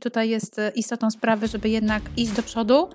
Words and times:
Tutaj 0.00 0.28
jest 0.28 0.60
istotą 0.74 1.10
sprawy, 1.10 1.48
żeby 1.48 1.68
jednak 1.68 2.02
iść 2.16 2.32
do 2.32 2.42
przodu 2.42 2.88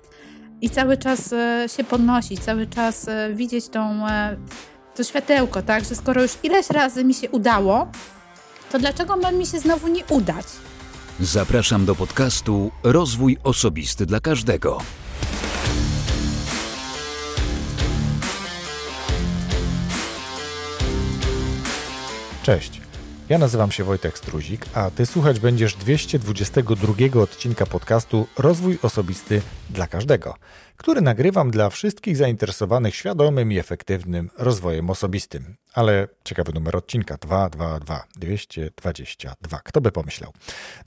i 0.60 0.70
cały 0.70 0.96
czas 0.96 1.34
się 1.76 1.84
podnosić, 1.84 2.40
cały 2.40 2.66
czas 2.66 3.06
widzieć 3.34 3.68
tą, 3.68 4.06
to 4.94 5.04
światełko, 5.04 5.62
tak? 5.62 5.84
Że 5.84 5.94
skoro 5.94 6.22
już 6.22 6.32
ileś 6.42 6.70
razy 6.70 7.04
mi 7.04 7.14
się 7.14 7.30
udało, 7.30 7.88
to 8.72 8.78
dlaczego 8.78 9.16
ma 9.16 9.32
mi 9.32 9.46
się 9.46 9.58
znowu 9.58 9.88
nie 9.88 10.04
udać? 10.04 10.46
Zapraszam 11.20 11.84
do 11.84 11.94
podcastu 11.94 12.70
Rozwój 12.82 13.36
Osobisty 13.44 14.06
dla 14.06 14.20
Każdego. 14.20 14.78
Cześć. 22.42 22.85
Ja 23.28 23.38
nazywam 23.38 23.70
się 23.70 23.84
Wojtek 23.84 24.18
Struzik, 24.18 24.66
a 24.74 24.90
ty 24.90 25.06
słuchać 25.06 25.40
będziesz 25.40 25.74
222 25.74 27.22
odcinka 27.22 27.66
podcastu 27.66 28.26
Rozwój 28.38 28.78
Osobisty 28.82 29.42
dla 29.70 29.86
Każdego, 29.86 30.34
który 30.76 31.00
nagrywam 31.00 31.50
dla 31.50 31.70
wszystkich 31.70 32.16
zainteresowanych 32.16 32.94
świadomym 32.94 33.52
i 33.52 33.58
efektywnym 33.58 34.30
rozwojem 34.38 34.90
osobistym. 34.90 35.56
Ale 35.74 36.08
ciekawy 36.24 36.52
numer 36.52 36.76
odcinka 36.76 37.16
222 37.16 38.04
222. 38.16 39.58
Kto 39.64 39.80
by 39.80 39.92
pomyślał? 39.92 40.32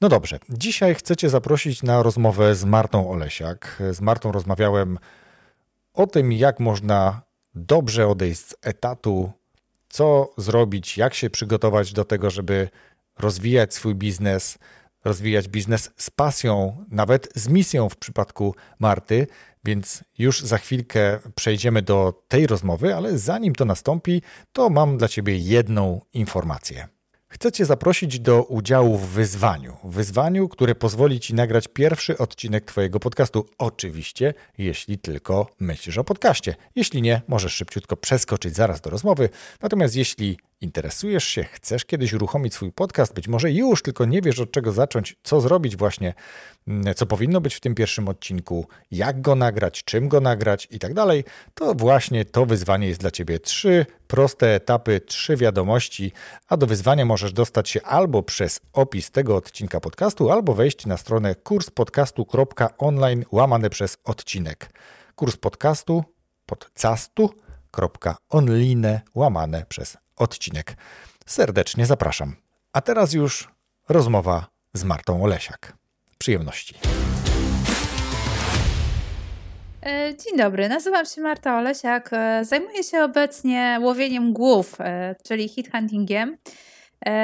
No 0.01 0.09
dobrze, 0.09 0.39
dzisiaj 0.49 0.95
chcę 0.95 1.15
Cię 1.15 1.29
zaprosić 1.29 1.83
na 1.83 2.03
rozmowę 2.03 2.55
z 2.55 2.65
Martą 2.65 3.11
Olesiak. 3.11 3.81
Z 3.91 4.01
Martą 4.01 4.31
rozmawiałem 4.31 4.97
o 5.93 6.07
tym, 6.07 6.31
jak 6.31 6.59
można 6.59 7.21
dobrze 7.55 8.07
odejść 8.07 8.41
z 8.41 8.55
etatu 8.61 9.31
co 9.89 10.33
zrobić, 10.37 10.97
jak 10.97 11.13
się 11.13 11.29
przygotować 11.29 11.93
do 11.93 12.05
tego, 12.05 12.29
żeby 12.29 12.69
rozwijać 13.19 13.73
swój 13.73 13.95
biznes, 13.95 14.57
rozwijać 15.03 15.47
biznes 15.47 15.91
z 15.97 16.09
pasją, 16.09 16.85
nawet 16.91 17.29
z 17.35 17.47
misją 17.47 17.89
w 17.89 17.97
przypadku 17.97 18.55
Marty. 18.79 19.27
Więc 19.65 20.03
już 20.17 20.41
za 20.41 20.57
chwilkę 20.57 21.19
przejdziemy 21.35 21.81
do 21.81 22.23
tej 22.27 22.47
rozmowy, 22.47 22.95
ale 22.95 23.17
zanim 23.17 23.55
to 23.55 23.65
nastąpi, 23.65 24.21
to 24.53 24.69
mam 24.69 24.97
dla 24.97 25.07
Ciebie 25.07 25.37
jedną 25.37 26.01
informację. 26.13 26.87
Chcę 27.31 27.51
Cię 27.51 27.65
zaprosić 27.65 28.19
do 28.19 28.43
udziału 28.43 28.97
w 28.97 29.07
wyzwaniu. 29.07 29.77
Wyzwaniu, 29.83 30.49
które 30.49 30.75
pozwoli 30.75 31.19
Ci 31.19 31.33
nagrać 31.33 31.67
pierwszy 31.67 32.17
odcinek 32.17 32.65
Twojego 32.65 32.99
podcastu. 32.99 33.45
Oczywiście, 33.57 34.33
jeśli 34.57 34.97
tylko 34.97 35.47
myślisz 35.59 35.97
o 35.97 36.03
podcaście. 36.03 36.55
Jeśli 36.75 37.01
nie, 37.01 37.21
możesz 37.27 37.53
szybciutko 37.53 37.97
przeskoczyć 37.97 38.55
zaraz 38.55 38.81
do 38.81 38.89
rozmowy. 38.89 39.29
Natomiast 39.61 39.95
jeśli 39.95 40.37
interesujesz 40.61 41.23
się, 41.23 41.43
chcesz 41.43 41.85
kiedyś 41.85 42.13
uruchomić 42.13 42.53
swój 42.53 42.71
podcast, 42.71 43.13
być 43.13 43.27
może 43.27 43.51
już 43.51 43.81
tylko 43.81 44.05
nie 44.05 44.21
wiesz 44.21 44.39
od 44.39 44.51
czego 44.51 44.71
zacząć, 44.71 45.15
co 45.23 45.41
zrobić 45.41 45.77
właśnie, 45.77 46.13
mm, 46.67 46.95
co 46.95 47.05
powinno 47.05 47.41
być 47.41 47.55
w 47.55 47.59
tym 47.59 47.75
pierwszym 47.75 48.07
odcinku, 48.07 48.67
jak 48.91 49.21
go 49.21 49.35
nagrać, 49.35 49.83
czym 49.83 50.07
go 50.07 50.21
nagrać? 50.21 50.67
I 50.71 50.79
tak 50.79 50.93
dalej, 50.93 51.23
to 51.53 51.73
właśnie 51.73 52.25
to 52.25 52.45
wyzwanie 52.45 52.87
jest 52.87 52.99
dla 52.99 53.11
Ciebie. 53.11 53.39
Trzy 53.39 53.85
proste 54.07 54.55
etapy, 54.55 55.01
trzy 55.01 55.37
wiadomości, 55.37 56.11
a 56.47 56.57
do 56.57 56.67
wyzwania 56.67 57.05
możesz 57.05 57.33
dostać 57.33 57.69
się 57.69 57.81
albo 57.81 58.23
przez 58.23 58.59
opis 58.73 59.11
tego 59.11 59.35
odcinka 59.35 59.79
podcastu, 59.79 60.31
albo 60.31 60.53
wejść 60.53 60.85
na 60.85 60.97
stronę 60.97 61.35
kurspodcastu.online 61.35 63.25
łamane 63.31 63.69
przez 63.69 63.97
odcinek. 64.03 64.69
Kurs 65.15 65.37
podcastu 65.37 66.03
podcastu.online 66.45 68.99
łamane 69.15 69.65
przez 69.69 69.97
odcinek. 70.19 70.75
Serdecznie 71.25 71.85
zapraszam. 71.85 72.35
A 72.73 72.81
teraz 72.81 73.13
już 73.13 73.47
rozmowa 73.89 74.47
z 74.73 74.83
Martą 74.83 75.23
Olesiak. 75.23 75.73
Przyjemności. 76.17 76.75
E, 79.85 80.15
dzień 80.15 80.37
dobry, 80.37 80.69
nazywam 80.69 81.05
się 81.05 81.21
Marta 81.21 81.57
Olesiak. 81.57 82.09
E, 82.13 82.45
zajmuję 82.45 82.83
się 82.83 83.03
obecnie 83.03 83.77
łowieniem 83.81 84.33
głów, 84.33 84.81
e, 84.81 85.15
czyli 85.23 85.49
hit 85.49 85.71
huntingiem. 85.71 86.37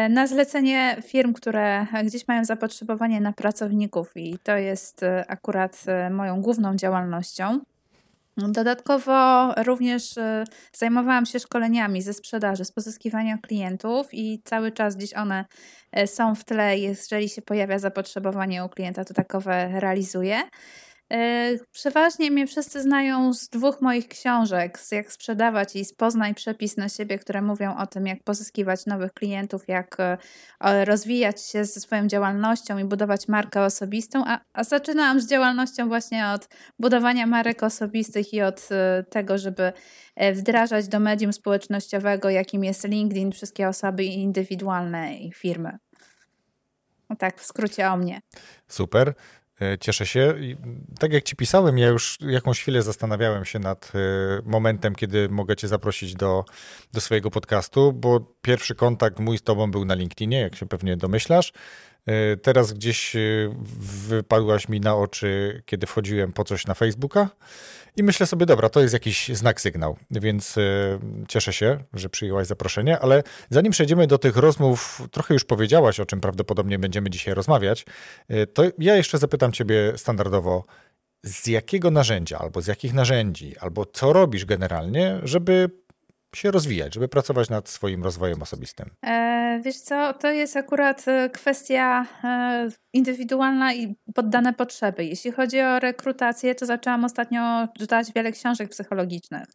Na 0.09 0.27
zlecenie 0.27 0.97
firm, 1.07 1.33
które 1.33 1.87
gdzieś 2.03 2.27
mają 2.27 2.45
zapotrzebowanie 2.45 3.21
na 3.21 3.33
pracowników, 3.33 4.11
i 4.15 4.37
to 4.43 4.57
jest 4.57 5.01
akurat 5.27 5.83
moją 6.11 6.41
główną 6.41 6.75
działalnością. 6.75 7.59
Dodatkowo 8.37 9.53
również 9.63 10.17
y, 10.17 10.43
zajmowałam 10.73 11.25
się 11.25 11.39
szkoleniami 11.39 12.01
ze 12.01 12.13
sprzedaży, 12.13 12.65
z 12.65 12.71
pozyskiwania 12.71 13.37
klientów 13.37 14.07
i 14.13 14.41
cały 14.43 14.71
czas 14.71 14.95
gdzieś 14.95 15.13
one 15.13 15.45
e, 15.91 16.07
są 16.07 16.35
w 16.35 16.43
tle. 16.43 16.77
Jeżeli 16.77 17.29
się 17.29 17.41
pojawia 17.41 17.79
zapotrzebowanie 17.79 18.65
u 18.65 18.69
klienta, 18.69 19.05
to 19.05 19.13
takowe 19.13 19.79
realizuję. 19.79 20.41
E, 21.13 21.51
przeważnie 21.71 22.31
mnie 22.31 22.47
wszyscy 22.47 22.81
znają 22.81 23.33
z 23.33 23.49
dwóch 23.49 23.81
moich 23.81 24.07
książek, 24.07 24.79
z 24.79 24.91
Jak 24.91 25.11
sprzedawać 25.11 25.75
i 25.75 25.85
z 25.85 25.93
przepis 26.35 26.77
na 26.77 26.89
siebie, 26.89 27.19
które 27.19 27.41
mówią 27.41 27.77
o 27.77 27.87
tym, 27.87 28.07
jak 28.07 28.23
pozyskiwać 28.23 28.85
nowych 28.85 29.13
klientów, 29.13 29.67
jak 29.67 29.97
e, 29.99 30.85
rozwijać 30.85 31.41
się 31.41 31.65
ze 31.65 31.79
swoją 31.79 32.07
działalnością 32.07 32.77
i 32.77 32.83
budować 32.83 33.27
markę 33.27 33.61
osobistą. 33.61 34.23
A, 34.27 34.39
a 34.53 34.63
zaczynałam 34.63 35.21
z 35.21 35.29
działalnością 35.29 35.87
właśnie 35.87 36.27
od 36.27 36.49
budowania 36.79 37.27
marek 37.27 37.63
osobistych 37.63 38.33
i 38.33 38.41
od 38.41 38.67
e, 38.71 39.03
tego, 39.09 39.37
żeby 39.37 39.73
wdrażać 40.33 40.87
do 40.87 40.99
medium 40.99 41.33
społecznościowego, 41.33 42.29
jakim 42.29 42.63
jest 42.63 42.87
LinkedIn, 42.87 43.31
wszystkie 43.31 43.67
osoby 43.67 44.03
indywidualne 44.03 45.15
i 45.15 45.33
firmy. 45.33 45.77
No 47.09 47.15
tak, 47.15 47.41
w 47.41 47.45
skrócie 47.45 47.89
o 47.89 47.97
mnie. 47.97 48.21
Super. 48.67 49.13
E, 49.61 49.77
cieszę 49.77 50.05
się. 50.05 50.33
tak 50.99 51.13
jak 51.13 51.23
ci 51.23 51.35
pisałem, 51.35 51.77
ja 51.77 51.87
już 51.87 52.17
jakąś 52.21 52.59
chwilę 52.61 52.81
zastanawiałem 52.81 53.45
się 53.45 53.59
nad 53.59 53.91
e, 53.95 53.99
momentem, 54.45 54.95
kiedy 54.95 55.29
mogę 55.29 55.55
cię 55.55 55.67
zaprosić 55.67 56.13
do, 56.13 56.45
do 56.93 57.01
swojego 57.01 57.31
podcastu, 57.31 57.93
bo 57.93 58.19
pierwszy 58.41 58.75
kontakt 58.75 59.19
mój 59.19 59.37
z 59.37 59.43
tobą 59.43 59.71
był 59.71 59.85
na 59.85 59.95
LinkedInie, 59.95 60.41
jak 60.41 60.55
się 60.55 60.65
pewnie 60.65 60.97
domyślasz. 60.97 61.53
E, 62.05 62.37
teraz 62.37 62.73
gdzieś 62.73 63.15
wypadłaś 64.07 64.69
mi 64.69 64.79
na 64.79 64.95
oczy, 64.95 65.61
kiedy 65.65 65.87
wchodziłem 65.87 66.33
po 66.33 66.43
coś 66.43 66.67
na 66.67 66.73
Facebooka 66.73 67.29
i 67.97 68.03
myślę 68.03 68.25
sobie, 68.25 68.45
dobra, 68.45 68.69
to 68.69 68.81
jest 68.81 68.93
jakiś 68.93 69.29
znak, 69.29 69.61
sygnał, 69.61 69.97
więc 70.11 70.57
e, 70.57 70.61
cieszę 71.27 71.53
się, 71.53 71.83
że 71.93 72.09
przyjęłaś 72.09 72.47
zaproszenie, 72.47 72.99
ale 72.99 73.23
zanim 73.49 73.71
przejdziemy 73.71 74.07
do 74.07 74.17
tych 74.17 74.37
rozmów, 74.37 75.01
trochę 75.11 75.33
już 75.33 75.43
powiedziałaś, 75.43 75.99
o 75.99 76.05
czym 76.05 76.21
prawdopodobnie 76.21 76.79
będziemy 76.79 77.09
dzisiaj 77.09 77.33
rozmawiać, 77.33 77.85
e, 78.27 78.47
to 78.47 78.63
ja 78.77 78.95
jeszcze 78.95 79.17
zapytam 79.17 79.51
Ciebie 79.51 79.93
standardowo, 79.97 80.65
z 81.23 81.47
jakiego 81.47 81.91
narzędzia, 81.91 82.37
albo 82.37 82.61
z 82.61 82.67
jakich 82.67 82.93
narzędzi, 82.93 83.57
albo 83.57 83.85
co 83.85 84.13
robisz 84.13 84.45
generalnie, 84.45 85.19
żeby 85.23 85.69
się 86.35 86.51
rozwijać, 86.51 86.93
żeby 86.93 87.07
pracować 87.07 87.49
nad 87.49 87.69
swoim 87.69 88.03
rozwojem 88.03 88.41
osobistym? 88.41 88.89
E, 89.05 89.59
wiesz 89.65 89.77
co, 89.77 90.13
to 90.13 90.31
jest 90.31 90.57
akurat 90.57 91.07
e, 91.07 91.29
kwestia 91.29 92.05
e, 92.23 92.69
indywidualna 92.93 93.73
i 93.73 93.95
poddane 94.15 94.53
potrzeby. 94.53 95.05
Jeśli 95.05 95.31
chodzi 95.31 95.61
o 95.61 95.79
rekrutację, 95.79 96.55
to 96.55 96.65
zaczęłam 96.65 97.05
ostatnio 97.05 97.67
czytać 97.79 98.07
wiele 98.15 98.31
książek 98.31 98.69
psychologicznych. 98.69 99.45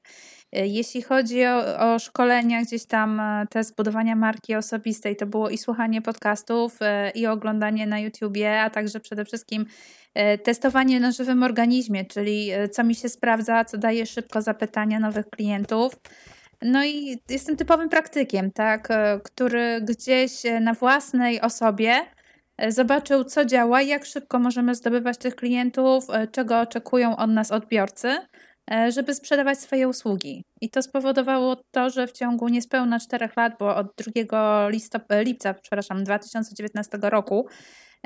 E, 0.53 0.67
jeśli 0.67 1.03
chodzi 1.03 1.47
o, 1.47 1.79
o, 1.79 1.99
szkolenia, 1.99 2.63
gdzieś 2.63 2.87
tam 2.87 3.23
te 3.51 3.65
zbudowania 3.65 4.17
marki 4.17 4.55
osobistej, 4.55 5.17
to 5.17 5.27
było 5.27 5.51
i 5.51 5.59
słuchanie 5.59 6.03
podcastów, 6.03 6.79
i 7.15 7.27
oglądanie 7.27 7.87
na 7.87 8.01
YouTubie, 8.01 8.63
a 8.63 8.71
także 8.71 9.01
przede 9.01 9.25
wszystkim 9.25 9.67
testowanie 10.45 11.01
na 11.01 11.13
żywym 11.13 11.43
organizmie, 11.43 12.05
czyli 12.05 12.51
co 12.73 12.85
mi 12.85 12.95
się 12.95 13.09
sprawdza, 13.09 13.65
co 13.65 13.79
daje 13.79 14.07
szybko 14.07 14.43
zapytania 14.43 15.01
nowych 15.01 15.27
klientów. 15.31 15.97
No 16.62 16.84
i 16.84 17.19
jestem 17.28 17.56
typowym 17.56 17.88
praktykiem, 17.88 18.50
tak, 18.53 18.91
e, 18.91 19.21
który 19.25 19.81
gdzieś 19.81 20.47
e, 20.47 20.60
na 20.60 20.75
własnej 20.75 21.41
osobie 21.41 21.94
e, 22.56 22.72
zobaczył, 22.72 23.25
co 23.25 23.44
działa, 23.44 23.82
jak 23.82 24.04
szybko 24.04 24.38
możemy 24.38 24.75
zdobywać 24.75 25.19
tych 25.19 25.37
klientów, 25.37 26.07
czego 26.33 26.60
oczekują 26.60 27.16
od 27.16 27.30
nas 27.30 27.51
odbiorcy, 27.51 28.18
żeby 28.89 29.15
sprzedawać 29.15 29.59
swoje 29.59 29.89
usługi. 29.89 30.45
I 30.60 30.71
to 30.71 30.83
spowodowało 30.83 31.57
to, 31.71 31.91
że 31.91 32.07
w 32.07 32.12
ciągu 32.12 32.48
niespełna 32.48 33.01
4 33.01 33.28
lat, 33.36 33.53
bo 33.59 33.77
od 33.77 33.86
2 33.97 34.68
listop- 34.68 35.24
lipca 35.24 35.54
przepraszam, 35.54 36.04
2019 36.04 36.98
roku 37.03 37.47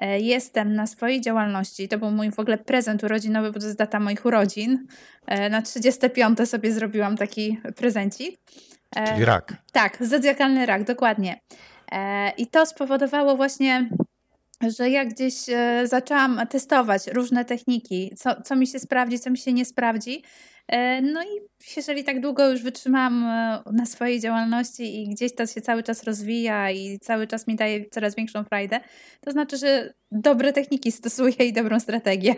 jestem 0.02 0.74
na 0.74 0.86
swojej 0.86 1.20
działalności. 1.20 1.88
To 1.88 1.98
był 1.98 2.10
mój 2.10 2.30
w 2.30 2.38
ogóle 2.38 2.58
prezent 2.58 3.04
urodzinowy, 3.04 3.52
bo 3.52 3.58
to 3.58 3.66
jest 3.66 3.78
data 3.78 4.00
moich 4.00 4.26
urodzin. 4.26 4.86
E, 5.26 5.50
na 5.50 5.62
35 5.62 6.38
sobie 6.48 6.72
zrobiłam 6.72 7.16
taki 7.16 7.60
prezencik. 7.76 8.38
E, 8.96 9.12
Czyli 9.12 9.24
rak. 9.24 9.56
Tak, 9.72 9.96
zodiakalny 10.00 10.66
rak, 10.66 10.84
dokładnie. 10.84 11.40
I 12.36 12.46
to 12.46 12.66
spowodowało 12.66 13.36
właśnie 13.36 13.88
że 14.76 14.90
ja 14.90 15.04
gdzieś 15.04 15.34
zaczęłam 15.84 16.40
testować 16.50 17.06
różne 17.06 17.44
techniki, 17.44 18.12
co, 18.16 18.42
co 18.42 18.56
mi 18.56 18.66
się 18.66 18.78
sprawdzi, 18.78 19.18
co 19.18 19.30
mi 19.30 19.38
się 19.38 19.52
nie 19.52 19.64
sprawdzi. 19.64 20.22
No 21.02 21.22
i 21.22 21.40
jeżeli 21.76 22.04
tak 22.04 22.20
długo 22.20 22.50
już 22.50 22.62
wytrzymam 22.62 23.20
na 23.72 23.86
swojej 23.86 24.20
działalności 24.20 25.02
i 25.02 25.08
gdzieś 25.08 25.34
to 25.34 25.46
się 25.46 25.60
cały 25.60 25.82
czas 25.82 26.04
rozwija 26.04 26.70
i 26.70 26.98
cały 26.98 27.26
czas 27.26 27.46
mi 27.46 27.56
daje 27.56 27.84
coraz 27.90 28.14
większą 28.14 28.44
frajdę, 28.44 28.80
to 29.20 29.30
znaczy, 29.30 29.56
że 29.56 29.94
dobre 30.12 30.52
techniki 30.52 30.92
stosuję 30.92 31.34
i 31.34 31.52
dobrą 31.52 31.80
strategię. 31.80 32.34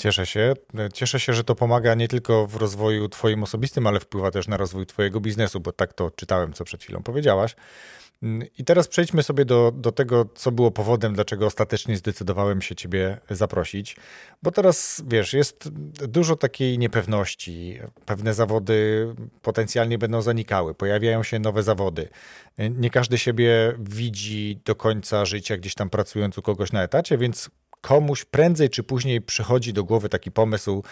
Cieszę 0.00 0.26
się. 0.26 0.54
Cieszę 0.92 1.20
się, 1.20 1.32
że 1.32 1.44
to 1.44 1.54
pomaga 1.54 1.94
nie 1.94 2.08
tylko 2.08 2.46
w 2.46 2.56
rozwoju 2.56 3.08
Twoim 3.08 3.42
osobistym, 3.42 3.86
ale 3.86 4.00
wpływa 4.00 4.30
też 4.30 4.48
na 4.48 4.56
rozwój 4.56 4.86
Twojego 4.86 5.20
biznesu, 5.20 5.60
bo 5.60 5.72
tak 5.72 5.92
to 5.92 6.10
czytałem, 6.10 6.52
co 6.52 6.64
przed 6.64 6.82
chwilą 6.82 7.02
powiedziałaś. 7.02 7.56
I 8.58 8.64
teraz 8.64 8.88
przejdźmy 8.88 9.22
sobie 9.22 9.44
do, 9.44 9.72
do 9.74 9.92
tego, 9.92 10.26
co 10.34 10.52
było 10.52 10.70
powodem, 10.70 11.14
dlaczego 11.14 11.46
ostatecznie 11.46 11.96
zdecydowałem 11.96 12.62
się 12.62 12.74
Ciebie 12.74 13.18
zaprosić. 13.30 13.96
Bo 14.42 14.50
teraz, 14.50 15.02
wiesz, 15.06 15.32
jest 15.32 15.68
dużo 16.08 16.36
takiej 16.36 16.78
niepewności. 16.78 17.78
Pewne 18.06 18.34
zawody 18.34 19.06
potencjalnie 19.42 19.98
będą 19.98 20.22
zanikały, 20.22 20.74
pojawiają 20.74 21.22
się 21.22 21.38
nowe 21.38 21.62
zawody. 21.62 22.08
Nie 22.58 22.90
każdy 22.90 23.18
siebie 23.18 23.74
widzi 23.78 24.60
do 24.64 24.74
końca 24.74 25.24
życia 25.24 25.56
gdzieś 25.56 25.74
tam 25.74 25.90
pracując 25.90 26.38
u 26.38 26.42
kogoś 26.42 26.72
na 26.72 26.82
etacie, 26.82 27.18
więc 27.18 27.50
komuś 27.80 28.24
prędzej 28.24 28.70
czy 28.70 28.82
później 28.82 29.20
przychodzi 29.20 29.72
do 29.72 29.84
głowy 29.84 30.08
taki 30.08 30.30
pomysł, 30.30 30.82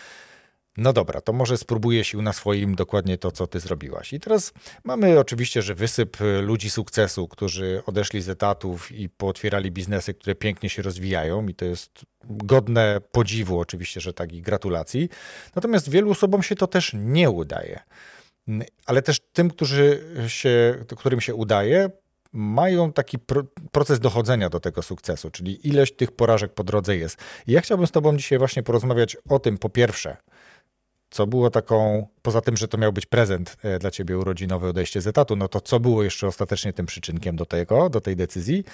no 0.76 0.92
dobra, 0.92 1.20
to 1.20 1.32
może 1.32 1.58
spróbuję 1.58 2.04
sił 2.04 2.22
na 2.22 2.32
swoim 2.32 2.74
dokładnie 2.74 3.18
to, 3.18 3.30
co 3.30 3.46
ty 3.46 3.60
zrobiłaś. 3.60 4.12
I 4.12 4.20
teraz 4.20 4.52
mamy 4.84 5.18
oczywiście, 5.18 5.62
że 5.62 5.74
wysyp 5.74 6.16
ludzi 6.42 6.70
sukcesu, 6.70 7.28
którzy 7.28 7.82
odeszli 7.86 8.22
z 8.22 8.28
etatów 8.28 8.92
i 8.92 9.08
pootwierali 9.08 9.70
biznesy, 9.70 10.14
które 10.14 10.34
pięknie 10.34 10.70
się 10.70 10.82
rozwijają 10.82 11.48
i 11.48 11.54
to 11.54 11.64
jest 11.64 11.90
godne 12.24 13.00
podziwu 13.12 13.60
oczywiście, 13.60 14.00
że 14.00 14.12
tak 14.12 14.32
i 14.32 14.42
gratulacji. 14.42 15.08
Natomiast 15.54 15.90
wielu 15.90 16.10
osobom 16.10 16.42
się 16.42 16.54
to 16.54 16.66
też 16.66 16.92
nie 16.94 17.30
udaje. 17.30 17.80
Ale 18.86 19.02
też 19.02 19.20
tym, 19.32 19.50
którzy 19.50 20.04
się, 20.26 20.84
którym 20.96 21.20
się 21.20 21.34
udaje, 21.34 21.90
mają 22.32 22.92
taki 22.92 23.18
pro, 23.18 23.42
proces 23.72 24.00
dochodzenia 24.00 24.50
do 24.50 24.60
tego 24.60 24.82
sukcesu, 24.82 25.30
czyli 25.30 25.68
ileś 25.68 25.92
tych 25.92 26.12
porażek 26.12 26.54
po 26.54 26.64
drodze 26.64 26.96
jest. 26.96 27.18
I 27.46 27.52
ja 27.52 27.60
chciałbym 27.60 27.86
z 27.86 27.90
Tobą 27.90 28.16
dzisiaj 28.16 28.38
właśnie 28.38 28.62
porozmawiać 28.62 29.16
o 29.28 29.38
tym, 29.38 29.58
po 29.58 29.68
pierwsze, 29.70 30.16
co 31.10 31.26
było 31.26 31.50
taką, 31.50 32.06
poza 32.22 32.40
tym, 32.40 32.56
że 32.56 32.68
to 32.68 32.78
miał 32.78 32.92
być 32.92 33.06
prezent 33.06 33.56
e, 33.62 33.78
dla 33.78 33.90
Ciebie 33.90 34.18
urodzinowy 34.18 34.68
odejście 34.68 35.00
z 35.00 35.06
etatu, 35.06 35.36
no 35.36 35.48
to 35.48 35.60
co 35.60 35.80
było 35.80 36.02
jeszcze 36.02 36.26
ostatecznie 36.26 36.72
tym 36.72 36.86
przyczynkiem 36.86 37.36
do 37.36 37.46
tego, 37.46 37.90
do 37.90 38.00
tej 38.00 38.16
decyzji? 38.16 38.64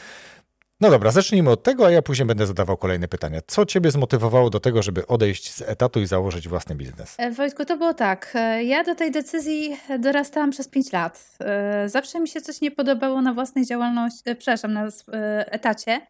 No 0.80 0.90
dobra, 0.90 1.10
zacznijmy 1.10 1.50
od 1.50 1.62
tego, 1.62 1.86
a 1.86 1.90
ja 1.90 2.02
później 2.02 2.26
będę 2.26 2.46
zadawał 2.46 2.76
kolejne 2.76 3.08
pytania. 3.08 3.40
Co 3.46 3.66
Ciebie 3.66 3.90
zmotywowało 3.90 4.50
do 4.50 4.60
tego, 4.60 4.82
żeby 4.82 5.06
odejść 5.06 5.52
z 5.52 5.62
etatu 5.62 6.00
i 6.00 6.06
założyć 6.06 6.48
własny 6.48 6.74
biznes? 6.74 7.14
E, 7.18 7.30
Wojtku, 7.30 7.64
to 7.64 7.76
było 7.76 7.94
tak. 7.94 8.32
E, 8.34 8.64
ja 8.64 8.84
do 8.84 8.94
tej 8.94 9.10
decyzji 9.10 9.76
dorastałam 9.98 10.50
przez 10.50 10.68
5 10.68 10.92
lat. 10.92 11.28
E, 11.40 11.88
zawsze 11.88 12.20
mi 12.20 12.28
się 12.28 12.40
coś 12.40 12.60
nie 12.60 12.70
podobało 12.70 13.22
na 13.22 13.34
własnej 13.34 13.66
działalności, 13.66 14.22
przepraszam, 14.38 14.72
na 14.72 14.88
etacie. 15.46 16.00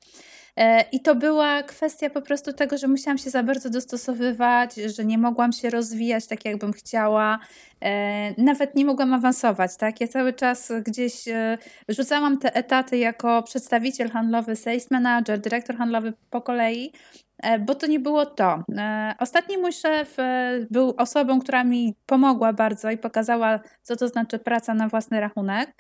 E, 0.57 0.85
I 0.93 1.01
to 1.01 1.15
była 1.15 1.63
kwestia 1.63 2.11
po 2.11 2.23
prostu 2.23 2.53
tego, 2.53 2.79
że 2.79 2.89
musiałam 2.89 3.19
się 3.19 3.31
za 3.31 3.43
bardzo 3.43 3.71
dostosowywać, 3.71 4.75
że 4.75 5.05
nie 5.05 5.19
mogłam 5.19 5.53
się 5.53 5.71
rozwijać 5.71 6.27
tak, 6.27 6.45
jakbym 6.45 6.73
chciała. 6.73 7.39
E, 7.81 8.43
nawet 8.43 8.75
nie 8.75 8.85
mogłam 8.85 9.15
awansować, 9.15 9.77
tak? 9.77 10.01
Ja 10.01 10.09
cały 10.09 10.33
czas 10.33 10.73
gdzieś 10.87 11.29
e, 11.29 11.59
rzucałam 11.89 12.39
te 12.39 12.55
etaty 12.55 12.99
jako 12.99 13.43
przedstawiciel 13.43 14.11
handlowy, 14.11 14.57
sales 14.57 14.91
manager, 14.91 15.41
dyrektor 15.41 15.77
handlowy 15.77 16.13
po 16.31 16.43
kolei, 16.43 16.93
bo 17.61 17.75
to 17.75 17.87
nie 17.87 18.01
było 18.01 18.27
to. 18.27 18.63
Ostatni 19.19 19.59
mój 19.59 19.73
szef 19.73 20.17
był 20.71 20.95
osobą, 20.99 21.41
która 21.41 21.65
mi 21.65 21.95
pomogła 22.07 22.53
bardzo 22.53 22.91
i 22.91 22.99
pokazała, 22.99 23.61
co 23.83 23.97
to 23.97 24.09
znaczy 24.09 24.39
praca 24.39 24.75
na 24.75 24.89
własny 24.89 25.21
rachunek. 25.21 25.75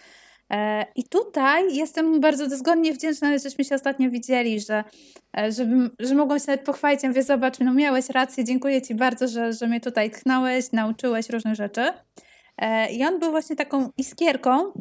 E, 0.54 0.86
I 0.96 1.04
tutaj 1.04 1.76
jestem 1.76 2.20
bardzo 2.20 2.48
dozgodnie 2.48 2.92
wdzięczna, 2.92 3.38
żeśmy 3.38 3.64
się 3.64 3.74
ostatnio 3.74 4.10
widzieli, 4.10 4.60
że, 4.60 4.84
e, 5.38 5.52
żebym, 5.52 5.90
że 5.98 6.14
mogłam 6.14 6.38
się 6.38 6.44
nawet 6.46 6.66
pochwalić. 6.66 7.02
Ja 7.02 7.08
mówię, 7.08 7.22
zobacz, 7.22 7.58
no 7.60 7.74
miałeś 7.74 8.08
rację, 8.08 8.44
dziękuję 8.44 8.82
Ci 8.82 8.94
bardzo, 8.94 9.28
że, 9.28 9.52
że 9.52 9.66
mnie 9.66 9.80
tutaj 9.80 10.10
tchnąłeś, 10.10 10.72
nauczyłeś 10.72 11.30
różnych 11.30 11.54
rzeczy. 11.54 11.90
E, 12.58 12.92
I 12.92 13.04
on 13.04 13.18
był 13.18 13.30
właśnie 13.30 13.56
taką 13.56 13.90
iskierką, 13.96 14.72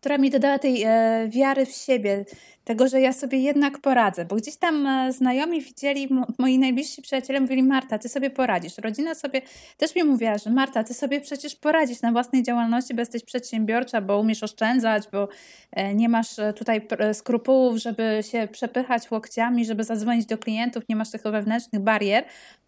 która 0.00 0.18
mi 0.18 0.30
dodała 0.30 0.58
tej 0.58 0.82
e, 0.82 1.28
wiary 1.28 1.66
w 1.66 1.70
siebie, 1.70 2.24
tego, 2.64 2.88
że 2.88 3.00
ja 3.00 3.12
sobie 3.12 3.38
jednak 3.38 3.78
poradzę, 3.78 4.24
bo 4.24 4.36
gdzieś 4.36 4.56
tam 4.56 4.86
e, 4.86 5.12
znajomi 5.12 5.60
widzieli, 5.60 6.08
moi 6.38 6.58
najbliżsi 6.58 7.02
przyjaciele 7.02 7.40
mówili, 7.40 7.62
Marta, 7.62 7.98
ty 7.98 8.08
sobie 8.08 8.30
poradzisz. 8.30 8.78
Rodzina 8.78 9.14
sobie 9.14 9.42
też 9.76 9.94
mi 9.96 10.04
mówiła, 10.04 10.38
że 10.38 10.50
Marta, 10.50 10.84
ty 10.84 10.94
sobie 10.94 11.20
przecież 11.20 11.56
poradzisz 11.56 12.02
na 12.02 12.12
własnej 12.12 12.42
działalności, 12.42 12.94
bo 12.94 13.00
jesteś 13.00 13.24
przedsiębiorcza, 13.24 14.00
bo 14.00 14.18
umiesz 14.18 14.42
oszczędzać, 14.42 15.04
bo 15.12 15.28
e, 15.72 15.94
nie 15.94 16.08
masz 16.08 16.38
e, 16.38 16.52
tutaj 16.52 16.86
e, 16.98 17.14
skrupułów, 17.14 17.76
żeby 17.76 18.20
się 18.30 18.48
przepychać 18.52 19.10
łokciami, 19.10 19.64
żeby 19.64 19.84
zadzwonić 19.84 20.26
do 20.26 20.38
klientów, 20.38 20.84
nie 20.88 20.96
masz 20.96 21.10
tych 21.10 21.22
wewnętrznych 21.22 21.82
barier. 21.82 22.24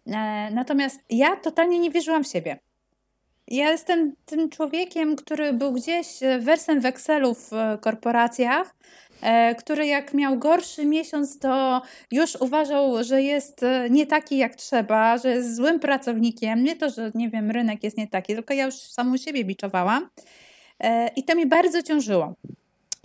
E, 0.07 0.51
natomiast 0.51 0.99
ja 1.09 1.35
totalnie 1.35 1.79
nie 1.79 1.91
wierzyłam 1.91 2.23
w 2.23 2.27
siebie. 2.27 2.72
Ja 3.47 3.71
jestem 3.71 4.15
tym 4.25 4.49
człowiekiem, 4.49 5.15
który 5.15 5.53
był 5.53 5.71
gdzieś 5.71 6.23
e, 6.23 6.39
wersem 6.39 6.81
w 6.81 6.85
Excelu 6.85 7.35
w 7.35 7.53
e, 7.53 7.77
korporacjach, 7.81 8.75
e, 9.21 9.55
który 9.55 9.85
jak 9.85 10.13
miał 10.13 10.39
gorszy 10.39 10.85
miesiąc, 10.85 11.39
to 11.39 11.81
już 12.11 12.35
uważał, 12.35 13.03
że 13.03 13.21
jest 13.21 13.65
nie 13.89 14.07
taki 14.07 14.37
jak 14.37 14.55
trzeba, 14.55 15.17
że 15.17 15.29
jest 15.29 15.55
złym 15.55 15.79
pracownikiem. 15.79 16.63
Nie 16.63 16.75
to, 16.75 16.89
że 16.89 17.11
nie 17.15 17.29
wiem, 17.29 17.51
rynek 17.51 17.83
jest 17.83 17.97
nie 17.97 18.07
taki, 18.07 18.33
tylko 18.35 18.53
ja 18.53 18.65
już 18.65 18.75
samą 18.75 19.17
siebie 19.17 19.45
biczowałam. 19.45 20.09
I 21.15 21.23
to 21.23 21.35
mi 21.35 21.45
bardzo 21.45 21.83
ciążyło. 21.83 22.35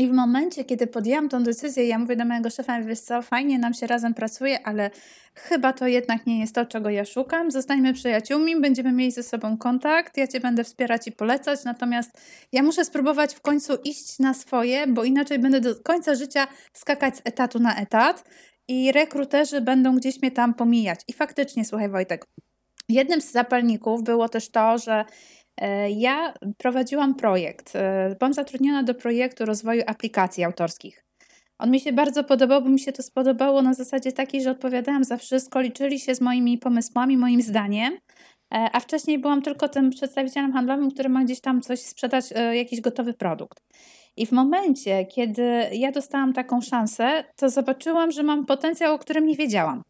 I 0.01 0.09
w 0.09 0.13
momencie, 0.13 0.65
kiedy 0.65 0.87
podjęłam 0.87 1.29
tą 1.29 1.43
decyzję, 1.43 1.87
ja 1.87 1.99
mówię 1.99 2.17
do 2.17 2.25
mojego 2.25 2.51
szefa, 2.51 2.83
wiesz 2.83 3.01
co, 3.01 3.23
fajnie 3.23 3.59
nam 3.59 3.75
się 3.75 3.87
razem 3.87 4.15
pracuje, 4.15 4.67
ale 4.67 4.91
chyba 5.35 5.73
to 5.73 5.87
jednak 5.87 6.27
nie 6.27 6.41
jest 6.41 6.55
to, 6.55 6.67
czego 6.67 6.91
ja 6.91 7.05
szukam. 7.05 7.51
Zostańmy 7.51 7.95
przyjaciółmi, 7.95 8.61
będziemy 8.61 8.93
mieli 8.93 9.11
ze 9.11 9.23
sobą 9.23 9.57
kontakt, 9.57 10.17
ja 10.17 10.27
Cię 10.27 10.41
będę 10.41 10.65
wspierać 10.65 11.07
i 11.07 11.13
polecać, 11.13 11.65
natomiast 11.65 12.11
ja 12.53 12.63
muszę 12.63 12.85
spróbować 12.85 13.35
w 13.35 13.41
końcu 13.41 13.73
iść 13.85 14.19
na 14.19 14.35
swoje, 14.35 14.87
bo 14.87 15.05
inaczej 15.05 15.39
będę 15.39 15.61
do 15.61 15.75
końca 15.83 16.15
życia 16.15 16.47
skakać 16.73 17.17
z 17.17 17.21
etatu 17.25 17.59
na 17.59 17.77
etat 17.77 18.25
i 18.69 18.93
rekruterzy 18.93 19.61
będą 19.61 19.97
gdzieś 19.97 20.23
mnie 20.23 20.31
tam 20.31 20.55
pomijać. 20.55 21.01
I 21.09 21.13
faktycznie, 21.13 21.65
słuchaj 21.65 21.89
Wojtek, 21.89 22.27
jednym 22.89 23.21
z 23.21 23.33
zapalników 23.33 24.03
było 24.03 24.29
też 24.29 24.49
to, 24.51 24.79
że 24.79 25.05
ja 25.89 26.35
prowadziłam 26.57 27.15
projekt. 27.15 27.77
E, 27.77 28.17
byłam 28.19 28.35
zatrudniona 28.35 28.83
do 28.83 28.95
projektu 28.95 29.45
rozwoju 29.45 29.83
aplikacji 29.87 30.45
autorskich. 30.45 31.05
On 31.59 31.71
mi 31.71 31.81
się 31.81 31.93
bardzo 31.93 32.25
podobał, 32.25 32.63
bo 32.63 32.69
mi 32.69 32.81
się 32.81 32.93
to 32.93 33.03
spodobało 33.03 33.63
na 33.63 33.75
zasadzie 33.75 34.13
takiej, 34.13 34.43
że 34.43 34.51
odpowiadałam 34.51 35.05
za 35.05 35.17
wszystko, 35.17 35.61
liczyli 35.61 36.01
się 36.01 36.15
z 36.15 36.21
moimi 36.21 36.59
pomysłami, 36.59 37.17
moim 37.17 37.43
zdaniem, 37.43 37.93
e, 37.95 37.99
a 38.73 38.81
wcześniej 38.81 39.19
byłam 39.19 39.43
tylko 39.43 39.69
tym 39.69 39.91
przedstawicielem 39.91 40.53
handlowym, 40.53 40.91
który 40.91 41.09
ma 41.09 41.25
gdzieś 41.25 41.41
tam 41.41 41.61
coś 41.61 41.81
sprzedać, 41.81 42.25
jakiś 42.53 42.81
gotowy 42.81 43.15
produkt. 43.15 43.63
I 44.17 44.27
w 44.27 44.33
momencie, 44.33 45.07
kiedy 45.07 45.43
ja 45.73 45.93
dostałam 45.93 46.33
taką 46.33 46.61
szansę, 46.61 47.25
to 47.37 47.51
zobaczyłam, 47.51 48.13
że 48.13 48.23
mam 48.23 48.47
potencjał, 48.47 48.95
o 48.95 48.99
którym 48.99 49.27
nie 49.27 49.37
wiedziałam. 49.37 49.83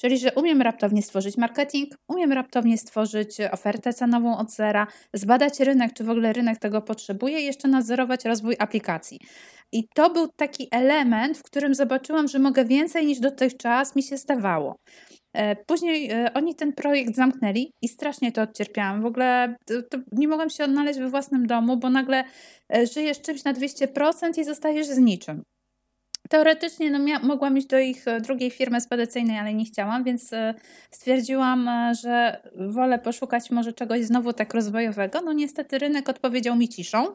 Czyli, 0.00 0.18
że 0.18 0.32
umiem 0.32 0.62
raptownie 0.62 1.02
stworzyć 1.02 1.36
marketing, 1.36 1.94
umiem 2.08 2.32
raptownie 2.32 2.78
stworzyć 2.78 3.36
ofertę 3.52 3.92
cenową 3.92 4.38
od 4.38 4.52
zera, 4.52 4.86
zbadać 5.14 5.60
rynek, 5.60 5.92
czy 5.92 6.04
w 6.04 6.10
ogóle 6.10 6.32
rynek 6.32 6.58
tego 6.58 6.82
potrzebuje 6.82 7.40
i 7.40 7.44
jeszcze 7.44 7.68
nadzorować 7.68 8.24
rozwój 8.24 8.56
aplikacji. 8.58 9.20
I 9.72 9.88
to 9.94 10.10
był 10.10 10.28
taki 10.36 10.68
element, 10.70 11.38
w 11.38 11.42
którym 11.42 11.74
zobaczyłam, 11.74 12.28
że 12.28 12.38
mogę 12.38 12.64
więcej 12.64 13.06
niż 13.06 13.20
dotychczas 13.20 13.96
mi 13.96 14.02
się 14.02 14.16
zdawało. 14.16 14.76
E, 15.32 15.56
później 15.56 16.10
e, 16.10 16.32
oni 16.34 16.54
ten 16.54 16.72
projekt 16.72 17.16
zamknęli 17.16 17.72
i 17.82 17.88
strasznie 17.88 18.32
to 18.32 18.42
odcierpiałam. 18.42 19.02
W 19.02 19.06
ogóle 19.06 19.56
to, 19.66 19.74
to 19.90 19.98
nie 20.12 20.28
mogłam 20.28 20.50
się 20.50 20.64
odnaleźć 20.64 20.98
we 20.98 21.08
własnym 21.08 21.46
domu, 21.46 21.76
bo 21.76 21.90
nagle 21.90 22.24
e, 22.74 22.86
żyjesz 22.86 23.20
czymś 23.20 23.44
na 23.44 23.54
200% 23.54 24.38
i 24.38 24.44
zostajesz 24.44 24.86
z 24.86 24.98
niczym. 24.98 25.42
Teoretycznie 26.30 26.90
no, 26.90 26.98
mia- 26.98 27.22
mogłam 27.22 27.58
iść 27.58 27.66
do 27.66 27.78
ich 27.78 28.08
e, 28.08 28.20
drugiej 28.20 28.50
firmy 28.50 28.80
spedycyjnej, 28.80 29.38
ale 29.38 29.54
nie 29.54 29.64
chciałam, 29.64 30.04
więc 30.04 30.32
e, 30.32 30.54
stwierdziłam, 30.90 31.68
e, 31.68 31.94
że 31.94 32.40
wolę 32.56 32.98
poszukać 32.98 33.50
może 33.50 33.72
czegoś 33.72 34.04
znowu 34.04 34.32
tak 34.32 34.54
rozwojowego. 34.54 35.20
No 35.20 35.32
niestety 35.32 35.78
rynek 35.78 36.08
odpowiedział 36.08 36.56
mi 36.56 36.68
ciszą. 36.68 37.06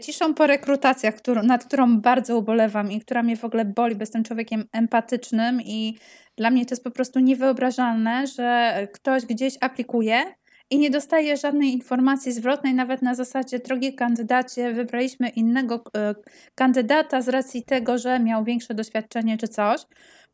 Ciszą 0.00 0.34
po 0.34 0.46
rekrutacjach, 0.46 1.14
nad 1.42 1.64
którą 1.64 2.00
bardzo 2.00 2.38
ubolewam 2.38 2.92
i 2.92 3.00
która 3.00 3.22
mnie 3.22 3.36
w 3.36 3.44
ogóle 3.44 3.64
boli, 3.64 3.94
bo 3.94 4.02
jestem 4.02 4.24
człowiekiem 4.24 4.64
empatycznym 4.72 5.60
i 5.60 5.98
dla 6.36 6.50
mnie 6.50 6.66
to 6.66 6.72
jest 6.72 6.84
po 6.84 6.90
prostu 6.90 7.20
niewyobrażalne, 7.20 8.26
że 8.26 8.74
ktoś 8.92 9.26
gdzieś 9.26 9.54
aplikuje 9.60 10.24
i 10.72 10.78
nie 10.78 10.90
dostaję 10.90 11.36
żadnej 11.36 11.72
informacji 11.72 12.32
zwrotnej, 12.32 12.74
nawet 12.74 13.02
na 13.02 13.14
zasadzie, 13.14 13.58
drogi 13.58 13.94
kandydacie, 13.94 14.72
wybraliśmy 14.72 15.28
innego 15.28 15.84
e, 15.96 16.14
kandydata 16.54 17.22
z 17.22 17.28
racji 17.28 17.64
tego, 17.64 17.98
że 17.98 18.20
miał 18.20 18.44
większe 18.44 18.74
doświadczenie 18.74 19.38
czy 19.38 19.48
coś, 19.48 19.80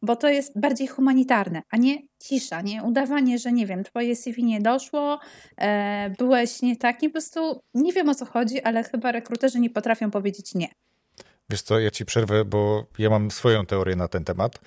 bo 0.02 0.16
to 0.16 0.28
jest 0.28 0.60
bardziej 0.60 0.86
humanitarne, 0.86 1.62
a 1.70 1.76
nie 1.76 1.98
cisza, 2.22 2.62
nie 2.62 2.82
udawanie, 2.82 3.38
że 3.38 3.52
nie 3.52 3.66
wiem, 3.66 3.84
twoje 3.84 4.16
CV 4.16 4.44
nie 4.44 4.60
doszło, 4.60 5.20
e, 5.56 6.10
byłeś 6.18 6.62
nie 6.62 6.76
taki, 6.76 7.08
po 7.08 7.12
prostu 7.12 7.60
nie 7.74 7.92
wiem 7.92 8.08
o 8.08 8.14
co 8.14 8.24
chodzi, 8.24 8.62
ale 8.62 8.84
chyba 8.84 9.12
rekruterzy 9.12 9.60
nie 9.60 9.70
potrafią 9.70 10.10
powiedzieć 10.10 10.54
nie. 10.54 10.68
Wiesz 11.50 11.62
co, 11.62 11.78
ja 11.78 11.90
ci 11.90 12.04
przerwę, 12.04 12.44
bo 12.44 12.86
ja 12.98 13.10
mam 13.10 13.30
swoją 13.30 13.66
teorię 13.66 13.96
na 13.96 14.08
ten 14.08 14.24
temat. 14.24 14.60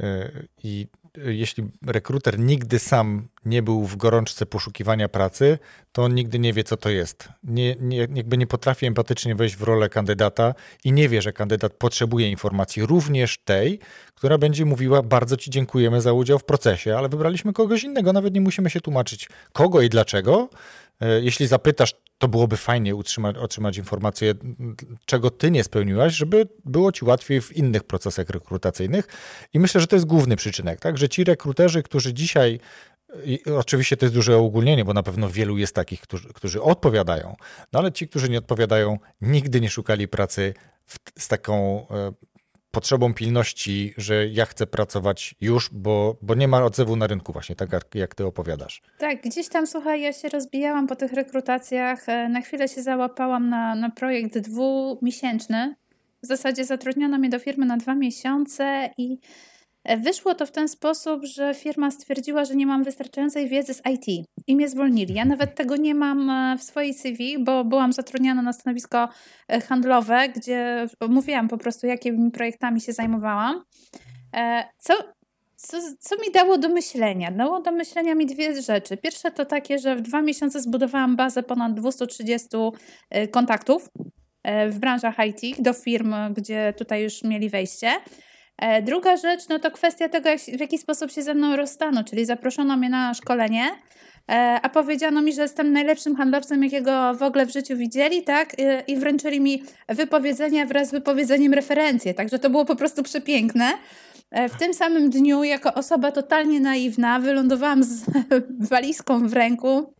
E, 0.00 0.30
I 0.64 0.86
jeśli 1.24 1.64
rekruter 1.86 2.38
nigdy 2.38 2.78
sam 2.78 3.28
nie 3.44 3.62
był 3.62 3.84
w 3.84 3.96
gorączce 3.96 4.46
poszukiwania 4.46 5.08
pracy, 5.08 5.58
to 5.92 6.02
on 6.02 6.14
nigdy 6.14 6.38
nie 6.38 6.52
wie, 6.52 6.64
co 6.64 6.76
to 6.76 6.90
jest. 6.90 7.28
Nie, 7.44 7.76
nie, 7.80 7.96
jakby 7.96 8.38
nie 8.38 8.46
potrafi 8.46 8.86
empatycznie 8.86 9.34
wejść 9.34 9.56
w 9.56 9.62
rolę 9.62 9.88
kandydata 9.88 10.54
i 10.84 10.92
nie 10.92 11.08
wie, 11.08 11.22
że 11.22 11.32
kandydat 11.32 11.72
potrzebuje 11.72 12.30
informacji, 12.30 12.86
również 12.86 13.38
tej, 13.38 13.78
która 14.14 14.38
będzie 14.38 14.64
mówiła: 14.64 15.02
Bardzo 15.02 15.36
Ci 15.36 15.50
dziękujemy 15.50 16.00
za 16.00 16.12
udział 16.12 16.38
w 16.38 16.44
procesie, 16.44 16.98
ale 16.98 17.08
wybraliśmy 17.08 17.52
kogoś 17.52 17.84
innego, 17.84 18.12
nawet 18.12 18.34
nie 18.34 18.40
musimy 18.40 18.70
się 18.70 18.80
tłumaczyć 18.80 19.28
kogo 19.52 19.82
i 19.82 19.88
dlaczego. 19.88 20.48
E, 21.00 21.20
jeśli 21.20 21.46
zapytasz, 21.46 21.94
to 22.18 22.28
byłoby 22.28 22.56
fajnie 22.56 22.94
utrzymać, 22.94 23.36
otrzymać 23.36 23.76
informację, 23.76 24.34
czego 25.06 25.30
ty 25.30 25.50
nie 25.50 25.64
spełniłaś, 25.64 26.14
żeby 26.14 26.48
było 26.64 26.92
ci 26.92 27.04
łatwiej 27.04 27.40
w 27.40 27.56
innych 27.56 27.84
procesach 27.84 28.30
rekrutacyjnych. 28.30 29.08
I 29.52 29.60
myślę, 29.60 29.80
że 29.80 29.86
to 29.86 29.96
jest 29.96 30.06
główny 30.06 30.36
przyczynek, 30.36 30.80
tak? 30.80 30.98
Że 30.98 31.08
ci 31.08 31.24
rekruterzy, 31.24 31.82
którzy 31.82 32.14
dzisiaj 32.14 32.60
i 33.24 33.40
oczywiście 33.58 33.96
to 33.96 34.04
jest 34.04 34.14
duże 34.14 34.36
ogólnienie, 34.36 34.84
bo 34.84 34.92
na 34.92 35.02
pewno 35.02 35.30
wielu 35.30 35.58
jest 35.58 35.74
takich, 35.74 36.00
którzy, 36.00 36.28
którzy 36.28 36.62
odpowiadają, 36.62 37.36
no 37.72 37.78
ale 37.78 37.92
ci, 37.92 38.08
którzy 38.08 38.28
nie 38.28 38.38
odpowiadają, 38.38 38.98
nigdy 39.20 39.60
nie 39.60 39.70
szukali 39.70 40.08
pracy 40.08 40.54
w, 40.86 40.96
z 41.18 41.28
taką 41.28 41.86
e, 41.90 42.12
potrzebą 42.76 43.14
pilności, 43.14 43.94
że 43.96 44.28
ja 44.28 44.46
chcę 44.46 44.66
pracować 44.66 45.34
już, 45.40 45.70
bo, 45.72 46.16
bo 46.22 46.34
nie 46.34 46.48
ma 46.48 46.64
odzewu 46.64 46.96
na 46.96 47.06
rynku 47.06 47.32
właśnie, 47.32 47.56
tak 47.56 47.70
jak 47.94 48.14
ty 48.14 48.26
opowiadasz. 48.26 48.82
Tak, 48.98 49.22
gdzieś 49.22 49.48
tam, 49.48 49.66
słuchaj, 49.66 50.00
ja 50.00 50.12
się 50.12 50.28
rozbijałam 50.28 50.86
po 50.86 50.96
tych 50.96 51.12
rekrutacjach, 51.12 52.08
e, 52.08 52.28
na 52.28 52.40
chwilę 52.40 52.68
się 52.68 52.82
załapałam 52.82 53.48
na, 53.48 53.74
na 53.74 53.90
projekt 53.90 54.38
dwumiesięczny, 54.38 55.74
w 56.22 56.26
zasadzie 56.26 56.64
zatrudniono 56.64 57.18
mnie 57.18 57.28
do 57.28 57.38
firmy 57.38 57.66
na 57.66 57.76
dwa 57.76 57.94
miesiące 57.94 58.90
i 58.98 59.18
Wyszło 59.98 60.34
to 60.34 60.46
w 60.46 60.50
ten 60.50 60.68
sposób, 60.68 61.24
że 61.24 61.54
firma 61.54 61.90
stwierdziła, 61.90 62.44
że 62.44 62.56
nie 62.56 62.66
mam 62.66 62.84
wystarczającej 62.84 63.48
wiedzy 63.48 63.74
z 63.74 63.82
IT 63.90 64.26
i 64.46 64.56
mnie 64.56 64.68
zwolnili. 64.68 65.14
Ja 65.14 65.24
nawet 65.24 65.54
tego 65.54 65.76
nie 65.76 65.94
mam 65.94 66.30
e, 66.30 66.58
w 66.58 66.62
swojej 66.62 66.94
CV, 66.94 67.38
bo 67.38 67.64
byłam 67.64 67.92
zatrudniana 67.92 68.42
na 68.42 68.52
stanowisko 68.52 69.08
e, 69.48 69.60
handlowe, 69.60 70.28
gdzie 70.28 70.86
mówiłam 71.08 71.48
po 71.48 71.58
prostu, 71.58 71.86
jakimi 71.86 72.30
projektami 72.30 72.80
się 72.80 72.92
zajmowałam. 72.92 73.62
E, 74.36 74.64
co, 74.78 74.94
co, 75.56 75.76
co 76.00 76.16
mi 76.16 76.32
dało 76.34 76.58
do 76.58 76.68
myślenia? 76.68 77.30
Dało 77.30 77.60
do 77.60 77.72
myślenia 77.72 78.14
mi 78.14 78.26
dwie 78.26 78.62
rzeczy. 78.62 78.96
Pierwsze 78.96 79.30
to 79.30 79.44
takie, 79.44 79.78
że 79.78 79.96
w 79.96 80.00
dwa 80.00 80.22
miesiące 80.22 80.60
zbudowałam 80.60 81.16
bazę 81.16 81.42
ponad 81.42 81.74
230 81.74 82.48
kontaktów 83.30 83.88
w 84.70 84.78
branżach 84.78 85.14
IT 85.26 85.62
do 85.62 85.72
firm, 85.72 86.14
gdzie 86.34 86.74
tutaj 86.76 87.02
już 87.02 87.24
mieli 87.24 87.48
wejście. 87.48 87.92
E, 88.58 88.82
druga 88.82 89.16
rzecz, 89.16 89.48
no 89.48 89.58
to 89.58 89.70
kwestia 89.70 90.08
tego, 90.08 90.28
jak, 90.28 90.40
w 90.40 90.60
jaki 90.60 90.78
sposób 90.78 91.10
się 91.10 91.22
ze 91.22 91.34
mną 91.34 91.56
rozstaną, 91.56 92.04
czyli 92.04 92.24
zaproszono 92.24 92.76
mnie 92.76 92.88
na 92.88 93.14
szkolenie, 93.14 93.70
e, 94.30 94.58
a 94.62 94.68
powiedziano 94.68 95.22
mi, 95.22 95.32
że 95.32 95.42
jestem 95.42 95.72
najlepszym 95.72 96.16
handlowcem, 96.16 96.64
jakiego 96.64 97.14
w 97.14 97.22
ogóle 97.22 97.46
w 97.46 97.52
życiu 97.52 97.76
widzieli, 97.76 98.22
tak? 98.22 98.60
E, 98.60 98.80
I 98.80 98.96
wręczyli 98.96 99.40
mi 99.40 99.62
wypowiedzenia 99.88 100.66
wraz 100.66 100.88
z 100.88 100.92
wypowiedzeniem 100.92 101.54
referencje, 101.54 102.14
także 102.14 102.38
to 102.38 102.50
było 102.50 102.64
po 102.64 102.76
prostu 102.76 103.02
przepiękne. 103.02 103.72
W 104.32 104.58
tym 104.58 104.74
samym 104.74 105.10
dniu, 105.10 105.44
jako 105.44 105.74
osoba 105.74 106.12
totalnie 106.12 106.60
naiwna, 106.60 107.20
wylądowałam 107.20 107.84
z 107.84 108.04
walizką 108.70 109.28
w 109.28 109.32
ręku, 109.32 109.94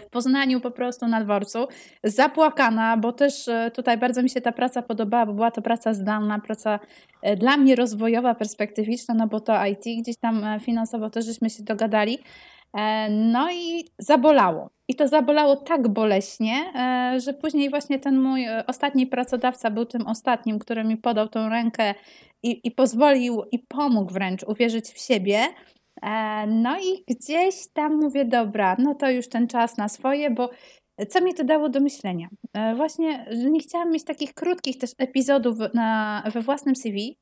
w 0.00 0.10
Poznaniu 0.10 0.60
po 0.60 0.70
prostu 0.70 1.06
na 1.06 1.20
dworcu, 1.24 1.68
zapłakana, 2.04 2.96
bo 2.96 3.12
też 3.12 3.48
e, 3.48 3.70
tutaj 3.70 3.98
bardzo 3.98 4.22
mi 4.22 4.30
się 4.30 4.40
ta 4.40 4.52
praca 4.52 4.82
podobała, 4.82 5.26
bo 5.26 5.32
była 5.32 5.50
to 5.50 5.62
praca 5.62 5.94
zdalna, 5.94 6.38
praca 6.38 6.78
e, 7.22 7.36
dla 7.36 7.56
mnie 7.56 7.76
rozwojowa, 7.76 8.34
perspektywiczna, 8.34 9.14
no 9.14 9.26
bo 9.26 9.40
to 9.40 9.66
IT, 9.66 10.02
gdzieś 10.02 10.16
tam 10.16 10.44
finansowo 10.60 11.10
też 11.10 11.26
żeśmy 11.26 11.50
się 11.50 11.62
dogadali. 11.62 12.18
No 13.10 13.52
i 13.52 13.84
zabolało. 13.98 14.70
I 14.88 14.94
to 14.94 15.08
zabolało 15.08 15.56
tak 15.56 15.88
boleśnie, 15.88 16.54
że 17.18 17.34
później 17.34 17.70
właśnie 17.70 17.98
ten 17.98 18.20
mój 18.20 18.46
ostatni 18.66 19.06
pracodawca 19.06 19.70
był 19.70 19.84
tym 19.84 20.06
ostatnim, 20.06 20.58
który 20.58 20.84
mi 20.84 20.96
podał 20.96 21.28
tą 21.28 21.48
rękę 21.48 21.94
i, 22.42 22.60
i 22.66 22.70
pozwolił 22.70 23.42
i 23.52 23.58
pomógł 23.58 24.12
wręcz 24.12 24.42
uwierzyć 24.42 24.86
w 24.86 24.98
siebie. 24.98 25.38
E, 26.02 26.46
no 26.46 26.78
i 26.78 27.04
gdzieś 27.08 27.54
tam 27.72 27.96
mówię, 27.96 28.24
dobra, 28.24 28.76
no 28.78 28.94
to 28.94 29.10
już 29.10 29.28
ten 29.28 29.48
czas 29.48 29.76
na 29.76 29.88
swoje, 29.88 30.30
bo 30.30 30.50
co 31.08 31.20
mi 31.20 31.34
to 31.34 31.44
dało 31.44 31.68
do 31.68 31.80
myślenia? 31.80 32.28
E, 32.54 32.74
właśnie, 32.74 33.26
nie 33.50 33.60
chciałam 33.60 33.90
mieć 33.90 34.04
takich 34.04 34.34
krótkich 34.34 34.78
też 34.78 34.90
epizodów 34.98 35.56
na, 35.74 36.22
we 36.32 36.40
własnym 36.40 36.76
CV, 36.76 37.18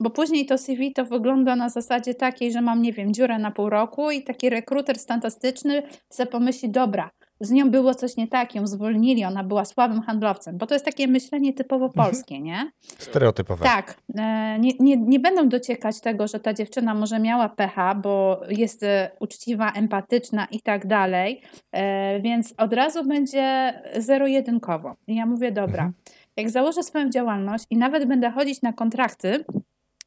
bo 0.00 0.10
później 0.10 0.46
to 0.46 0.58
CV 0.58 0.92
to 0.92 1.04
wygląda 1.04 1.56
na 1.56 1.68
zasadzie 1.68 2.14
takiej, 2.14 2.52
że 2.52 2.60
mam, 2.60 2.82
nie 2.82 2.92
wiem, 2.92 3.14
dziurę 3.14 3.38
na 3.38 3.50
pół 3.50 3.70
roku 3.70 4.10
i 4.10 4.22
taki 4.22 4.50
rekruter 4.50 4.96
fantastyczny 5.08 5.82
sobie 6.10 6.30
pomyśli, 6.30 6.70
dobra, 6.70 7.10
z 7.44 7.50
nią 7.50 7.70
było 7.70 7.94
coś 7.94 8.16
nie 8.16 8.28
tak, 8.28 8.54
ją 8.54 8.66
zwolnili, 8.66 9.24
ona 9.24 9.44
była 9.44 9.64
słabym 9.64 10.02
handlowcem, 10.02 10.58
bo 10.58 10.66
to 10.66 10.74
jest 10.74 10.84
takie 10.84 11.08
myślenie 11.08 11.52
typowo 11.52 11.86
mhm. 11.86 12.06
polskie, 12.06 12.40
nie? 12.40 12.70
Stereotypowe. 12.98 13.64
Tak. 13.64 13.96
E, 14.18 14.58
nie, 14.58 14.72
nie, 14.80 14.96
nie 14.96 15.20
będą 15.20 15.48
dociekać 15.48 16.00
tego, 16.00 16.28
że 16.28 16.40
ta 16.40 16.54
dziewczyna 16.54 16.94
może 16.94 17.20
miała 17.20 17.48
pecha, 17.48 17.94
bo 17.94 18.40
jest 18.48 18.82
e, 18.82 19.10
uczciwa, 19.20 19.72
empatyczna 19.72 20.46
i 20.50 20.60
tak 20.60 20.86
dalej, 20.86 21.42
e, 21.72 22.20
więc 22.20 22.54
od 22.56 22.72
razu 22.72 23.04
będzie 23.04 23.74
zero-jedynkowo. 23.96 24.94
I 25.06 25.16
ja 25.16 25.26
mówię, 25.26 25.52
dobra, 25.52 25.84
mhm. 25.84 25.92
jak 26.36 26.50
założę 26.50 26.82
swoją 26.82 27.10
działalność 27.10 27.64
i 27.70 27.76
nawet 27.76 28.04
będę 28.04 28.30
chodzić 28.30 28.62
na 28.62 28.72
kontrakty, 28.72 29.44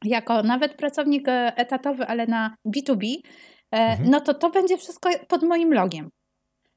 jako 0.04 0.42
nawet 0.42 0.74
pracownik 0.74 1.26
etatowy, 1.56 2.06
ale 2.06 2.26
na 2.26 2.56
B2B, 2.66 3.16
mhm. 3.70 4.10
no 4.10 4.20
to 4.20 4.34
to 4.34 4.50
będzie 4.50 4.76
wszystko 4.76 5.10
pod 5.28 5.42
moim 5.42 5.74
logiem. 5.74 6.10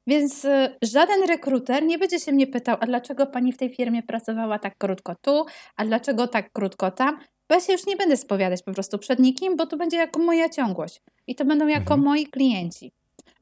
Więc 0.08 0.46
y, 0.46 0.75
żaden 0.81 1.27
rekruter 1.27 1.84
nie 1.84 1.98
będzie 1.98 2.20
się 2.20 2.31
mnie 2.31 2.48
pytał, 2.48 2.77
a 2.79 2.86
dlaczego 2.86 3.27
pani 3.27 3.53
w 3.53 3.58
tej 3.58 3.75
firmie 3.75 4.03
pracowała 4.03 4.60
tak 4.60 4.77
krótko 4.77 5.15
tu, 5.22 5.46
a 5.75 5.86
dlaczego 5.86 6.27
tak 6.27 6.51
krótko 6.51 6.91
tam, 6.91 7.20
bo 7.50 7.55
ja 7.55 7.62
się 7.62 7.74
już 7.74 7.86
nie 7.86 7.96
będę 7.96 8.17
spowiadać 8.17 8.63
po 8.63 8.74
prostu 8.74 8.98
przed 8.98 9.20
nikim, 9.20 9.58
bo 9.58 9.65
to 9.65 9.77
będzie 9.77 9.98
jako 9.98 10.20
moja 10.20 10.50
ciągłość 10.50 11.01
i 11.27 11.36
to 11.36 11.46
będą 11.46 11.67
jako 11.67 11.93
mhm. 11.93 12.01
moi 12.01 12.25
klienci. 12.25 12.91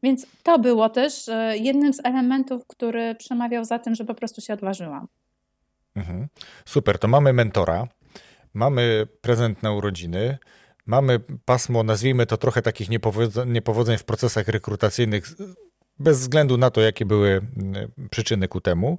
Więc 0.03 0.25
to 0.43 0.59
było 0.59 0.89
też 0.89 1.27
y, 1.27 1.33
jednym 1.57 1.93
z 1.93 2.05
elementów, 2.05 2.61
który 2.67 3.15
przemawiał 3.15 3.65
za 3.65 3.79
tym, 3.79 3.95
że 3.95 4.05
po 4.05 4.13
prostu 4.13 4.41
się 4.41 4.53
odważyłam. 4.53 5.07
Mhm. 5.95 6.27
Super, 6.65 6.99
to 6.99 7.07
mamy 7.07 7.33
mentora, 7.33 7.87
mamy 8.53 9.07
prezent 9.21 9.63
na 9.63 9.71
urodziny, 9.71 10.37
mamy 10.85 11.19
pasmo, 11.45 11.83
nazwijmy 11.83 12.25
to 12.25 12.37
trochę 12.37 12.61
takich 12.61 12.89
niepowodzeń, 12.89 13.51
niepowodzeń 13.51 13.97
w 13.97 14.03
procesach 14.03 14.47
rekrutacyjnych 14.47 15.27
bez 15.99 16.19
względu 16.19 16.57
na 16.57 16.71
to, 16.71 16.81
jakie 16.81 17.05
były 17.05 17.41
przyczyny 18.11 18.47
ku 18.47 18.61
temu. 18.61 18.97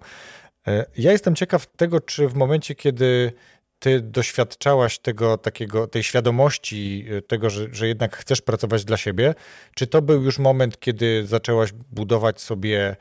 E, 0.66 0.86
ja 0.98 1.12
jestem 1.12 1.34
ciekaw 1.34 1.66
tego, 1.66 2.00
czy 2.00 2.28
w 2.28 2.34
momencie, 2.34 2.74
kiedy 2.74 3.32
ty 3.78 4.00
doświadczałaś 4.00 4.98
tego 4.98 5.38
takiego, 5.38 5.86
tej 5.86 6.02
świadomości, 6.02 7.06
e, 7.10 7.22
tego, 7.22 7.50
że, 7.50 7.66
że 7.72 7.88
jednak 7.88 8.16
chcesz 8.16 8.40
pracować 8.42 8.84
dla 8.84 8.96
siebie, 8.96 9.34
czy 9.74 9.86
to 9.86 10.02
był 10.02 10.22
już 10.22 10.38
moment, 10.38 10.80
kiedy 10.80 11.26
zaczęłaś 11.26 11.72
budować 11.72 12.40
sobie 12.40 12.96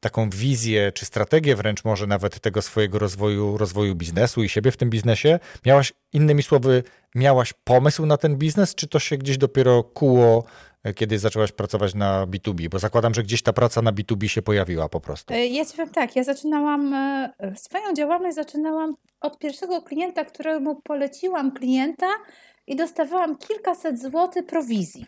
taką 0.00 0.30
wizję, 0.30 0.92
czy 0.92 1.04
strategię 1.04 1.56
wręcz 1.56 1.84
może 1.84 2.06
nawet 2.06 2.40
tego 2.40 2.62
swojego 2.62 2.98
rozwoju, 2.98 3.58
rozwoju 3.58 3.94
biznesu 3.94 4.42
i 4.42 4.48
siebie 4.48 4.70
w 4.70 4.76
tym 4.76 4.90
biznesie? 4.90 5.38
Miałaś, 5.66 5.92
innymi 6.12 6.42
słowy, 6.42 6.82
miałaś 7.14 7.52
pomysł 7.64 8.06
na 8.06 8.16
ten 8.16 8.36
biznes, 8.36 8.74
czy 8.74 8.88
to 8.88 8.98
się 8.98 9.16
gdzieś 9.16 9.38
dopiero 9.38 9.82
kuło 9.82 10.44
kiedy 10.94 11.18
zaczęłaś 11.18 11.52
pracować 11.52 11.94
na 11.94 12.26
B2B? 12.26 12.68
Bo 12.68 12.78
zakładam, 12.78 13.14
że 13.14 13.22
gdzieś 13.22 13.42
ta 13.42 13.52
praca 13.52 13.82
na 13.82 13.92
B2B 13.92 14.26
się 14.26 14.42
pojawiła 14.42 14.88
po 14.88 15.00
prostu. 15.00 15.34
E, 15.34 15.46
ja 15.46 15.64
ci 15.64 15.72
tak, 15.92 16.16
ja 16.16 16.24
zaczynałam, 16.24 16.94
e, 16.94 17.32
swoją 17.56 17.94
działalność 17.94 18.34
zaczynałam 18.34 18.94
od 19.20 19.38
pierwszego 19.38 19.82
klienta, 19.82 20.24
któremu 20.24 20.82
poleciłam 20.82 21.52
klienta 21.52 22.06
i 22.66 22.76
dostawałam 22.76 23.36
kilkaset 23.36 24.02
złotych 24.02 24.46
prowizji. 24.46 25.06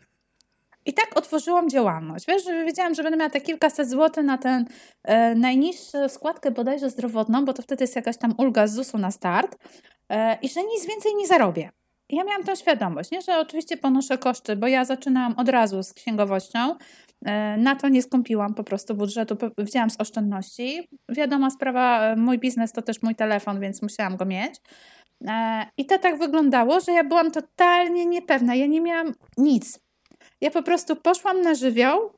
I 0.87 0.95
tak 0.95 1.19
otworzyłam 1.19 1.71
działalność. 1.71 2.27
Wiesz, 2.29 2.45
że 2.45 2.65
wiedziałam, 2.65 2.95
że 2.95 3.03
będę 3.03 3.19
miała 3.19 3.31
te 3.31 3.41
kilkaset 3.41 3.91
złotych 3.91 4.25
na 4.25 4.39
tę 4.39 4.65
e, 5.03 5.35
najniższą 5.35 6.09
składkę 6.09 6.51
bodajże 6.51 6.91
zdrowotną, 6.91 7.45
bo 7.45 7.53
to 7.53 7.63
wtedy 7.63 7.85
jest 7.85 7.97
jakaś 7.97 8.17
tam 8.17 8.35
ulga 8.39 8.67
z 8.67 8.75
ZUS-u 8.75 8.99
na 8.99 9.11
start 9.11 9.57
e, 10.09 10.39
i 10.43 10.49
że 10.49 10.63
nic 10.63 10.87
więcej 10.87 11.15
nie 11.15 11.27
zarobię. 11.27 11.71
Ja 12.09 12.25
miałam 12.25 12.45
tą 12.45 12.55
świadomość, 12.55 13.11
nie? 13.11 13.23
że 13.23 13.39
oczywiście 13.39 13.77
ponoszę 13.77 14.19
koszty, 14.19 14.57
bo 14.57 14.67
ja 14.67 14.85
zaczynałam 14.85 15.35
od 15.37 15.49
razu 15.49 15.83
z 15.83 15.93
księgowością. 15.93 16.75
E, 17.25 17.57
na 17.57 17.77
to 17.77 17.89
nie 17.89 18.03
skąpiłam 18.03 18.55
po 18.55 18.65
prostu 18.65 18.95
budżetu, 18.95 19.37
wzięłam 19.59 19.91
z 19.91 20.01
oszczędności. 20.01 20.89
Wiadoma 21.09 21.51
sprawa, 21.51 22.01
e, 22.01 22.17
mój 22.17 22.39
biznes 22.39 22.73
to 22.73 22.83
też 22.83 23.03
mój 23.03 23.15
telefon, 23.15 23.61
więc 23.61 23.83
musiałam 23.83 24.17
go 24.17 24.25
mieć. 24.25 24.55
E, 25.29 25.67
I 25.77 25.87
to 25.87 25.99
tak 25.99 26.19
wyglądało, 26.19 26.81
że 26.81 26.93
ja 26.93 27.05
byłam 27.05 27.31
totalnie 27.31 28.07
niepewna. 28.07 28.55
Ja 28.55 28.67
nie 28.67 28.81
miałam 28.81 29.13
nic. 29.37 29.81
Ja 30.41 30.51
po 30.51 30.63
prostu 30.63 30.97
poszłam 30.97 31.43
na 31.43 31.55
żywioł. 31.55 32.11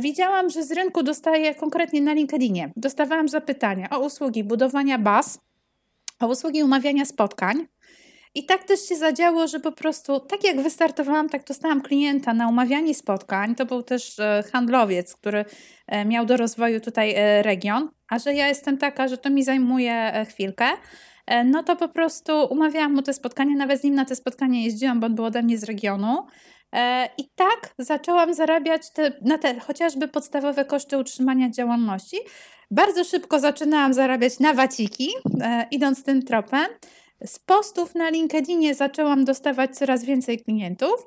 Widziałam, 0.00 0.50
że 0.50 0.62
z 0.62 0.72
rynku 0.72 1.02
dostaję 1.02 1.54
konkretnie 1.54 2.00
na 2.00 2.12
LinkedInie. 2.12 2.72
Dostawałam 2.76 3.28
zapytania 3.28 3.90
o 3.90 3.98
usługi 3.98 4.44
budowania 4.44 4.98
baz, 4.98 5.38
o 6.20 6.26
usługi 6.26 6.62
umawiania 6.62 7.04
spotkań. 7.04 7.66
I 8.34 8.46
tak 8.46 8.64
też 8.64 8.88
się 8.88 8.96
zadziało, 8.96 9.48
że 9.48 9.60
po 9.60 9.72
prostu, 9.72 10.20
tak 10.20 10.44
jak 10.44 10.60
wystartowałam, 10.60 11.28
tak 11.28 11.44
dostałam 11.44 11.82
klienta 11.82 12.34
na 12.34 12.48
umawianie 12.48 12.94
spotkań. 12.94 13.54
To 13.54 13.66
był 13.66 13.82
też 13.82 14.18
e, 14.18 14.44
handlowiec, 14.52 15.16
który 15.16 15.44
e, 15.86 16.04
miał 16.04 16.26
do 16.26 16.36
rozwoju 16.36 16.80
tutaj 16.80 17.14
e, 17.16 17.42
region, 17.42 17.90
a 18.08 18.18
że 18.18 18.34
ja 18.34 18.48
jestem 18.48 18.78
taka, 18.78 19.08
że 19.08 19.18
to 19.18 19.30
mi 19.30 19.44
zajmuje 19.44 20.26
chwilkę, 20.28 20.64
no 21.44 21.62
to 21.62 21.76
po 21.76 21.88
prostu 21.88 22.44
umawiałam 22.50 22.94
mu 22.94 23.02
te 23.02 23.12
spotkania, 23.12 23.56
nawet 23.56 23.80
z 23.80 23.84
nim 23.84 23.94
na 23.94 24.04
te 24.04 24.16
spotkanie 24.16 24.64
jeździłam, 24.64 25.00
bo 25.00 25.06
on 25.06 25.14
był 25.14 25.24
ode 25.24 25.42
mnie 25.42 25.58
z 25.58 25.64
regionu. 25.64 26.26
I 27.18 27.28
tak 27.34 27.74
zaczęłam 27.78 28.34
zarabiać 28.34 28.92
te, 28.92 29.12
na 29.22 29.38
te 29.38 29.60
chociażby 29.60 30.08
podstawowe 30.08 30.64
koszty 30.64 30.98
utrzymania 30.98 31.50
działalności. 31.50 32.16
Bardzo 32.70 33.04
szybko 33.04 33.40
zaczynałam 33.40 33.94
zarabiać 33.94 34.38
na 34.38 34.54
waciki, 34.54 35.10
idąc 35.70 36.04
tym 36.04 36.22
tropem. 36.22 36.66
Z 37.26 37.38
postów 37.38 37.94
na 37.94 38.10
LinkedInie 38.10 38.74
zaczęłam 38.74 39.24
dostawać 39.24 39.76
coraz 39.76 40.04
więcej 40.04 40.38
klientów 40.38 41.06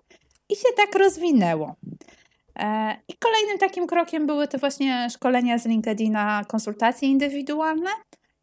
i 0.49 0.55
się 0.55 0.69
tak 0.77 0.95
rozwinęło. 0.95 1.75
E, 2.59 2.95
I 3.07 3.13
kolejnym 3.17 3.57
takim 3.57 3.87
krokiem 3.87 4.27
były 4.27 4.47
to 4.47 4.57
właśnie 4.57 5.07
szkolenia 5.09 5.57
z 5.57 5.65
LinkedIna, 5.65 6.45
konsultacje 6.47 7.09
indywidualne. 7.09 7.89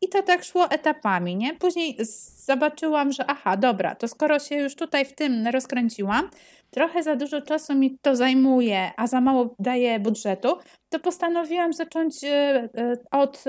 I 0.01 0.09
to 0.09 0.23
tak 0.23 0.45
szło 0.45 0.71
etapami, 0.71 1.37
nie? 1.37 1.55
Później 1.55 1.99
zobaczyłam, 2.45 3.13
że 3.13 3.25
aha, 3.27 3.57
dobra, 3.57 3.95
to 3.95 4.09
skoro 4.09 4.39
się 4.39 4.57
już 4.57 4.77
tutaj 4.77 5.05
w 5.05 5.15
tym 5.15 5.47
rozkręciłam, 5.47 6.31
trochę 6.71 7.03
za 7.03 7.17
dużo 7.17 7.43
czasu 7.43 7.75
mi 7.75 7.99
to 8.03 8.17
zajmuje, 8.17 8.91
a 8.97 9.07
za 9.07 9.21
mało 9.21 9.55
daje 9.59 10.01
budżetu, 10.01 10.57
to 10.89 11.01
postanowiłam 11.01 11.73
zacząć 11.73 12.25
e, 12.25 12.29
e, 12.29 12.97
od 13.11 13.45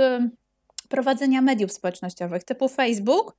prowadzenia 0.90 1.42
mediów 1.42 1.72
społecznościowych 1.72 2.44
typu 2.44 2.68
Facebook, 2.68 3.36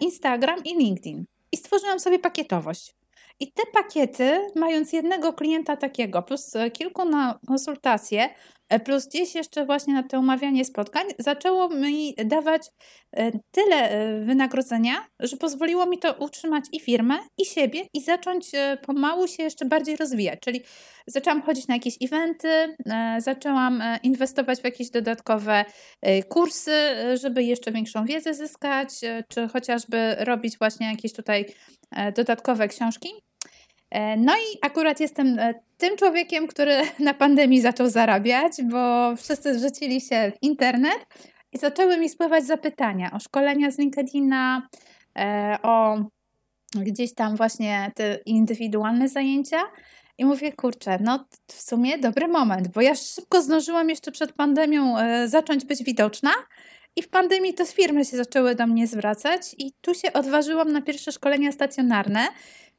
Instagram 0.00 0.64
i 0.64 0.76
LinkedIn. 0.76 1.24
I 1.52 1.56
stworzyłam 1.56 2.00
sobie 2.00 2.18
pakietowość. 2.18 2.94
I 3.40 3.52
te 3.52 3.62
pakiety, 3.72 4.48
mając 4.56 4.92
jednego 4.92 5.32
klienta 5.32 5.76
takiego, 5.76 6.22
plus 6.22 6.56
e, 6.56 6.70
kilku 6.70 7.04
na 7.04 7.38
konsultacje, 7.46 8.22
e, 8.24 8.30
plus 8.84 9.06
gdzieś 9.06 9.34
jeszcze 9.34 9.66
właśnie 9.66 9.94
na 9.94 10.02
to 10.02 10.18
umawianie 10.18 10.64
spotkań, 10.64 11.06
zaczęło 11.18 11.68
mi 11.68 12.14
dawać 12.24 12.62
tyle 13.50 13.90
wynagrodzenia, 14.20 15.06
że 15.20 15.36
pozwoliło 15.36 15.86
mi 15.86 15.98
to 15.98 16.12
utrzymać 16.12 16.64
i 16.72 16.80
firmę, 16.80 17.18
i 17.38 17.44
siebie, 17.44 17.80
i 17.94 18.00
zacząć 18.00 18.50
pomału 18.86 19.28
się 19.28 19.42
jeszcze 19.42 19.64
bardziej 19.64 19.96
rozwijać. 19.96 20.38
Czyli 20.40 20.62
zaczęłam 21.06 21.42
chodzić 21.42 21.68
na 21.68 21.74
jakieś 21.74 21.94
eventy, 22.02 22.76
zaczęłam 23.18 23.82
inwestować 24.02 24.60
w 24.60 24.64
jakieś 24.64 24.90
dodatkowe 24.90 25.64
kursy, 26.28 26.76
żeby 27.14 27.42
jeszcze 27.42 27.72
większą 27.72 28.04
wiedzę 28.04 28.34
zyskać, 28.34 28.88
czy 29.28 29.48
chociażby 29.48 30.16
robić 30.18 30.58
właśnie 30.58 30.86
jakieś 30.86 31.12
tutaj 31.12 31.46
dodatkowe 32.16 32.68
książki. 32.68 33.08
E, 33.92 34.16
no 34.16 34.32
i 34.36 34.58
akurat 34.62 35.00
jestem 35.00 35.38
e, 35.38 35.54
tym 35.76 35.96
człowiekiem, 35.96 36.46
który 36.46 36.76
na 36.98 37.14
pandemii 37.14 37.60
zaczął 37.60 37.88
zarabiać, 37.88 38.52
bo 38.62 39.16
wszyscy 39.16 39.58
zrzucili 39.58 40.00
się 40.00 40.32
w 40.36 40.42
internet 40.42 41.06
i 41.52 41.58
zaczęły 41.58 41.98
mi 41.98 42.08
spływać 42.08 42.46
zapytania 42.46 43.10
o 43.12 43.20
szkolenia 43.20 43.70
z 43.70 43.78
LinkedIna, 43.78 44.68
e, 45.18 45.56
o 45.62 46.04
gdzieś 46.74 47.14
tam 47.14 47.36
właśnie 47.36 47.92
te 47.94 48.18
indywidualne 48.26 49.08
zajęcia. 49.08 49.60
I 50.18 50.24
mówię, 50.24 50.52
kurczę, 50.52 50.98
no 51.00 51.24
w 51.46 51.62
sumie 51.62 51.98
dobry 51.98 52.28
moment, 52.28 52.68
bo 52.68 52.80
ja 52.80 52.94
szybko 52.94 53.42
zdążyłam 53.42 53.90
jeszcze 53.90 54.12
przed 54.12 54.32
pandemią 54.32 54.96
zacząć 55.26 55.64
być 55.64 55.84
widoczna. 55.84 56.30
I 56.96 57.02
w 57.02 57.08
pandemii 57.08 57.54
to 57.54 57.64
firmy 57.64 58.04
się 58.04 58.16
zaczęły 58.16 58.54
do 58.54 58.66
mnie 58.66 58.86
zwracać, 58.86 59.54
i 59.58 59.72
tu 59.80 59.94
się 59.94 60.12
odważyłam 60.12 60.72
na 60.72 60.82
pierwsze 60.82 61.12
szkolenia 61.12 61.52
stacjonarne. 61.52 62.28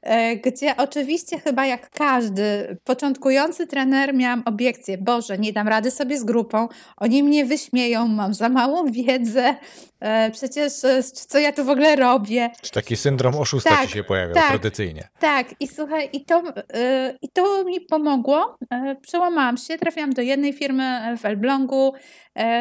E, 0.03 0.35
gdzie 0.35 0.77
oczywiście 0.77 1.39
chyba 1.39 1.65
jak 1.65 1.89
każdy 1.89 2.77
początkujący 2.83 3.67
trener 3.67 4.13
miałam 4.13 4.43
obiekcję, 4.45 4.97
Boże, 4.97 5.37
nie 5.37 5.53
dam 5.53 5.67
rady 5.67 5.91
sobie 5.91 6.17
z 6.17 6.23
grupą, 6.23 6.67
oni 6.97 7.23
mnie 7.23 7.45
wyśmieją, 7.45 8.07
mam 8.07 8.33
za 8.33 8.49
małą 8.49 8.91
wiedzę, 8.91 9.55
e, 9.99 10.31
przecież 10.31 10.83
e, 10.83 11.03
co 11.03 11.39
ja 11.39 11.51
tu 11.51 11.65
w 11.65 11.69
ogóle 11.69 11.95
robię. 11.95 12.49
Czy 12.61 12.71
taki 12.71 12.95
syndrom 12.95 13.35
oszusta 13.35 13.69
tak, 13.69 13.87
ci 13.87 13.93
się 13.93 14.03
pojawia 14.03 14.33
tak, 14.33 14.47
tradycyjnie. 14.47 15.07
Tak, 15.19 15.55
i 15.59 15.67
słuchaj, 15.67 16.09
i 16.13 16.25
to, 16.25 16.43
i 17.21 17.29
to 17.29 17.63
mi 17.63 17.81
pomogło, 17.81 18.57
przełamałam 19.01 19.57
się, 19.57 19.77
trafiłam 19.77 20.13
do 20.13 20.21
jednej 20.21 20.53
firmy 20.53 21.17
w 21.17 21.25
Elblągu, 21.25 21.93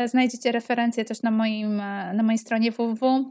znajdziecie 0.06 0.52
referencje 0.52 1.04
też 1.04 1.22
na, 1.22 1.30
moim, 1.30 1.76
na 2.14 2.22
mojej 2.22 2.38
stronie 2.38 2.72
www. 2.72 3.30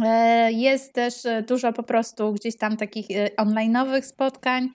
E, 0.00 0.52
jest 0.52 0.92
też 0.92 1.26
e, 1.26 1.42
dużo 1.42 1.72
po 1.72 1.82
prostu 1.82 2.32
gdzieś 2.32 2.56
tam 2.56 2.76
takich 2.76 3.06
e, 3.10 3.28
online'owych 3.36 4.02
spotkań. 4.02 4.68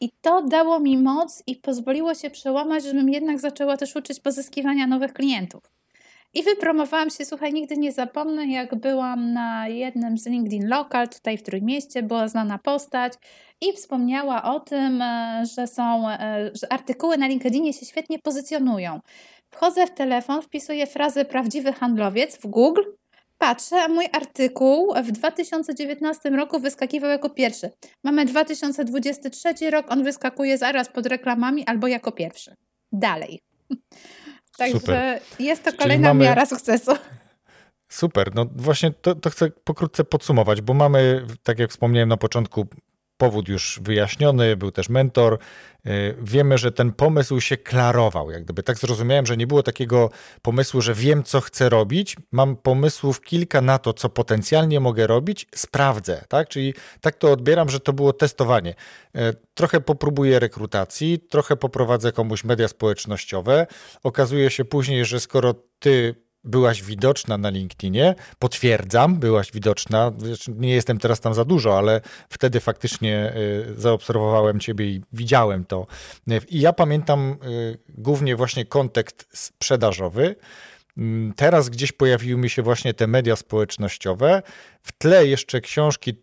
I 0.00 0.10
to 0.20 0.42
dało 0.42 0.80
mi 0.80 0.98
moc 0.98 1.42
i 1.46 1.56
pozwoliło 1.56 2.14
się 2.14 2.30
przełamać, 2.30 2.84
żebym 2.84 3.08
jednak 3.08 3.40
zaczęła 3.40 3.76
też 3.76 3.96
uczyć 3.96 4.20
pozyskiwania 4.20 4.86
nowych 4.86 5.12
klientów. 5.12 5.62
I 6.34 6.42
wypromowałam 6.42 7.10
się, 7.10 7.24
słuchaj, 7.24 7.52
nigdy 7.52 7.76
nie 7.76 7.92
zapomnę, 7.92 8.46
jak 8.46 8.74
byłam 8.74 9.32
na 9.32 9.68
jednym 9.68 10.18
z 10.18 10.26
LinkedIn 10.26 10.68
Local 10.68 11.08
tutaj 11.08 11.38
w 11.38 11.42
Trójmieście, 11.42 12.02
była 12.02 12.28
znana 12.28 12.58
postać 12.58 13.12
i 13.60 13.72
wspomniała 13.72 14.42
o 14.42 14.60
tym, 14.60 15.02
że 15.56 15.66
są, 15.66 16.04
że 16.54 16.72
artykuły 16.72 17.18
na 17.18 17.26
LinkedInie 17.26 17.72
się 17.72 17.86
świetnie 17.86 18.18
pozycjonują. 18.18 19.00
Wchodzę 19.50 19.86
w 19.86 19.90
telefon, 19.90 20.42
wpisuję 20.42 20.86
frazę 20.86 21.24
prawdziwy 21.24 21.72
handlowiec 21.72 22.36
w 22.36 22.46
Google 22.46 22.82
patrzę, 23.42 23.82
a 23.82 23.88
mój 23.88 24.06
artykuł 24.12 24.94
w 25.04 25.12
2019 25.12 26.30
roku 26.30 26.60
wyskakiwał 26.60 27.10
jako 27.10 27.30
pierwszy. 27.30 27.70
Mamy 28.04 28.24
2023 28.24 29.70
rok, 29.70 29.86
on 29.88 30.04
wyskakuje 30.04 30.58
zaraz 30.58 30.88
pod 30.88 31.06
reklamami 31.06 31.66
albo 31.66 31.86
jako 31.86 32.12
pierwszy. 32.12 32.54
Dalej. 32.92 33.40
Także 34.58 34.80
Super. 34.80 35.20
jest 35.38 35.62
to 35.62 35.72
kolejna 35.72 36.08
mamy... 36.08 36.24
miara 36.24 36.46
sukcesu. 36.46 36.92
Super, 37.88 38.34
no 38.34 38.46
właśnie 38.56 38.90
to, 38.90 39.14
to 39.14 39.30
chcę 39.30 39.50
pokrótce 39.50 40.04
podsumować, 40.04 40.60
bo 40.60 40.74
mamy, 40.74 41.26
tak 41.42 41.58
jak 41.58 41.70
wspomniałem 41.70 42.08
na 42.08 42.16
początku, 42.16 42.66
powód 43.22 43.48
już 43.48 43.80
wyjaśniony, 43.82 44.56
był 44.56 44.70
też 44.70 44.88
mentor. 44.88 45.38
Y, 45.86 46.14
wiemy, 46.22 46.58
że 46.58 46.72
ten 46.72 46.92
pomysł 46.92 47.40
się 47.40 47.56
klarował. 47.56 48.30
Jak 48.30 48.44
gdyby 48.44 48.62
tak 48.62 48.78
zrozumiałem, 48.78 49.26
że 49.26 49.36
nie 49.36 49.46
było 49.46 49.62
takiego 49.62 50.10
pomysłu, 50.42 50.80
że 50.80 50.94
wiem, 50.94 51.22
co 51.24 51.40
chcę 51.40 51.68
robić. 51.68 52.16
Mam 52.32 52.56
pomysłów 52.56 53.20
kilka 53.20 53.60
na 53.60 53.78
to, 53.78 53.92
co 53.92 54.08
potencjalnie 54.08 54.80
mogę 54.80 55.06
robić, 55.06 55.46
sprawdzę. 55.54 56.24
Tak? 56.28 56.48
Czyli 56.48 56.74
tak 57.00 57.16
to 57.16 57.32
odbieram, 57.32 57.68
że 57.68 57.80
to 57.80 57.92
było 57.92 58.12
testowanie. 58.12 58.74
Y, 59.16 59.20
trochę 59.54 59.80
popróbuję 59.80 60.38
rekrutacji, 60.38 61.18
trochę 61.18 61.56
poprowadzę 61.56 62.12
komuś 62.12 62.44
media 62.44 62.68
społecznościowe. 62.68 63.66
Okazuje 64.02 64.50
się 64.50 64.64
później, 64.64 65.04
że 65.04 65.20
skoro 65.20 65.54
ty 65.78 66.14
byłaś 66.44 66.82
widoczna 66.82 67.38
na 67.38 67.50
LinkedInie. 67.50 68.14
Potwierdzam, 68.38 69.18
byłaś 69.18 69.52
widoczna. 69.52 70.12
Nie 70.48 70.74
jestem 70.74 70.98
teraz 70.98 71.20
tam 71.20 71.34
za 71.34 71.44
dużo, 71.44 71.78
ale 71.78 72.00
wtedy 72.28 72.60
faktycznie 72.60 73.32
y, 73.36 73.80
zaobserwowałem 73.80 74.60
Ciebie 74.60 74.86
i 74.86 75.02
widziałem 75.12 75.64
to. 75.64 75.86
I 76.48 76.60
ja 76.60 76.72
pamiętam 76.72 77.36
y, 77.44 77.78
głównie 77.88 78.36
właśnie 78.36 78.64
kontekst 78.64 79.28
sprzedażowy. 79.32 80.36
Mm, 80.96 81.32
teraz 81.36 81.68
gdzieś 81.68 81.92
pojawiły 81.92 82.40
mi 82.40 82.50
się 82.50 82.62
właśnie 82.62 82.94
te 82.94 83.06
media 83.06 83.36
społecznościowe. 83.36 84.42
W 84.82 84.92
tle 84.92 85.26
jeszcze 85.26 85.60
książki 85.60 86.14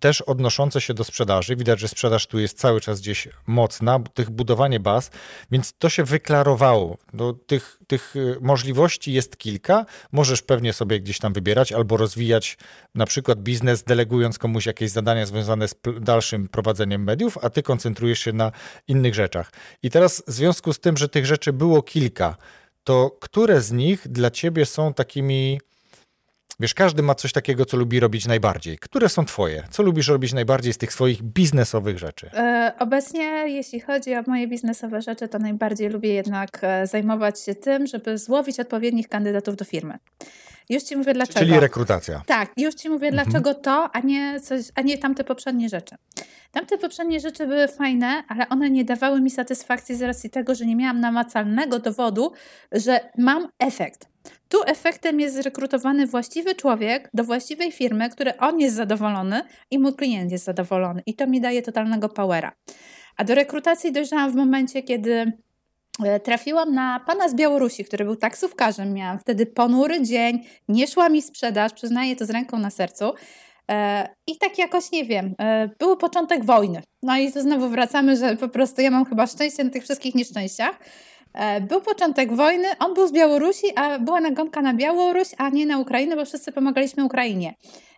też 0.00 0.20
odnoszące 0.20 0.80
się 0.80 0.94
do 0.94 1.04
sprzedaży. 1.04 1.56
Widać, 1.56 1.80
że 1.80 1.88
sprzedaż 1.88 2.26
tu 2.26 2.38
jest 2.38 2.58
cały 2.58 2.80
czas 2.80 3.00
gdzieś 3.00 3.28
mocna, 3.46 4.00
tych 4.14 4.30
budowanie 4.30 4.80
baz, 4.80 5.10
więc 5.50 5.72
to 5.78 5.88
się 5.88 6.04
wyklarowało. 6.04 6.98
No, 7.12 7.32
tych, 7.32 7.78
tych 7.86 8.16
y, 8.16 8.36
możliwości 8.40 9.12
jest 9.12 9.36
kilka. 9.36 9.86
Możesz 10.12 10.42
pewnie 10.42 10.72
sobie 10.72 11.00
gdzieś 11.00 11.18
tam 11.18 11.32
wybierać 11.32 11.72
albo 11.72 11.96
rozwijać 11.96 12.58
na 12.94 13.06
przykład 13.06 13.42
biznes, 13.42 13.82
delegując 13.82 14.38
komuś 14.38 14.66
jakieś 14.66 14.90
zadania 14.90 15.26
związane 15.26 15.68
z 15.68 15.74
dalszym 16.00 16.48
prowadzeniem 16.48 17.04
mediów, 17.04 17.38
a 17.42 17.50
ty 17.50 17.62
koncentrujesz 17.62 18.18
się 18.18 18.32
na 18.32 18.52
innych 18.88 19.14
rzeczach. 19.14 19.52
I 19.82 19.90
teraz 19.90 20.22
w 20.26 20.32
związku 20.32 20.72
z 20.72 20.80
tym, 20.80 20.96
że 20.96 21.08
tych 21.08 21.26
rzeczy 21.26 21.52
było 21.52 21.82
kilka, 21.82 22.36
to 22.84 23.16
które 23.20 23.60
z 23.60 23.72
nich 23.72 24.08
dla 24.08 24.30
ciebie 24.30 24.66
są 24.66 24.94
takimi 24.94 25.60
Wiesz, 26.60 26.74
każdy 26.74 27.02
ma 27.02 27.14
coś 27.14 27.32
takiego, 27.32 27.64
co 27.64 27.76
lubi 27.76 28.00
robić 28.00 28.26
najbardziej. 28.26 28.78
Które 28.78 29.08
są 29.08 29.24
twoje? 29.24 29.64
Co 29.70 29.82
lubisz 29.82 30.08
robić 30.08 30.32
najbardziej 30.32 30.72
z 30.72 30.78
tych 30.78 30.92
swoich 30.92 31.22
biznesowych 31.22 31.98
rzeczy? 31.98 32.30
E, 32.34 32.72
obecnie, 32.78 33.24
jeśli 33.46 33.80
chodzi 33.80 34.14
o 34.14 34.22
moje 34.26 34.48
biznesowe 34.48 35.02
rzeczy, 35.02 35.28
to 35.28 35.38
najbardziej 35.38 35.88
lubię 35.88 36.14
jednak 36.14 36.58
e, 36.62 36.86
zajmować 36.86 37.40
się 37.40 37.54
tym, 37.54 37.86
żeby 37.86 38.18
złowić 38.18 38.60
odpowiednich 38.60 39.08
kandydatów 39.08 39.56
do 39.56 39.64
firmy. 39.64 39.98
Już 40.68 40.82
ci 40.82 40.96
mówię 40.96 41.14
dlaczego. 41.14 41.38
Czyli 41.38 41.60
rekrutacja. 41.60 42.22
Tak, 42.26 42.50
już 42.56 42.74
ci 42.74 42.88
mówię 42.88 43.08
mhm. 43.08 43.24
dlaczego 43.24 43.54
to, 43.54 43.90
a 43.92 44.00
nie, 44.00 44.40
coś, 44.40 44.64
a 44.74 44.80
nie 44.80 44.98
tamte 44.98 45.24
poprzednie 45.24 45.68
rzeczy. 45.68 45.96
Tamte 46.52 46.78
poprzednie 46.78 47.20
rzeczy 47.20 47.46
były 47.46 47.68
fajne, 47.68 48.22
ale 48.28 48.48
one 48.48 48.70
nie 48.70 48.84
dawały 48.84 49.20
mi 49.20 49.30
satysfakcji 49.30 49.96
z 49.96 50.02
racji 50.02 50.30
tego, 50.30 50.54
że 50.54 50.66
nie 50.66 50.76
miałam 50.76 51.00
namacalnego 51.00 51.78
dowodu, 51.78 52.32
że 52.72 53.00
mam 53.18 53.48
efekt. 53.58 54.08
Tu 54.48 54.62
efektem 54.66 55.20
jest 55.20 55.34
zrekrutowany 55.34 56.06
właściwy 56.06 56.54
człowiek 56.54 57.10
do 57.14 57.24
właściwej 57.24 57.72
firmy, 57.72 58.10
który 58.10 58.36
on 58.36 58.60
jest 58.60 58.76
zadowolony 58.76 59.42
i 59.70 59.78
mój 59.78 59.94
klient 59.94 60.32
jest 60.32 60.44
zadowolony. 60.44 61.02
I 61.06 61.14
to 61.14 61.26
mi 61.26 61.40
daje 61.40 61.62
totalnego 61.62 62.08
powera. 62.08 62.52
A 63.16 63.24
do 63.24 63.34
rekrutacji 63.34 63.92
dojrzałam 63.92 64.32
w 64.32 64.34
momencie, 64.34 64.82
kiedy 64.82 65.32
e, 66.04 66.20
trafiłam 66.20 66.74
na 66.74 67.00
pana 67.06 67.28
z 67.28 67.34
Białorusi, 67.34 67.84
który 67.84 68.04
był 68.04 68.16
taksówkarzem. 68.16 68.94
Miałam 68.94 69.18
wtedy 69.18 69.46
ponury 69.46 70.02
dzień, 70.02 70.44
nie 70.68 70.86
szła 70.86 71.08
mi 71.08 71.22
sprzedaż, 71.22 71.72
przyznaję 71.72 72.16
to 72.16 72.26
z 72.26 72.30
ręką 72.30 72.58
na 72.58 72.70
sercu. 72.70 73.12
E, 73.70 74.08
I 74.26 74.38
tak 74.38 74.58
jakoś 74.58 74.92
nie 74.92 75.04
wiem, 75.04 75.34
e, 75.38 75.68
był 75.78 75.96
początek 75.96 76.44
wojny. 76.44 76.82
No 77.02 77.16
i 77.16 77.32
tu 77.32 77.40
znowu 77.40 77.68
wracamy, 77.68 78.16
że 78.16 78.36
po 78.36 78.48
prostu 78.48 78.80
ja 78.80 78.90
mam 78.90 79.04
chyba 79.04 79.26
szczęście 79.26 79.64
na 79.64 79.70
tych 79.70 79.82
wszystkich 79.82 80.14
nieszczęściach. 80.14 80.78
E, 81.36 81.60
był 81.60 81.80
początek 81.80 82.32
wojny, 82.32 82.68
on 82.78 82.94
był 82.94 83.08
z 83.08 83.12
Białorusi, 83.12 83.66
a 83.76 83.98
była 83.98 84.20
nagonka 84.20 84.62
na 84.62 84.74
Białoruś, 84.74 85.28
a 85.38 85.48
nie 85.48 85.66
na 85.66 85.78
Ukrainę, 85.78 86.16
bo 86.16 86.24
wszyscy 86.24 86.52
pomagaliśmy 86.52 87.04
Ukrainie. 87.04 87.54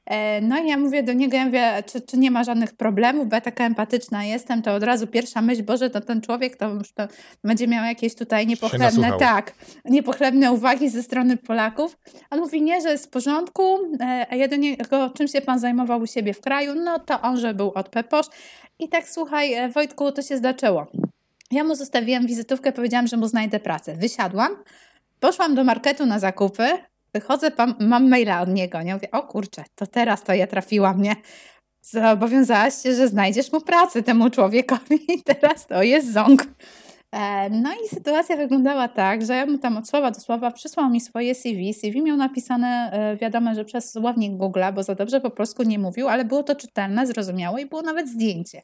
E, 0.07 0.41
no 0.41 0.59
i 0.59 0.69
ja 0.69 0.77
mówię 0.77 1.03
do 1.03 1.13
niego, 1.13 1.37
ja 1.37 1.45
mówię, 1.45 1.83
czy, 1.87 2.01
czy 2.01 2.19
nie 2.19 2.31
ma 2.31 2.45
żadnych 2.45 2.77
problemów, 2.77 3.29
bo 3.29 3.35
ja 3.35 3.41
taka 3.41 3.65
empatyczna 3.65 4.25
jestem, 4.25 4.63
to 4.63 4.75
od 4.75 4.83
razu 4.83 5.07
pierwsza 5.07 5.43
myśl, 5.43 5.63
Boże, 5.63 5.91
to 5.91 6.01
ten 6.01 6.21
człowiek 6.21 6.57
to 6.57 6.69
już 6.69 6.93
to 6.93 7.09
będzie 7.45 7.69
miał 7.69 7.85
jakieś 7.85 8.15
tutaj 8.15 8.47
niepochlebne, 8.47 9.13
tak, 9.19 9.55
niepochlebne 9.85 10.53
uwagi 10.53 10.89
ze 10.89 11.03
strony 11.03 11.37
Polaków. 11.37 11.97
On 12.31 12.41
mówi, 12.41 12.63
nie, 12.63 12.81
że 12.81 12.91
jest 12.91 13.07
w 13.07 13.11
porządku, 13.11 13.79
e, 14.01 14.27
a 14.31 14.35
ja 14.37 14.49
do 14.49 14.57
niego, 14.57 15.11
czym 15.11 15.29
się 15.29 15.41
pan 15.41 15.59
zajmował 15.59 16.01
u 16.01 16.07
siebie 16.07 16.35
w 16.35 16.41
kraju? 16.41 16.75
No 16.75 16.99
to 16.99 17.21
on, 17.21 17.37
że 17.39 17.55
był 17.55 17.73
od 17.75 17.89
Peposz. 17.89 18.27
I 18.79 18.89
tak, 18.89 19.09
słuchaj, 19.09 19.71
Wojtku, 19.73 20.13
to 20.13 20.23
się 20.23 20.39
zaczęło. 20.39 20.87
Ja 21.51 21.65
mu 21.65 21.75
zostawiłam 21.75 22.27
wizytówkę, 22.27 22.73
powiedziałam, 22.73 23.07
że 23.07 23.17
mu 23.17 23.29
znajdę 23.29 23.61
pracę. 23.61 23.95
Wysiadłam, 23.95 24.49
poszłam 25.21 25.55
do 25.55 25.65
marketu 25.65 26.07
na 26.07 26.19
zakupy, 26.19 26.69
wychodzę, 27.15 27.51
mam 27.81 28.09
maila 28.09 28.41
od 28.41 28.49
niego. 28.49 28.83
Nie 28.83 28.95
mówię, 28.95 29.11
o 29.11 29.23
kurczę, 29.23 29.65
to 29.75 29.87
teraz 29.87 30.23
to 30.23 30.35
ja 30.35 30.47
trafiłam, 30.47 31.03
nie? 31.03 31.17
Zobowiązałaś 31.83 32.83
się, 32.83 32.95
że 32.95 33.09
znajdziesz 33.09 33.53
mu 33.53 33.61
pracę 33.61 34.03
temu 34.03 34.31
człowiekowi 34.31 35.15
i 35.15 35.23
teraz 35.35 35.67
to 35.67 35.83
jest 35.83 36.13
ząg. 36.13 36.47
E, 37.13 37.51
no 37.51 37.71
i 37.85 37.89
sytuacja 37.89 38.37
wyglądała 38.37 38.89
tak, 38.89 39.27
że 39.27 39.35
ja 39.35 39.47
mu 39.47 39.59
tam 39.59 39.77
od 39.77 39.89
słowa 39.89 40.11
do 40.11 40.21
słowa 40.21 40.51
przysłał 40.51 40.91
mi 40.91 41.01
swoje 41.01 41.35
CV. 41.35 41.75
CV 41.75 42.03
miał 42.03 42.17
napisane, 42.17 42.91
e, 42.93 43.17
wiadomo, 43.17 43.55
że 43.55 43.65
przez 43.65 43.93
słownik 43.93 44.33
Google'a, 44.33 44.75
bo 44.75 44.83
za 44.83 44.95
dobrze 44.95 45.21
po 45.21 45.31
polsku 45.31 45.63
nie 45.63 45.79
mówił, 45.79 46.09
ale 46.09 46.25
było 46.25 46.43
to 46.43 46.55
czytelne, 46.55 47.07
zrozumiałe 47.07 47.63
i 47.63 47.67
było 47.67 47.83
nawet 47.83 48.09
zdjęcie. 48.09 48.61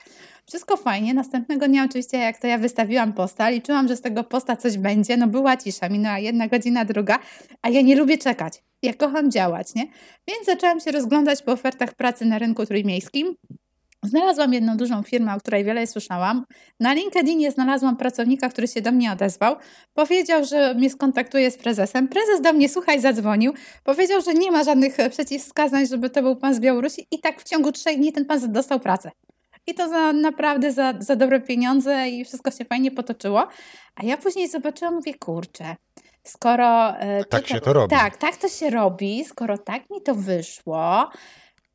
Wszystko 0.46 0.76
fajnie. 0.76 1.14
Następnego 1.14 1.68
dnia 1.68 1.84
oczywiście, 1.84 2.18
jak 2.18 2.38
to 2.38 2.46
ja 2.46 2.58
wystawiłam 2.58 3.12
posta, 3.12 3.48
liczyłam, 3.50 3.88
że 3.88 3.96
z 3.96 4.00
tego 4.00 4.24
posta 4.24 4.56
coś 4.56 4.78
będzie. 4.78 5.16
No 5.16 5.26
była 5.26 5.56
cisza, 5.56 5.88
minęła 5.88 6.18
jedna 6.18 6.48
godzina, 6.48 6.84
druga, 6.84 7.18
a 7.62 7.68
ja 7.68 7.82
nie 7.82 7.96
lubię 7.96 8.18
czekać. 8.18 8.62
Ja 8.82 8.94
kocham 8.94 9.30
działać, 9.30 9.74
nie? 9.74 9.86
Więc 10.28 10.46
zaczęłam 10.46 10.80
się 10.80 10.92
rozglądać 10.92 11.42
po 11.42 11.52
ofertach 11.52 11.94
pracy 11.94 12.24
na 12.24 12.38
rynku 12.38 12.66
trójmiejskim. 12.66 13.36
Znalazłam 14.04 14.52
jedną 14.52 14.76
dużą 14.76 15.02
firmę, 15.02 15.34
o 15.34 15.38
której 15.38 15.64
wiele 15.64 15.86
słyszałam. 15.86 16.44
Na 16.80 16.92
LinkedInie 16.92 17.50
znalazłam 17.50 17.96
pracownika, 17.96 18.48
który 18.48 18.68
się 18.68 18.80
do 18.80 18.92
mnie 18.92 19.12
odezwał. 19.12 19.56
Powiedział, 19.94 20.44
że 20.44 20.74
mnie 20.74 20.90
skontaktuje 20.90 21.50
z 21.50 21.58
prezesem. 21.58 22.08
Prezes 22.08 22.40
do 22.40 22.52
mnie, 22.52 22.68
słuchaj, 22.68 23.00
zadzwonił. 23.00 23.52
Powiedział, 23.84 24.20
że 24.20 24.34
nie 24.34 24.50
ma 24.50 24.64
żadnych 24.64 24.96
przeciwwskazań, 25.10 25.86
żeby 25.86 26.10
to 26.10 26.22
był 26.22 26.36
pan 26.36 26.54
z 26.54 26.60
Białorusi. 26.60 27.06
I 27.10 27.20
tak 27.20 27.40
w 27.40 27.44
ciągu 27.44 27.72
trzech 27.72 27.96
dni 27.96 28.12
ten 28.12 28.24
pan 28.24 28.52
dostał 28.52 28.80
pracę. 28.80 29.10
I 29.66 29.74
to 29.74 29.88
za 29.88 30.12
naprawdę 30.12 30.72
za, 30.72 30.94
za 30.98 31.16
dobre 31.16 31.40
pieniądze 31.40 32.08
i 32.08 32.24
wszystko 32.24 32.50
się 32.50 32.64
fajnie 32.64 32.90
potoczyło. 32.90 33.48
A 33.94 34.06
ja 34.06 34.16
później 34.16 34.48
zobaczyłam, 34.48 34.94
mówię, 34.94 35.14
kurczę, 35.14 35.76
skoro... 36.24 36.96
E, 36.98 37.24
tak 37.24 37.46
się 37.46 37.60
to 37.60 37.72
robi. 37.72 37.90
Tak, 37.90 38.16
tak 38.16 38.36
to 38.36 38.48
się 38.48 38.70
robi. 38.70 39.24
Skoro 39.24 39.58
tak 39.58 39.90
mi 39.90 40.02
to 40.02 40.14
wyszło 40.14 41.10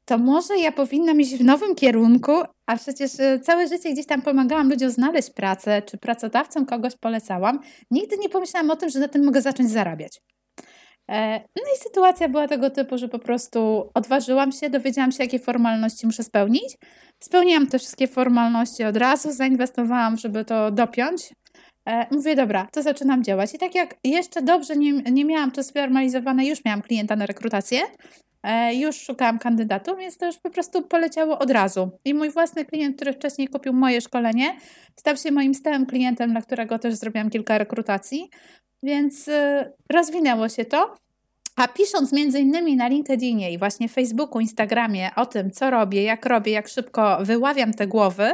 to 0.10 0.18
może 0.18 0.58
ja 0.58 0.72
powinnam 0.72 1.22
iść 1.22 1.36
w 1.36 1.44
nowym 1.44 1.76
kierunku, 1.76 2.32
a 2.68 2.78
przecież 2.78 3.20
e, 3.20 3.40
całe 3.40 3.68
życie 3.68 3.94
gdzieś 3.94 4.06
tam 4.06 4.22
pomagałam 4.22 4.70
ludziom 4.70 4.90
znaleźć 4.90 5.30
pracę, 5.30 5.82
czy 5.82 5.98
pracodawcom 5.98 6.66
kogoś 6.66 6.96
polecałam. 6.96 7.60
Nigdy 7.92 8.18
nie 8.18 8.30
pomyślałam 8.30 8.72
o 8.72 8.76
tym, 8.76 8.90
że 8.90 9.00
na 9.00 9.08
tym 9.08 9.26
mogę 9.26 9.42
zacząć 9.42 9.72
zarabiać. 9.72 10.22
E, 11.12 11.40
no 11.40 11.64
i 11.76 11.78
sytuacja 11.84 12.30
była 12.30 12.48
tego 12.48 12.70
typu, 12.70 12.98
że 12.98 13.08
po 13.08 13.20
prostu 13.20 13.90
odważyłam 13.94 14.52
się, 14.52 14.70
dowiedziałam 14.70 15.12
się, 15.12 15.24
jakie 15.24 15.40
formalności 15.40 16.06
muszę 16.06 16.24
spełnić. 16.24 16.78
Spełniłam 17.24 17.68
te 17.68 17.80
wszystkie 17.80 18.08
formalności 18.08 18.84
od 18.84 18.98
razu, 18.98 19.32
zainwestowałam, 19.32 20.18
żeby 20.18 20.46
to 20.46 20.72
dopiąć. 20.72 21.34
E, 21.90 22.06
mówię, 22.12 22.36
dobra, 22.36 22.68
to 22.72 22.82
zaczynam 22.82 23.24
działać. 23.24 23.54
I 23.54 23.58
tak 23.58 23.76
jak 23.76 23.96
jeszcze 24.04 24.42
dobrze 24.42 24.76
nie, 24.76 24.92
nie 24.94 25.26
miałam 25.26 25.52
to 25.52 25.64
sformalizowane, 25.64 26.46
już 26.46 26.66
miałam 26.66 26.82
klienta 26.82 27.16
na 27.16 27.26
rekrutację, 27.26 27.80
już 28.74 28.96
szukałam 29.02 29.40
kandydatów, 29.40 29.98
więc 29.98 30.18
to 30.18 30.26
już 30.26 30.38
po 30.38 30.50
prostu 30.50 30.82
poleciało 30.82 31.40
od 31.40 31.52
razu. 31.52 31.92
I 32.06 32.14
mój 32.14 32.30
własny 32.30 32.66
klient, 32.66 32.96
który 32.96 33.14
wcześniej 33.14 33.48
kupił 33.48 33.74
moje 33.74 34.02
szkolenie, 34.02 34.58
stał 34.96 35.18
się 35.18 35.32
moim 35.32 35.54
stałym 35.54 35.86
klientem, 35.86 36.32
dla 36.32 36.42
którego 36.42 36.80
też 36.80 36.96
zrobiłam 36.96 37.30
kilka 37.30 37.58
rekrutacji, 37.58 38.30
więc 38.84 39.28
e, 39.28 39.72
rozwinęło 39.90 40.50
się 40.50 40.66
to. 40.66 40.96
A 41.56 41.68
pisząc 41.68 42.14
między 42.14 42.40
innymi 42.40 42.76
na 42.76 42.88
LinkedInie 42.88 43.52
i 43.52 43.58
właśnie 43.58 43.90
Facebooku, 43.90 44.40
Instagramie 44.40 45.10
o 45.16 45.26
tym, 45.26 45.52
co 45.52 45.70
robię, 45.70 46.04
jak 46.04 46.26
robię, 46.26 46.52
jak 46.52 46.68
szybko 46.68 47.18
wyławiam 47.22 47.74
te 47.74 47.88
głowy, 47.88 48.34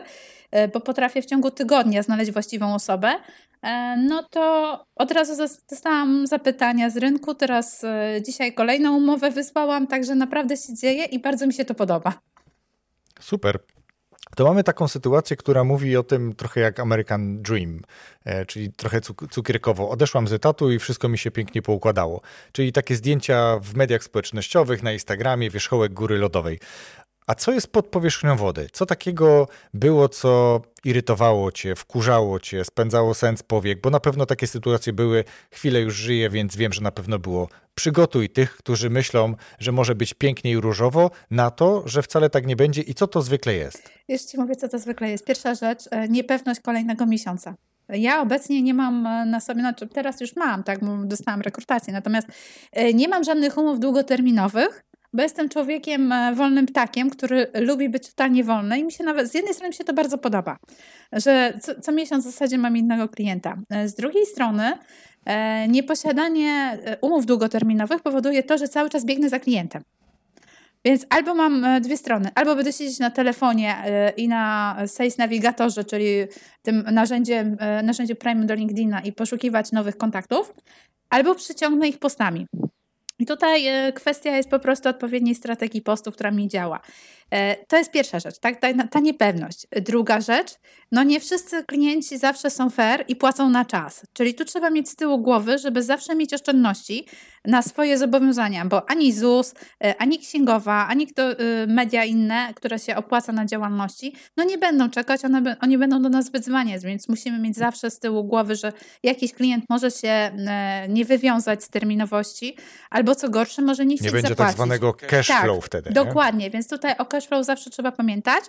e, 0.51 0.67
bo 0.67 0.79
potrafię 0.79 1.21
w 1.21 1.25
ciągu 1.25 1.51
tygodnia 1.51 2.03
znaleźć 2.03 2.31
właściwą 2.31 2.73
osobę, 2.73 3.09
E, 3.09 3.19
no 3.97 4.23
to 4.23 4.85
od 4.95 5.11
razu 5.11 5.43
dostałam 5.69 6.27
zapytania 6.27 6.89
z 6.89 6.97
rynku. 6.97 7.35
Teraz 7.35 7.83
e, 7.83 8.21
dzisiaj 8.25 8.53
kolejną 8.53 8.97
umowę 8.97 9.31
wysłałam, 9.31 9.87
także 9.87 10.15
naprawdę 10.15 10.57
się 10.57 10.73
dzieje 10.73 11.05
i 11.05 11.19
bardzo 11.19 11.47
mi 11.47 11.53
się 11.53 11.65
to 11.65 11.75
podoba. 11.75 12.13
Super. 13.19 13.59
To 14.35 14.45
mamy 14.45 14.63
taką 14.63 14.87
sytuację, 14.87 15.37
która 15.37 15.63
mówi 15.63 15.97
o 15.97 16.03
tym 16.03 16.35
trochę 16.35 16.61
jak 16.61 16.79
American 16.79 17.41
Dream, 17.41 17.81
e, 18.25 18.45
czyli 18.45 18.73
trochę 18.73 19.01
cukierkowo. 19.29 19.89
Odeszłam 19.89 20.27
z 20.27 20.33
etatu 20.33 20.71
i 20.71 20.79
wszystko 20.79 21.09
mi 21.09 21.17
się 21.17 21.31
pięknie 21.31 21.61
poukładało. 21.61 22.21
Czyli 22.51 22.71
takie 22.71 22.95
zdjęcia 22.95 23.59
w 23.59 23.75
mediach 23.75 24.03
społecznościowych, 24.03 24.83
na 24.83 24.93
Instagramie, 24.93 25.49
wierzchołek 25.49 25.93
góry 25.93 26.17
lodowej. 26.17 26.59
A 27.27 27.35
co 27.35 27.51
jest 27.51 27.67
pod 27.67 27.87
powierzchnią 27.87 28.37
wody? 28.37 28.67
Co 28.71 28.85
takiego 28.85 29.47
było, 29.73 30.09
co 30.09 30.61
irytowało 30.83 31.51
cię, 31.51 31.75
wkurzało 31.75 32.39
cię, 32.39 32.65
spędzało 32.65 33.13
sens 33.13 33.43
powiek? 33.43 33.81
Bo 33.81 33.89
na 33.89 33.99
pewno 33.99 34.25
takie 34.25 34.47
sytuacje 34.47 34.93
były, 34.93 35.23
chwilę 35.51 35.81
już 35.81 35.95
żyję, 35.95 36.29
więc 36.29 36.55
wiem, 36.55 36.73
że 36.73 36.81
na 36.81 36.91
pewno 36.91 37.19
było. 37.19 37.49
Przygotuj 37.75 38.29
tych, 38.29 38.57
którzy 38.57 38.89
myślą, 38.89 39.35
że 39.59 39.71
może 39.71 39.95
być 39.95 40.13
pięknie 40.13 40.51
i 40.51 40.57
różowo, 40.57 41.11
na 41.31 41.51
to, 41.51 41.83
że 41.85 42.01
wcale 42.01 42.29
tak 42.29 42.47
nie 42.47 42.55
będzie 42.55 42.81
i 42.81 42.93
co 42.93 43.07
to 43.07 43.21
zwykle 43.21 43.53
jest. 43.53 43.89
Już 44.07 44.21
ci 44.21 44.37
mówię, 44.37 44.55
co 44.55 44.69
to 44.69 44.79
zwykle 44.79 45.09
jest. 45.09 45.25
Pierwsza 45.25 45.55
rzecz, 45.55 45.79
e, 45.91 46.07
niepewność 46.07 46.59
kolejnego 46.59 47.05
miesiąca. 47.05 47.55
Ja 47.89 48.21
obecnie 48.21 48.61
nie 48.61 48.73
mam 48.73 49.07
e, 49.07 49.25
na 49.25 49.39
sobie, 49.39 49.59
znaczy 49.59 49.87
teraz 49.87 50.21
już 50.21 50.35
mam, 50.35 50.63
tak, 50.63 50.79
bo 50.79 50.97
dostałam 50.97 51.41
rekrutację, 51.41 51.93
natomiast 51.93 52.27
e, 52.71 52.93
nie 52.93 53.07
mam 53.07 53.23
żadnych 53.23 53.57
umów 53.57 53.79
długoterminowych, 53.79 54.83
bo 55.15 55.23
jestem 55.23 55.49
człowiekiem 55.49 56.11
e, 56.11 56.35
wolnym 56.35 56.65
ptakiem, 56.65 57.09
który 57.09 57.47
lubi 57.53 57.89
być 57.89 58.07
totalnie 58.07 58.43
wolny 58.43 58.79
i 58.79 58.83
mi 58.83 58.91
się 58.91 59.03
nawet, 59.03 59.31
z 59.31 59.33
jednej 59.33 59.53
strony 59.53 59.69
mi 59.69 59.75
się 59.75 59.83
to 59.83 59.93
bardzo 59.93 60.17
podoba, 60.17 60.57
że 61.11 61.53
co, 61.61 61.81
co 61.81 61.91
miesiąc 61.91 62.23
w 62.23 62.27
zasadzie 62.27 62.57
mam 62.57 62.77
innego 62.77 63.07
klienta. 63.07 63.57
E, 63.69 63.87
z 63.87 63.95
drugiej 63.95 64.25
strony 64.25 64.73
e, 65.25 65.67
nieposiadanie 65.67 66.77
umów 67.01 67.25
długoterminowych 67.25 68.01
powoduje 68.01 68.43
to, 68.43 68.57
że 68.57 68.67
cały 68.67 68.89
czas 68.89 69.05
biegnę 69.05 69.29
za 69.29 69.39
klientem. 69.39 69.83
Więc 70.85 71.05
albo 71.09 71.35
mam 71.35 71.65
dwie 71.81 71.97
strony, 71.97 72.29
albo 72.35 72.55
będę 72.55 72.73
siedzieć 72.73 72.99
na 72.99 73.09
telefonie 73.09 73.75
i 74.17 74.27
na 74.27 74.75
Sales 74.87 75.17
Navigatorze, 75.17 75.83
czyli 75.83 76.07
tym 76.61 76.83
narzędzie, 76.91 77.55
narzędziu 77.83 78.15
Prime 78.15 78.45
do 78.45 78.53
LinkedIna 78.53 78.99
i 78.99 79.13
poszukiwać 79.13 79.71
nowych 79.71 79.97
kontaktów, 79.97 80.53
albo 81.09 81.35
przyciągnę 81.35 81.87
ich 81.87 81.99
postami. 81.99 82.45
I 83.19 83.25
tutaj 83.25 83.67
e, 83.67 83.93
kwestia 83.93 84.37
jest 84.37 84.49
po 84.49 84.59
prostu 84.59 84.89
odpowiedniej 84.89 85.35
strategii 85.35 85.81
postu, 85.81 86.11
która 86.11 86.31
mi 86.31 86.47
działa. 86.47 86.79
E, 87.31 87.55
to 87.67 87.77
jest 87.77 87.91
pierwsza 87.91 88.19
rzecz, 88.19 88.39
tak? 88.39 88.59
ta, 88.59 88.87
ta 88.87 88.99
niepewność. 88.99 89.67
Druga 89.81 90.21
rzecz, 90.21 90.51
no 90.91 91.03
nie 91.03 91.19
wszyscy 91.19 91.63
klienci 91.63 92.17
zawsze 92.17 92.49
są 92.49 92.69
fair 92.69 93.05
i 93.07 93.15
płacą 93.15 93.49
na 93.49 93.65
czas. 93.65 94.01
Czyli 94.13 94.33
tu 94.33 94.45
trzeba 94.45 94.69
mieć 94.69 94.89
z 94.89 94.95
tyłu 94.95 95.19
głowy, 95.19 95.57
żeby 95.57 95.83
zawsze 95.83 96.15
mieć 96.15 96.33
oszczędności 96.33 97.05
na 97.47 97.61
swoje 97.61 97.97
zobowiązania, 97.97 98.65
bo 98.65 98.89
ani 98.89 99.13
ZUS, 99.13 99.53
e, 99.83 99.95
ani 99.97 100.19
księgowa, 100.19 100.87
ani 100.87 101.07
kto, 101.07 101.31
y, 101.31 101.35
media 101.67 102.03
inne, 102.03 102.53
które 102.55 102.79
się 102.79 102.95
opłaca 102.95 103.31
na 103.31 103.45
działalności, 103.45 104.15
no 104.37 104.43
nie 104.43 104.57
będą 104.57 104.89
czekać, 104.89 105.25
one, 105.25 105.55
oni 105.61 105.77
będą 105.77 106.01
do 106.01 106.09
nas 106.09 106.31
wyzwaniać, 106.31 106.83
więc 106.83 107.09
musimy 107.09 107.39
mieć 107.39 107.55
zawsze 107.55 107.91
z 107.91 107.99
tyłu 107.99 108.23
głowy, 108.23 108.55
że 108.55 108.73
jakiś 109.03 109.33
klient 109.33 109.65
może 109.69 109.91
się 109.91 110.09
e, 110.09 110.85
nie 110.89 111.05
wywiązać 111.05 111.63
z 111.63 111.69
terminowości, 111.69 112.57
albo 112.89 113.15
co 113.15 113.29
gorsze, 113.29 113.61
może 113.61 113.85
nie 113.85 113.95
chcieć 113.95 114.05
Nie 114.05 114.11
będzie 114.11 114.27
zapłacić. 114.27 114.47
tak 114.47 114.55
zwanego 114.55 114.93
cash 114.93 115.27
tak, 115.27 115.43
flow 115.43 115.65
wtedy. 115.65 115.91
Dokładnie, 115.91 116.45
nie? 116.45 116.51
więc 116.51 116.67
tutaj 116.67 116.95
o 117.15 117.19
cashflow 117.19 117.45
zawsze 117.45 117.69
trzeba 117.69 117.91
pamiętać. 117.91 118.43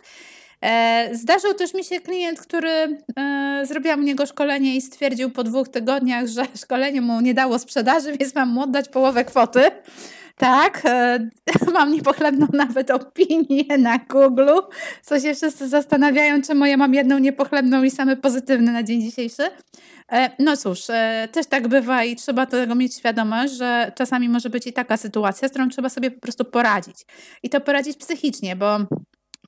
E, 0.64 1.08
zdarzył 1.12 1.54
też 1.54 1.74
mi 1.74 1.84
się 1.84 2.00
klient, 2.00 2.40
który 2.40 2.98
e, 3.16 3.62
zrobiła 3.64 3.94
u 3.94 4.00
niego 4.00 4.26
szkolenie 4.26 4.76
i 4.76 4.80
stwierdził 4.80 5.30
po 5.30 5.44
dwóch 5.44 5.68
tygodniach, 5.68 6.26
że 6.26 6.46
szkolenie 6.56 7.00
mu 7.00 7.20
nie 7.20 7.34
dało 7.34 7.58
sprzedaży, 7.58 8.12
więc 8.12 8.34
mam 8.34 8.48
mu 8.48 8.62
oddać 8.62 8.88
połowę 8.88 9.24
kwoty. 9.24 9.70
Tak, 10.36 10.82
e, 10.84 11.18
mam 11.72 11.92
niepochlebną 11.92 12.46
nawet 12.52 12.90
opinię 12.90 13.78
na 13.78 13.98
Google, 13.98 14.50
co 15.02 15.20
się 15.20 15.34
wszyscy 15.34 15.68
zastanawiają, 15.68 16.42
czemu 16.42 16.66
ja 16.66 16.76
mam 16.76 16.94
jedną 16.94 17.18
niepochlebną 17.18 17.82
i 17.82 17.90
same 17.90 18.16
pozytywne 18.16 18.72
na 18.72 18.82
dzień 18.82 19.00
dzisiejszy. 19.02 19.42
No 20.38 20.56
cóż, 20.56 20.80
też 21.32 21.46
tak 21.46 21.68
bywa 21.68 22.04
i 22.04 22.16
trzeba 22.16 22.46
tego 22.46 22.74
mieć 22.74 22.94
świadomość, 22.94 23.52
że 23.52 23.92
czasami 23.94 24.28
może 24.28 24.50
być 24.50 24.66
i 24.66 24.72
taka 24.72 24.96
sytuacja, 24.96 25.48
z 25.48 25.50
którą 25.50 25.68
trzeba 25.68 25.88
sobie 25.88 26.10
po 26.10 26.20
prostu 26.20 26.44
poradzić. 26.44 26.96
I 27.42 27.48
to 27.48 27.60
poradzić 27.60 27.96
psychicznie, 27.96 28.56
bo 28.56 28.78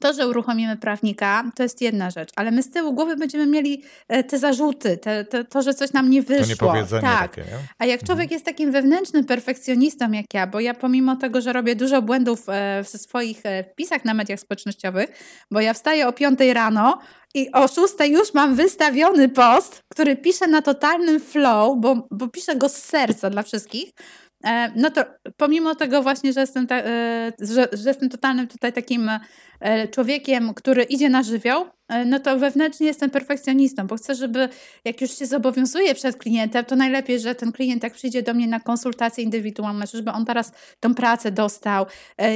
to, 0.01 0.13
że 0.13 0.29
uruchomimy 0.29 0.77
prawnika, 0.77 1.51
to 1.57 1.63
jest 1.63 1.81
jedna 1.81 2.11
rzecz, 2.11 2.31
ale 2.37 2.51
my 2.51 2.63
z 2.63 2.71
tyłu 2.71 2.93
głowy 2.93 3.17
będziemy 3.17 3.47
mieli 3.47 3.83
e, 4.09 4.25
te 4.25 4.39
zarzuty, 4.39 4.97
te, 4.97 5.25
te, 5.25 5.45
to, 5.45 5.63
że 5.63 5.75
coś 5.75 5.93
nam 5.93 6.11
nie 6.11 6.23
wyszło. 6.23 6.73
To 6.89 7.01
tak. 7.01 7.31
Takie, 7.31 7.41
nie? 7.41 7.59
A 7.79 7.87
jak 7.87 8.05
człowiek 8.05 8.25
mhm. 8.25 8.31
jest 8.37 8.45
takim 8.45 8.73
wewnętrznym 8.73 9.25
perfekcjonistą 9.25 10.13
jak 10.13 10.35
ja, 10.35 10.47
bo 10.47 10.61
ja 10.61 10.75
pomimo 10.75 11.17
tego, 11.17 11.41
że 11.41 11.53
robię 11.53 11.77
dużo 11.77 12.03
błędów 12.03 12.49
e, 12.49 12.85
w 12.85 12.89
swoich 12.89 13.41
e, 13.45 13.65
wpisach 13.65 14.05
na 14.05 14.15
mediach 14.15 14.41
społecznościowych, 14.41 15.11
bo 15.51 15.61
ja 15.61 15.75
wstaję 15.75 16.09
o 16.09 16.13
5 16.13 16.41
rano 16.53 16.99
i 17.35 17.53
o 17.53 17.69
6 17.69 17.95
już 18.09 18.35
mam 18.35 18.55
wystawiony 18.55 19.29
post, 19.29 19.83
który 19.89 20.17
piszę 20.17 20.47
na 20.47 20.63
totalnym 20.63 21.21
flow, 21.21 21.77
bo, 21.81 22.09
bo 22.11 22.29
piszę 22.29 22.57
go 22.57 22.69
z 22.69 22.77
serca 22.77 23.31
dla 23.31 23.43
wszystkich, 23.43 23.93
no 24.77 24.91
to 24.91 25.05
pomimo 25.37 25.75
tego 25.75 26.03
właśnie, 26.03 26.33
że 26.33 26.41
jestem, 26.41 26.67
ta, 26.67 26.77
e, 26.77 27.33
że, 27.41 27.69
że 27.73 27.89
jestem 27.89 28.09
totalnym 28.09 28.49
tutaj 28.49 28.73
takim 28.73 29.11
e, 29.61 29.89
człowiekiem, 29.89 30.55
który 30.55 30.83
idzie 30.83 31.09
na 31.09 31.23
żywioł, 31.23 31.67
no 32.07 32.21
to 32.21 32.39
wewnętrznie 32.39 32.87
jestem 32.87 33.11
perfekcjonistą, 33.11 33.87
bo 33.87 33.97
chcę, 33.97 34.15
żeby 34.15 34.49
jak 34.85 35.01
już 35.01 35.19
się 35.19 35.27
zobowiązuję 35.27 35.95
przed 35.95 36.17
klientem, 36.17 36.65
to 36.65 36.77
najlepiej, 36.77 37.21
że 37.21 37.35
ten 37.35 37.53
klient 37.53 37.83
jak 37.83 37.93
przyjdzie 37.93 38.23
do 38.23 38.35
mnie 38.35 38.47
na 38.47 38.61
konsultację 38.61 39.25
indywidualną, 39.25 39.85
żeby 39.95 40.11
on 40.11 40.27
teraz 40.27 40.53
tą 40.81 40.95
pracę 40.95 41.31
dostał. 41.33 41.87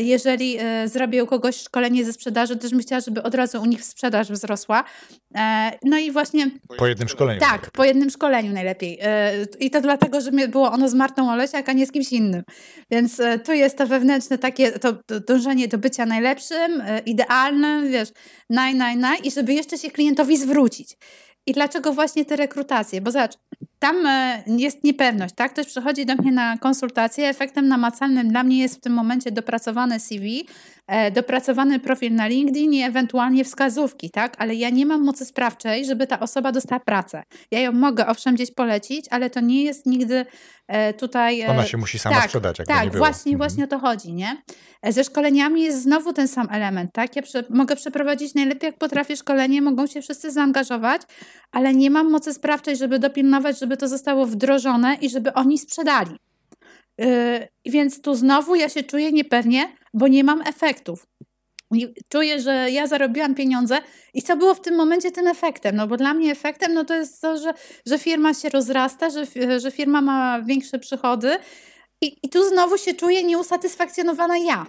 Jeżeli 0.03 0.59
zrobię 0.87 1.25
u 1.25 1.27
kogoś 1.27 1.57
szkolenie 1.57 2.05
ze 2.05 2.13
sprzedaży, 2.13 2.57
też 2.57 2.71
bym 2.71 2.81
chciała, 2.81 3.01
żeby 3.01 3.23
od 3.23 3.35
razu 3.35 3.63
u 3.63 3.65
nich 3.65 3.85
sprzedaż 3.85 4.33
wzrosła. 4.33 4.85
No 5.83 5.99
i 5.99 6.11
właśnie... 6.11 6.51
Po 6.79 6.87
jednym 6.87 7.09
szkoleniu. 7.09 7.41
Tak, 7.41 7.71
po 7.71 7.85
jednym 7.85 8.11
szkoleniu 8.11 8.53
najlepiej. 8.53 8.99
I 9.61 9.71
to 9.71 9.81
dlatego, 9.81 10.21
że 10.21 10.31
było 10.49 10.73
ono 10.73 10.89
z 10.89 10.95
Martą 10.95 11.31
Olesiak, 11.31 11.69
a 11.69 11.73
nie 11.73 11.87
z 11.87 11.93
kimś 11.93 12.13
innym. 12.13 12.43
Więc 12.91 13.21
e, 13.21 13.39
tu 13.39 13.53
jest 13.53 13.79
to 13.79 13.87
wewnętrzne 13.87 14.39
takie 14.39 14.73
to, 14.73 14.93
dążenie 15.29 15.69
do 15.69 15.79
bycia 15.79 16.07
najlepszym, 16.07 16.81
e, 16.81 16.99
idealnym, 16.99 17.91
wiesz, 17.91 18.09
naj, 18.51 18.75
naj, 18.75 18.97
naj 18.97 19.19
i 19.25 19.31
żeby 19.31 19.42
jeszcze 19.49 19.79
się 19.79 19.91
klientowi 19.91 20.37
zwrócić. 20.37 20.97
I 21.47 21.53
dlaczego 21.53 21.93
właśnie 21.93 22.25
te 22.25 22.37
rekrutacje? 22.37 23.01
Bo 23.01 23.11
zobacz, 23.11 23.39
tam 23.83 24.07
e, 24.07 24.43
jest 24.47 24.85
niepewność, 24.85 25.35
tak? 25.35 25.53
Ktoś 25.53 25.67
przychodzi 25.67 26.07
do 26.07 26.15
mnie 26.15 26.33
na 26.33 26.59
konsultację, 26.59 27.29
efektem 27.29 27.69
namacalnym 27.69 28.29
dla 28.29 28.43
mnie 28.43 28.59
jest 28.59 28.77
w 28.77 28.81
tym 28.81 28.93
momencie 28.93 29.31
dopracowane 29.31 30.01
CV, 30.01 30.47
e, 30.87 31.11
dopracowany 31.11 31.79
profil 31.79 32.15
na 32.15 32.27
LinkedIn 32.27 32.73
i 32.73 32.83
ewentualnie 32.83 33.45
wskazówki, 33.45 34.11
tak? 34.11 34.35
Ale 34.39 34.55
ja 34.55 34.71
nie 34.71 34.87
mam 34.87 35.05
mocy 35.05 35.25
sprawczej, 35.25 35.85
żeby 35.85 36.07
ta 36.07 36.21
osoba 36.21 36.53
dostała 36.53 36.81
pracę. 36.81 37.23
Ja 37.51 37.61
ją 37.61 37.73
mogę 37.73 38.07
owszem 38.07 38.35
gdzieś 38.35 38.51
polecić, 38.51 39.07
ale 39.11 39.31
to 39.31 39.41
nie 39.41 39.63
jest 39.65 39.87
nigdy 39.87 40.27
e, 40.69 40.95
tutaj... 40.95 41.47
Ona 41.47 41.67
się 41.67 41.77
musi 41.77 41.99
sama 41.99 42.17
tak, 42.17 42.25
sprzedać, 42.25 42.59
jak 42.59 42.69
Tak, 42.69 42.85
nie 42.85 42.99
właśnie, 42.99 43.33
mhm. 43.33 43.37
właśnie 43.49 43.65
o 43.65 43.67
to 43.67 43.79
chodzi, 43.79 44.13
nie? 44.13 44.43
Ze 44.89 45.05
szkoleniami 45.05 45.63
jest 45.63 45.83
znowu 45.83 46.13
ten 46.13 46.29
sam 46.29 46.49
element, 46.51 46.93
tak? 46.93 47.17
Ja 47.17 47.23
mogę 47.51 47.77
przeprowadzić 47.77 48.35
najlepiej, 48.35 48.67
jak 48.67 48.79
potrafię 48.79 49.17
szkolenie, 49.17 49.63
mogą 49.63 49.87
się 49.87 50.03
wszyscy 50.03 50.31
zaangażować, 50.31 51.03
ale 51.53 51.75
nie 51.75 51.91
mam 51.91 52.11
mocy 52.11 52.35
sprawczej, 52.35 52.77
żeby 52.77 52.99
dopilnować, 52.99 53.59
żeby 53.61 53.72
to 53.77 53.89
zostało 53.89 54.27
wdrożone 54.27 54.95
i 55.01 55.11
żeby 55.11 55.33
oni 55.33 55.59
sprzedali. 55.59 56.17
Yy, 56.99 57.07
więc 57.67 58.03
tu 58.03 58.15
znowu 58.15 58.55
ja 58.55 58.69
się 58.69 58.83
czuję 58.83 59.13
niepewnie, 59.13 59.77
bo 59.95 60.09
nie 60.09 60.25
mam 60.25 60.43
efektów. 60.43 61.07
I 61.75 61.95
czuję, 62.09 62.41
że 62.41 62.71
ja 62.71 62.87
zarobiłam 62.87 63.35
pieniądze 63.35 63.79
i 64.15 64.23
co 64.23 64.37
było 64.37 64.55
w 64.55 64.61
tym 64.61 64.77
momencie 64.77 65.11
tym 65.11 65.27
efektem? 65.27 65.77
No 65.77 65.87
bo 65.87 65.97
dla 65.97 66.15
mnie 66.15 66.33
efektem 66.33 66.75
no 66.75 66.85
to 66.85 66.95
jest 66.95 67.21
to, 67.21 67.39
że, 67.39 67.55
że 67.87 67.99
firma 67.99 68.35
się 68.35 68.49
rozrasta, 68.49 69.11
że, 69.11 69.27
że 69.61 69.71
firma 69.71 70.01
ma 70.01 70.43
większe 70.43 70.79
przychody 70.79 71.37
i, 72.01 72.17
i 72.23 72.29
tu 72.29 72.49
znowu 72.49 72.79
się 72.79 72.95
czuję 72.95 73.25
nieusatysfakcjonowana 73.25 74.39
ja 74.39 74.67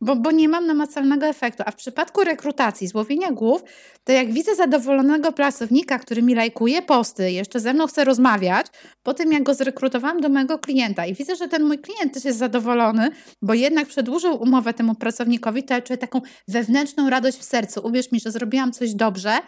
bo, 0.00 0.16
bo 0.16 0.30
nie 0.30 0.48
mam 0.48 0.66
namacalnego 0.66 1.26
efektu. 1.26 1.62
A 1.66 1.70
w 1.70 1.76
przypadku 1.76 2.24
rekrutacji, 2.24 2.88
złowienia 2.88 3.32
głów, 3.32 3.62
to 4.04 4.12
jak 4.12 4.32
widzę 4.32 4.54
zadowolonego 4.54 5.32
pracownika, 5.32 5.98
który 5.98 6.22
mi 6.22 6.34
lajkuje 6.34 6.82
posty, 6.82 7.32
jeszcze 7.32 7.60
ze 7.60 7.74
mną 7.74 7.86
chce 7.86 8.04
rozmawiać, 8.04 8.66
po 9.02 9.14
tym 9.14 9.32
jak 9.32 9.42
go 9.42 9.54
zrekrutowałam 9.54 10.20
do 10.20 10.28
mojego 10.28 10.58
klienta 10.58 11.06
i 11.06 11.14
widzę, 11.14 11.36
że 11.36 11.48
ten 11.48 11.64
mój 11.64 11.78
klient 11.78 12.14
też 12.14 12.24
jest 12.24 12.38
zadowolony, 12.38 13.10
bo 13.42 13.54
jednak 13.54 13.88
przedłużył 13.88 14.42
umowę 14.42 14.74
temu 14.74 14.94
pracownikowi, 14.94 15.62
to 15.62 15.74
ja 15.74 15.82
czuję 15.82 15.96
taką 15.96 16.20
wewnętrzną 16.48 17.10
radość 17.10 17.38
w 17.38 17.44
sercu. 17.44 17.80
Uwierz 17.86 18.12
mi, 18.12 18.20
że 18.20 18.30
zrobiłam 18.30 18.72
coś 18.72 18.94
dobrze, 18.94 19.38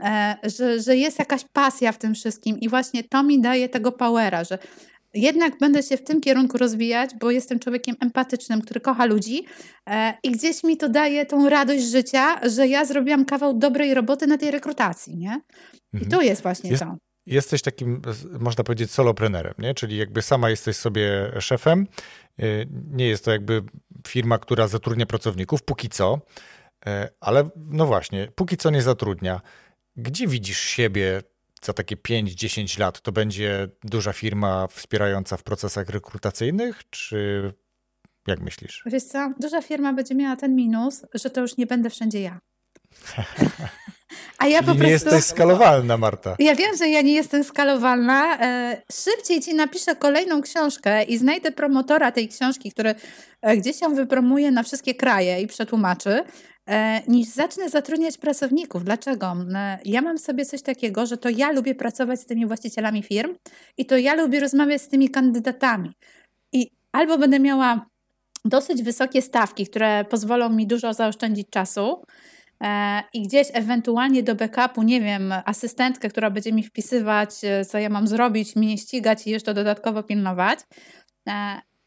e, 0.00 0.36
że, 0.42 0.80
że 0.80 0.96
jest 0.96 1.18
jakaś 1.18 1.44
pasja 1.52 1.92
w 1.92 1.98
tym 1.98 2.14
wszystkim 2.14 2.60
i 2.60 2.68
właśnie 2.68 3.04
to 3.04 3.22
mi 3.22 3.40
daje 3.40 3.68
tego 3.68 3.92
powera, 3.92 4.44
że 4.44 4.58
jednak 5.14 5.58
będę 5.58 5.82
się 5.82 5.96
w 5.96 6.04
tym 6.04 6.20
kierunku 6.20 6.58
rozwijać, 6.58 7.10
bo 7.20 7.30
jestem 7.30 7.58
człowiekiem 7.58 7.96
empatycznym, 8.00 8.62
który 8.62 8.80
kocha 8.80 9.04
ludzi 9.04 9.44
e, 9.90 10.14
i 10.22 10.30
gdzieś 10.30 10.64
mi 10.64 10.76
to 10.76 10.88
daje 10.88 11.26
tą 11.26 11.48
radość 11.48 11.84
życia, 11.84 12.48
że 12.48 12.66
ja 12.66 12.84
zrobiłam 12.84 13.24
kawał 13.24 13.58
dobrej 13.58 13.94
roboty 13.94 14.26
na 14.26 14.38
tej 14.38 14.50
rekrutacji, 14.50 15.16
nie? 15.16 15.40
I 15.92 15.96
mhm. 15.96 16.10
tu 16.10 16.20
jest 16.20 16.42
właśnie 16.42 16.70
jest, 16.70 16.82
to. 16.82 16.96
Jesteś 17.26 17.62
takim, 17.62 18.02
można 18.40 18.64
powiedzieć, 18.64 18.90
soloprenerem, 18.90 19.54
nie? 19.58 19.74
Czyli 19.74 19.96
jakby 19.96 20.22
sama 20.22 20.50
jesteś 20.50 20.76
sobie 20.76 21.32
szefem. 21.40 21.86
Y, 22.42 22.68
nie 22.90 23.08
jest 23.08 23.24
to 23.24 23.30
jakby 23.30 23.62
firma, 24.08 24.38
która 24.38 24.68
zatrudnia 24.68 25.06
pracowników, 25.06 25.62
póki 25.62 25.88
co, 25.88 26.20
e, 26.86 27.08
ale 27.20 27.50
no 27.56 27.86
właśnie, 27.86 28.28
póki 28.34 28.56
co 28.56 28.70
nie 28.70 28.82
zatrudnia. 28.82 29.40
Gdzie 29.96 30.26
widzisz 30.26 30.60
siebie 30.60 31.22
za 31.64 31.72
takie 31.72 31.96
5-10 31.96 32.80
lat 32.80 33.00
to 33.00 33.12
będzie 33.12 33.68
duża 33.84 34.12
firma 34.12 34.66
wspierająca 34.66 35.36
w 35.36 35.42
procesach 35.42 35.88
rekrutacyjnych, 35.88 36.90
czy 36.90 37.52
jak 38.26 38.40
myślisz? 38.40 38.82
Wiesz 38.86 39.04
co, 39.04 39.32
duża 39.40 39.62
firma 39.62 39.92
będzie 39.92 40.14
miała 40.14 40.36
ten 40.36 40.56
minus, 40.56 41.02
że 41.14 41.30
to 41.30 41.40
już 41.40 41.56
nie 41.56 41.66
będę 41.66 41.90
wszędzie 41.90 42.20
ja. 42.20 42.40
A 44.40 44.46
ja 44.46 44.58
Czyli 44.58 44.66
po 44.66 44.74
prostu. 44.74 44.84
Nie 44.84 44.92
jesteś 44.92 45.24
skalowalna, 45.24 45.96
Marta. 45.96 46.36
Ja 46.38 46.54
wiem, 46.54 46.76
że 46.76 46.88
ja 46.88 47.02
nie 47.02 47.12
jestem 47.12 47.44
skalowalna. 47.44 48.38
E, 48.40 48.82
szybciej 48.92 49.40
ci 49.40 49.54
napiszę 49.54 49.96
kolejną 49.96 50.40
książkę 50.40 51.04
i 51.04 51.18
znajdę 51.18 51.52
promotora 51.52 52.12
tej 52.12 52.28
książki, 52.28 52.70
który 52.70 52.94
e, 53.42 53.56
gdzieś 53.56 53.80
ją 53.80 53.94
wypromuje 53.94 54.50
na 54.50 54.62
wszystkie 54.62 54.94
kraje 54.94 55.40
i 55.40 55.46
przetłumaczy, 55.46 56.24
E, 56.70 57.02
niż 57.08 57.28
zacznę 57.28 57.68
zatrudniać 57.68 58.18
pracowników. 58.18 58.84
Dlaczego? 58.84 59.36
Ja 59.84 60.02
mam 60.02 60.18
sobie 60.18 60.46
coś 60.46 60.62
takiego, 60.62 61.06
że 61.06 61.16
to 61.16 61.28
ja 61.28 61.52
lubię 61.52 61.74
pracować 61.74 62.20
z 62.20 62.26
tymi 62.26 62.46
właścicielami 62.46 63.02
firm 63.02 63.34
i 63.78 63.86
to 63.86 63.96
ja 63.96 64.14
lubię 64.14 64.40
rozmawiać 64.40 64.82
z 64.82 64.88
tymi 64.88 65.10
kandydatami. 65.10 65.92
I 66.52 66.70
albo 66.92 67.18
będę 67.18 67.40
miała 67.40 67.86
dosyć 68.44 68.82
wysokie 68.82 69.22
stawki, 69.22 69.66
które 69.66 70.04
pozwolą 70.04 70.48
mi 70.48 70.66
dużo 70.66 70.94
zaoszczędzić 70.94 71.46
czasu, 71.50 72.02
i 73.14 73.22
gdzieś 73.22 73.48
ewentualnie 73.52 74.22
do 74.22 74.34
backupu, 74.34 74.82
nie 74.82 75.00
wiem, 75.00 75.34
asystentkę, 75.44 76.08
która 76.08 76.30
będzie 76.30 76.52
mi 76.52 76.62
wpisywać, 76.62 77.30
co 77.68 77.78
ja 77.78 77.88
mam 77.88 78.06
zrobić, 78.06 78.56
mnie 78.56 78.78
ścigać 78.78 79.26
i 79.26 79.30
jeszcze 79.30 79.54
dodatkowo 79.54 80.02
pilnować. 80.02 80.58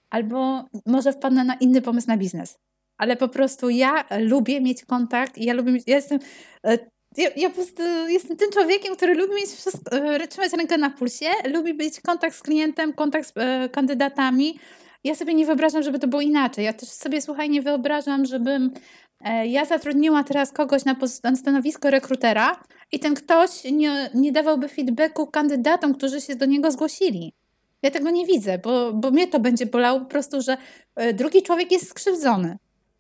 Albo 0.10 0.66
może 0.86 1.14
wpadnę 1.14 1.44
na 1.44 1.56
inny 1.56 1.82
pomysł 1.82 2.08
na 2.08 2.18
biznes 2.18 2.58
ale 2.98 3.18
po 3.18 3.28
prostu 3.28 3.70
ja 3.70 4.06
lubię 4.20 4.62
mieć 4.62 4.86
kontakt 4.86 5.38
i 5.38 5.46
ja 5.46 5.54
lubię 5.54 5.72
mieć, 5.72 5.84
ja 5.88 5.96
jestem 5.96 6.20
e, 6.66 6.78
ja, 7.18 7.30
ja, 7.36 7.50
po 7.50 7.56
prostu 7.56 7.84
jestem 8.08 8.38
tym 8.38 8.52
człowiekiem, 8.52 8.96
który 8.96 9.14
lubi 9.14 9.36
mieć 9.36 9.50
wszystko, 9.50 9.96
e, 9.96 10.28
trzymać 10.28 10.54
rękę 10.54 10.78
na 10.78 10.90
pulsie, 10.90 11.26
lubi 11.54 11.74
mieć 11.74 12.02
kontakt 12.02 12.36
z 12.36 12.42
klientem, 12.42 12.94
kontakt 12.94 13.28
z 13.28 13.34
e, 13.36 13.70
kandydatami. 13.70 14.60
Ja 15.04 15.16
sobie 15.16 15.34
nie 15.34 15.46
wyobrażam, 15.46 15.84
żeby 15.84 16.00
to 16.00 16.08
było 16.08 16.22
inaczej. 16.22 16.66
Ja 16.66 16.74
też 16.74 16.90
sobie, 16.90 17.22
słuchaj, 17.22 17.50
nie 17.50 17.62
wyobrażam, 17.62 18.26
żebym 18.26 18.72
E, 18.74 19.03
ja 19.46 19.66
zatrudniła 19.66 20.24
teraz 20.24 20.52
kogoś 20.52 20.86
na, 20.86 20.96
na 21.24 21.36
stanowisko 21.36 21.90
rekrutera 21.90 22.64
i 22.92 23.00
ten 23.00 23.14
ktoś 23.14 23.64
nie, 23.64 24.10
nie 24.14 24.32
dawałby 24.32 24.68
feedbacku 24.68 25.28
kandydatom, 25.28 25.94
którzy 25.94 26.22
się 26.22 26.36
do 26.36 26.46
niego 26.46 26.72
zgłosili. 26.72 27.34
Ja 27.82 27.92
tego 27.92 28.10
nie 28.10 28.26
widzę, 28.26 28.58
bo, 28.58 28.94
bo 28.94 29.12
mnie 29.12 29.28
to 29.28 29.40
będzie 29.40 29.66
bolało 29.66 30.00
po 30.00 30.06
prostu, 30.06 30.42
że 30.42 30.58
e, 30.96 31.14
drugi 31.14 31.42
człowiek 31.42 31.72
jest 31.72 31.90
skrzywdzony. 31.90 32.58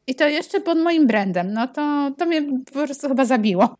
I 0.07 0.15
to 0.15 0.27
jeszcze 0.27 0.61
pod 0.61 0.77
moim 0.77 1.07
brandem. 1.07 1.53
No 1.53 1.67
to, 1.67 2.11
to 2.17 2.25
mnie 2.25 2.41
po 2.65 2.71
prostu 2.71 3.07
chyba 3.07 3.25
zabiło. 3.25 3.75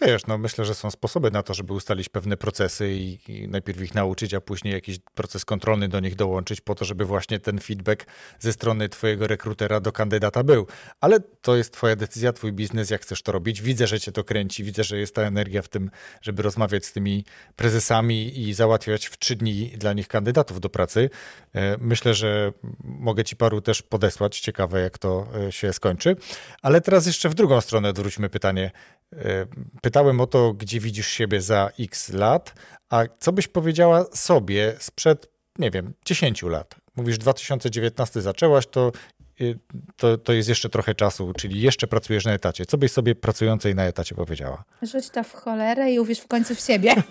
Wiesz, 0.00 0.26
no 0.26 0.38
myślę, 0.38 0.64
że 0.64 0.74
są 0.74 0.90
sposoby 0.90 1.30
na 1.30 1.42
to, 1.42 1.54
żeby 1.54 1.72
ustalić 1.72 2.08
pewne 2.08 2.36
procesy 2.36 2.92
i, 2.92 3.18
i, 3.28 3.48
najpierw 3.48 3.80
ich 3.80 3.94
nauczyć, 3.94 4.34
a 4.34 4.40
później 4.40 4.74
jakiś 4.74 4.98
proces 5.14 5.44
kontrolny 5.44 5.88
do 5.88 6.00
nich 6.00 6.16
dołączyć, 6.16 6.60
po 6.60 6.74
to, 6.74 6.84
żeby 6.84 7.04
właśnie 7.04 7.40
ten 7.40 7.60
feedback 7.60 8.06
ze 8.38 8.52
strony 8.52 8.88
twojego 8.88 9.26
rekrutera 9.26 9.80
do 9.80 9.92
kandydata 9.92 10.42
był. 10.42 10.66
Ale 11.00 11.20
to 11.20 11.56
jest 11.56 11.72
twoja 11.72 11.96
decyzja, 11.96 12.32
twój 12.32 12.52
biznes, 12.52 12.90
jak 12.90 13.02
chcesz 13.02 13.22
to 13.22 13.32
robić. 13.32 13.62
Widzę, 13.62 13.86
że 13.86 14.00
cię 14.00 14.12
to 14.12 14.24
kręci, 14.24 14.64
widzę, 14.64 14.84
że 14.84 14.98
jest 14.98 15.14
ta 15.14 15.22
energia 15.22 15.62
w 15.62 15.68
tym, 15.68 15.90
żeby 16.22 16.42
rozmawiać 16.42 16.86
z 16.86 16.92
tymi 16.92 17.24
prezesami 17.56 18.48
i 18.48 18.54
załatwiać 18.54 19.06
w 19.06 19.18
trzy 19.18 19.36
dni 19.36 19.72
dla 19.76 19.92
nich 19.92 20.08
kandydatów 20.08 20.60
do 20.60 20.68
pracy. 20.68 21.10
E, 21.54 21.76
myślę, 21.80 22.14
że 22.14 22.52
mogę 22.84 23.24
ci 23.24 23.36
paru 23.36 23.60
też 23.60 23.82
podesłać. 23.82 24.40
Ciekawe, 24.40 24.80
jak 24.80 24.98
to 24.98 25.26
e, 25.48 25.52
się 25.52 25.72
skończy. 25.72 26.16
Ale 26.62 26.80
teraz 26.80 27.06
jeszcze 27.06 27.28
w 27.28 27.34
drugą 27.34 27.60
stronę 27.60 27.88
odwróćmy 27.88 28.28
pytanie. 28.28 28.70
E, 29.12 29.46
pytałem 29.82 30.20
o 30.20 30.26
to, 30.26 30.52
gdzie 30.52 30.80
widzisz 30.80 31.08
siebie 31.08 31.40
za 31.40 31.70
x 31.80 32.12
lat, 32.12 32.54
a 32.88 33.02
co 33.18 33.32
byś 33.32 33.48
powiedziała 33.48 34.04
sobie 34.12 34.74
sprzed, 34.78 35.26
nie 35.58 35.70
wiem, 35.70 35.92
10 36.04 36.42
lat? 36.42 36.74
Mówisz, 36.96 37.18
2019 37.18 38.20
zaczęłaś, 38.20 38.66
to, 38.66 38.92
y, 39.40 39.58
to, 39.96 40.18
to 40.18 40.32
jest 40.32 40.48
jeszcze 40.48 40.68
trochę 40.68 40.94
czasu, 40.94 41.32
czyli 41.36 41.60
jeszcze 41.60 41.86
pracujesz 41.86 42.24
na 42.24 42.32
etacie. 42.32 42.66
Co 42.66 42.78
byś 42.78 42.92
sobie 42.92 43.14
pracującej 43.14 43.74
na 43.74 43.84
etacie 43.84 44.14
powiedziała? 44.14 44.64
Rzuć 44.82 45.10
to 45.10 45.24
w 45.24 45.32
cholerę 45.32 45.92
i 45.92 46.00
uwierz 46.00 46.20
w 46.20 46.26
końcu 46.26 46.54
w 46.54 46.60
siebie. 46.60 46.94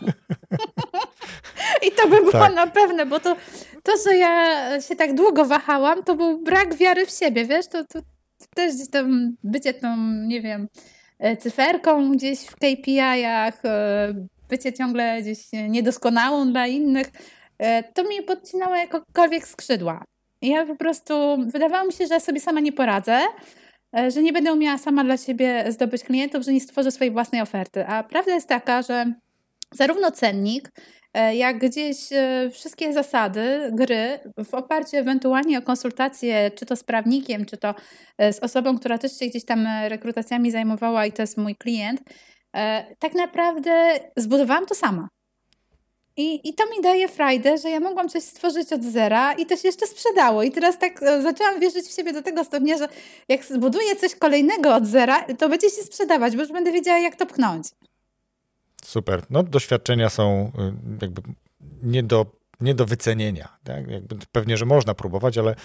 I 1.87 1.91
to 1.91 2.09
by 2.09 2.19
było 2.19 2.31
tak. 2.31 2.55
na 2.55 2.67
pewno, 2.67 3.05
bo 3.05 3.19
to, 3.19 3.35
to, 3.83 3.91
że 4.05 4.17
ja 4.17 4.81
się 4.81 4.95
tak 4.95 5.15
długo 5.15 5.45
wahałam, 5.45 6.03
to 6.03 6.15
był 6.15 6.43
brak 6.43 6.75
wiary 6.75 7.05
w 7.05 7.11
siebie, 7.11 7.45
wiesz? 7.45 7.67
To, 7.67 7.83
to, 7.83 7.99
też 8.55 8.75
gdzieś 8.75 8.89
tam 8.89 9.35
bycie 9.43 9.73
tą, 9.73 9.97
nie 10.27 10.41
wiem, 10.41 10.67
cyferką 11.39 12.11
gdzieś 12.11 12.39
w 12.39 12.55
KPI-ach, 12.55 13.65
e, 13.65 14.13
bycie 14.49 14.73
ciągle 14.73 15.21
gdzieś 15.21 15.39
niedoskonałą 15.69 16.51
dla 16.51 16.67
innych, 16.67 17.11
e, 17.57 17.83
to 17.83 18.03
mi 18.03 18.21
podcinało 18.21 18.75
jakkolwiek 18.75 19.47
skrzydła. 19.47 20.03
Ja 20.41 20.65
po 20.65 20.75
prostu, 20.75 21.37
wydawało 21.47 21.87
mi 21.87 21.93
się, 21.93 22.07
że 22.07 22.19
sobie 22.19 22.39
sama 22.39 22.59
nie 22.59 22.71
poradzę, 22.71 23.19
że 24.07 24.21
nie 24.21 24.33
będę 24.33 24.53
umiała 24.53 24.77
sama 24.77 25.03
dla 25.03 25.17
siebie 25.17 25.65
zdobyć 25.69 26.03
klientów, 26.03 26.43
że 26.43 26.53
nie 26.53 26.61
stworzę 26.61 26.91
swojej 26.91 27.13
własnej 27.13 27.41
oferty. 27.41 27.87
A 27.87 28.03
prawda 28.03 28.33
jest 28.33 28.49
taka, 28.49 28.81
że 28.81 29.13
zarówno 29.71 30.11
cennik, 30.11 30.71
E, 30.71 31.04
jak 31.21 31.57
gdzieś 31.59 31.97
e, 32.11 32.49
wszystkie 32.53 32.93
zasady 32.93 33.69
gry 33.71 34.19
w 34.45 34.53
oparciu 34.53 34.97
ewentualnie 34.97 35.59
o 35.59 35.61
konsultacje, 35.61 36.51
czy 36.51 36.65
to 36.65 36.75
z 36.75 36.83
prawnikiem, 36.83 37.45
czy 37.45 37.57
to 37.57 37.75
e, 38.17 38.33
z 38.33 38.39
osobą, 38.39 38.77
która 38.77 38.97
też 38.97 39.19
się 39.19 39.25
gdzieś 39.25 39.45
tam 39.45 39.67
rekrutacjami 39.87 40.51
zajmowała 40.51 41.05
i 41.05 41.11
to 41.11 41.21
jest 41.21 41.37
mój 41.37 41.55
klient, 41.55 42.01
tak 42.99 43.13
naprawdę 43.15 43.99
zbudowałam 44.17 44.65
to 44.65 44.75
sama. 44.75 45.07
I, 46.17 46.49
I 46.49 46.53
to 46.53 46.63
mi 46.65 46.81
daje 46.81 47.07
frajdę, 47.07 47.57
że 47.57 47.69
ja 47.69 47.79
mogłam 47.79 48.09
coś 48.09 48.23
stworzyć 48.23 48.73
od 48.73 48.83
zera 48.83 49.33
i 49.33 49.45
to 49.45 49.55
się 49.55 49.67
jeszcze 49.67 49.87
sprzedało. 49.87 50.43
I 50.43 50.51
teraz 50.51 50.79
tak 50.79 50.99
zaczęłam 50.99 51.59
wierzyć 51.59 51.85
w 51.85 51.95
siebie 51.95 52.13
do 52.13 52.21
tego 52.21 52.43
stopnia, 52.43 52.77
że 52.77 52.87
jak 53.29 53.45
zbuduję 53.45 53.95
coś 53.95 54.15
kolejnego 54.15 54.75
od 54.75 54.85
zera, 54.85 55.25
to 55.37 55.49
będzie 55.49 55.69
się 55.69 55.81
sprzedawać, 55.81 56.35
bo 56.35 56.41
już 56.41 56.51
będę 56.51 56.71
wiedziała, 56.71 56.99
jak 56.99 57.15
to 57.15 57.25
pchnąć. 57.25 57.67
Super. 58.85 59.23
No, 59.29 59.43
doświadczenia 59.43 60.09
są 60.09 60.51
y, 60.59 61.01
jakby 61.01 61.21
nie 61.83 62.03
do, 62.03 62.25
nie 62.61 62.75
do 62.75 62.85
wycenienia. 62.85 63.57
Tak? 63.63 63.87
Jakby 63.87 64.15
pewnie, 64.31 64.57
że 64.57 64.65
można 64.65 64.93
próbować, 64.93 65.37
ale 65.37 65.55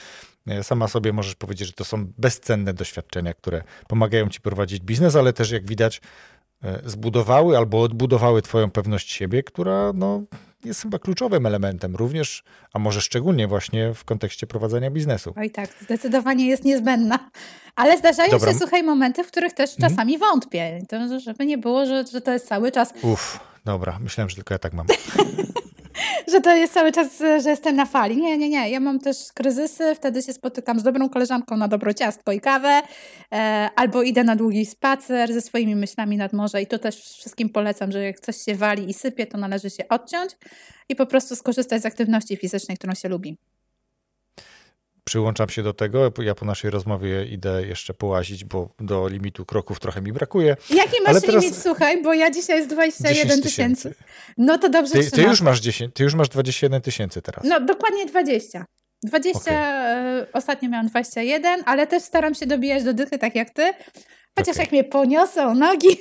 y, 0.51 0.63
sama 0.63 0.89
sobie 0.89 1.13
możesz 1.13 1.35
powiedzieć, 1.35 1.69
że 1.69 1.73
to 1.73 1.85
są 1.85 2.07
bezcenne 2.19 2.75
doświadczenia, 2.75 3.35
które 3.35 3.63
pomagają 3.89 4.29
ci 4.29 4.41
prowadzić 4.41 4.81
biznes, 4.83 5.17
ale 5.17 5.33
też 5.33 5.51
jak 5.51 5.67
widać 5.67 6.01
y, 6.65 6.91
zbudowały 6.91 7.57
albo 7.57 7.83
odbudowały 7.83 8.43
twoją 8.43 8.71
pewność 8.71 9.13
siebie, 9.13 9.43
która 9.43 9.93
no, 9.95 10.23
jest 10.65 10.83
chyba 10.83 10.99
kluczowym 10.99 11.47
elementem 11.47 11.97
również, 11.97 12.45
a 12.73 12.79
może 12.79 13.01
szczególnie 13.01 13.47
właśnie 13.47 13.95
w 13.95 14.05
kontekście 14.05 14.47
prowadzenia 14.47 14.91
biznesu. 14.91 15.35
Oj 15.37 15.51
tak, 15.51 15.71
zdecydowanie 15.81 16.47
jest 16.47 16.65
niezbędna. 16.65 17.31
Ale 17.81 17.99
zdarzają 17.99 18.31
Dobra. 18.31 18.53
się, 18.53 18.59
słuchaj, 18.59 18.83
momenty, 18.83 19.25
w 19.25 19.27
których 19.27 19.53
też 19.53 19.71
mhm. 19.71 19.91
czasami 19.91 20.19
wątpię. 20.19 20.83
To, 20.89 21.21
żeby 21.21 21.47
nie 21.47 21.59
było, 21.59 21.87
że, 21.87 22.05
że 22.13 22.21
to 22.21 22.33
jest 22.33 22.49
cały 22.49 22.73
czas... 22.73 22.95
Uff, 23.03 23.41
dobra, 23.65 23.99
myślałem, 24.01 24.31
że 24.31 24.37
tylko 24.37 24.55
ja 24.55 24.59
tak 24.59 24.73
mam. 24.73 24.87
że 26.33 26.41
to 26.41 26.55
jest 26.55 26.75
cały 26.75 26.93
czas, 26.93 27.19
że 27.19 27.51
jestem 27.51 27.77
na 27.77 27.87
fali. 27.87 28.17
Nie, 28.17 28.39
nie, 28.39 28.49
nie. 28.49 28.71
Ja 28.71 28.81
mam 28.81 28.99
też 28.99 29.17
kryzysy, 29.35 29.95
wtedy 29.95 30.23
się 30.23 30.33
spotykam 30.33 30.81
z 30.81 30.83
dobrą 30.83 31.09
koleżanką 31.09 31.57
na 31.57 31.69
dobro 31.69 31.95
ciastko 31.95 32.33
i 32.33 32.41
kawę, 32.41 32.83
e, 33.33 33.69
albo 33.77 34.03
idę 34.03 34.25
na 34.25 34.37
długi 34.37 34.67
spacer 34.67 35.33
ze 35.33 35.41
swoimi 35.41 35.77
myślami 35.77 36.17
nad 36.17 36.33
morze 36.33 36.63
i 36.63 36.67
to 36.67 36.79
też 36.79 36.97
wszystkim 36.97 37.49
polecam, 37.49 37.93
że 37.93 38.03
jak 38.03 38.21
coś 38.21 38.37
się 38.37 38.55
wali 38.55 38.91
i 38.91 38.95
sypie, 38.95 39.27
to 39.27 39.39
należy 39.39 39.71
się 39.71 39.89
odciąć 39.89 40.31
i 40.89 40.97
po 40.97 41.07
prostu 41.07 41.37
skorzystać 41.37 41.83
z 41.83 41.87
aktywności 41.87 42.37
fizycznej, 42.37 42.77
którą 42.77 42.95
się 42.95 43.09
lubi 43.09 43.39
przyłączam 45.05 45.49
się 45.49 45.63
do 45.63 45.73
tego. 45.73 46.13
Ja 46.23 46.35
po 46.35 46.45
naszej 46.45 46.71
rozmowie 46.71 47.27
idę 47.27 47.67
jeszcze 47.67 47.95
połazić, 47.95 48.45
bo 48.45 48.75
do 48.81 49.09
limitu 49.09 49.47
kroków 49.47 49.81
trochę 49.81 50.03
mi 50.03 50.13
brakuje. 50.13 50.57
Jaki 50.71 50.97
masz 51.07 51.21
teraz... 51.21 51.43
limit, 51.45 51.57
słuchaj, 51.57 52.03
bo 52.03 52.15
ja 52.15 52.31
dzisiaj 52.31 52.59
jest 52.59 52.71
21 52.71 53.43
tysięcy. 53.43 53.95
No 54.39 54.59
to 54.59 54.69
dobrze 54.69 54.93
ty, 54.93 55.11
ty 55.11 55.23
już 55.23 55.41
masz 55.41 55.61
10, 55.61 55.95
Ty 55.95 56.03
już 56.03 56.15
masz 56.15 56.29
21 56.29 56.81
tysięcy 56.81 57.23
teraz. 57.23 57.45
No 57.45 57.61
dokładnie 57.61 58.07
20. 58.07 58.65
20, 59.05 59.41
okay. 59.41 60.27
ostatnio 60.33 60.69
miałam 60.69 60.87
21, 60.87 61.63
ale 61.67 61.87
też 61.87 62.03
staram 62.03 62.35
się 62.35 62.47
dobijać 62.47 62.85
do 62.85 62.95
dychy, 62.95 63.19
tak 63.19 63.35
jak 63.35 63.51
ty. 63.51 63.73
Chociaż 64.39 64.55
okay. 64.57 64.65
jak 64.65 64.73
mnie 64.73 64.85
poniosą 64.85 65.55
nogi. 65.55 65.89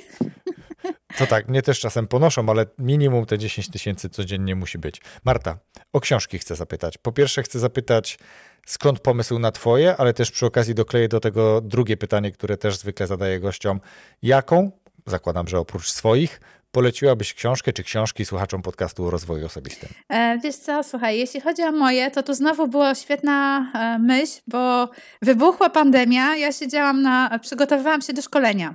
To 1.18 1.26
tak, 1.26 1.48
mnie 1.48 1.62
też 1.62 1.80
czasem 1.80 2.06
ponoszą, 2.06 2.48
ale 2.48 2.66
minimum 2.78 3.26
te 3.26 3.38
10 3.38 3.70
tysięcy 3.70 4.08
codziennie 4.08 4.54
musi 4.54 4.78
być. 4.78 5.00
Marta, 5.24 5.58
o 5.92 6.00
książki 6.00 6.38
chcę 6.38 6.56
zapytać. 6.56 6.98
Po 6.98 7.12
pierwsze 7.12 7.42
chcę 7.42 7.58
zapytać, 7.58 8.18
skąd 8.66 9.00
pomysł 9.00 9.38
na 9.38 9.52
twoje, 9.52 9.96
ale 9.96 10.14
też 10.14 10.30
przy 10.30 10.46
okazji 10.46 10.74
dokleję 10.74 11.08
do 11.08 11.20
tego 11.20 11.60
drugie 11.60 11.96
pytanie, 11.96 12.32
które 12.32 12.56
też 12.56 12.76
zwykle 12.76 13.06
zadaję 13.06 13.40
gościom. 13.40 13.80
Jaką, 14.22 14.70
zakładam, 15.06 15.48
że 15.48 15.58
oprócz 15.58 15.90
swoich, 15.90 16.40
poleciłabyś 16.72 17.34
książkę 17.34 17.72
czy 17.72 17.82
książki 17.82 18.24
słuchaczom 18.24 18.62
podcastu 18.62 19.06
o 19.06 19.10
rozwoju 19.10 19.46
osobistym? 19.46 19.88
E, 20.08 20.38
wiesz 20.38 20.56
co, 20.56 20.82
słuchaj, 20.82 21.18
jeśli 21.18 21.40
chodzi 21.40 21.62
o 21.62 21.72
moje, 21.72 22.10
to 22.10 22.22
tu 22.22 22.34
znowu 22.34 22.68
była 22.68 22.94
świetna 22.94 23.66
e, 23.74 23.98
myśl, 23.98 24.40
bo 24.46 24.88
wybuchła 25.22 25.70
pandemia, 25.70 26.36
ja 26.36 26.52
siedziałam 26.52 27.02
na, 27.02 27.38
przygotowywałam 27.38 28.02
się 28.02 28.12
do 28.12 28.22
szkolenia. 28.22 28.74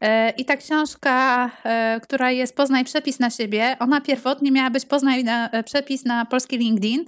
E, 0.00 0.30
I 0.30 0.44
ta 0.44 0.56
książka, 0.56 1.50
e, 1.64 2.00
która 2.02 2.30
jest 2.30 2.56
Poznaj 2.56 2.84
przepis 2.84 3.20
na 3.20 3.30
siebie, 3.30 3.76
ona 3.78 4.00
pierwotnie 4.00 4.52
miała 4.52 4.70
być 4.70 4.84
Poznaj 4.84 5.24
na, 5.24 5.50
e, 5.50 5.62
przepis 5.62 6.04
na 6.04 6.24
polski 6.24 6.58
LinkedIn, 6.58 7.04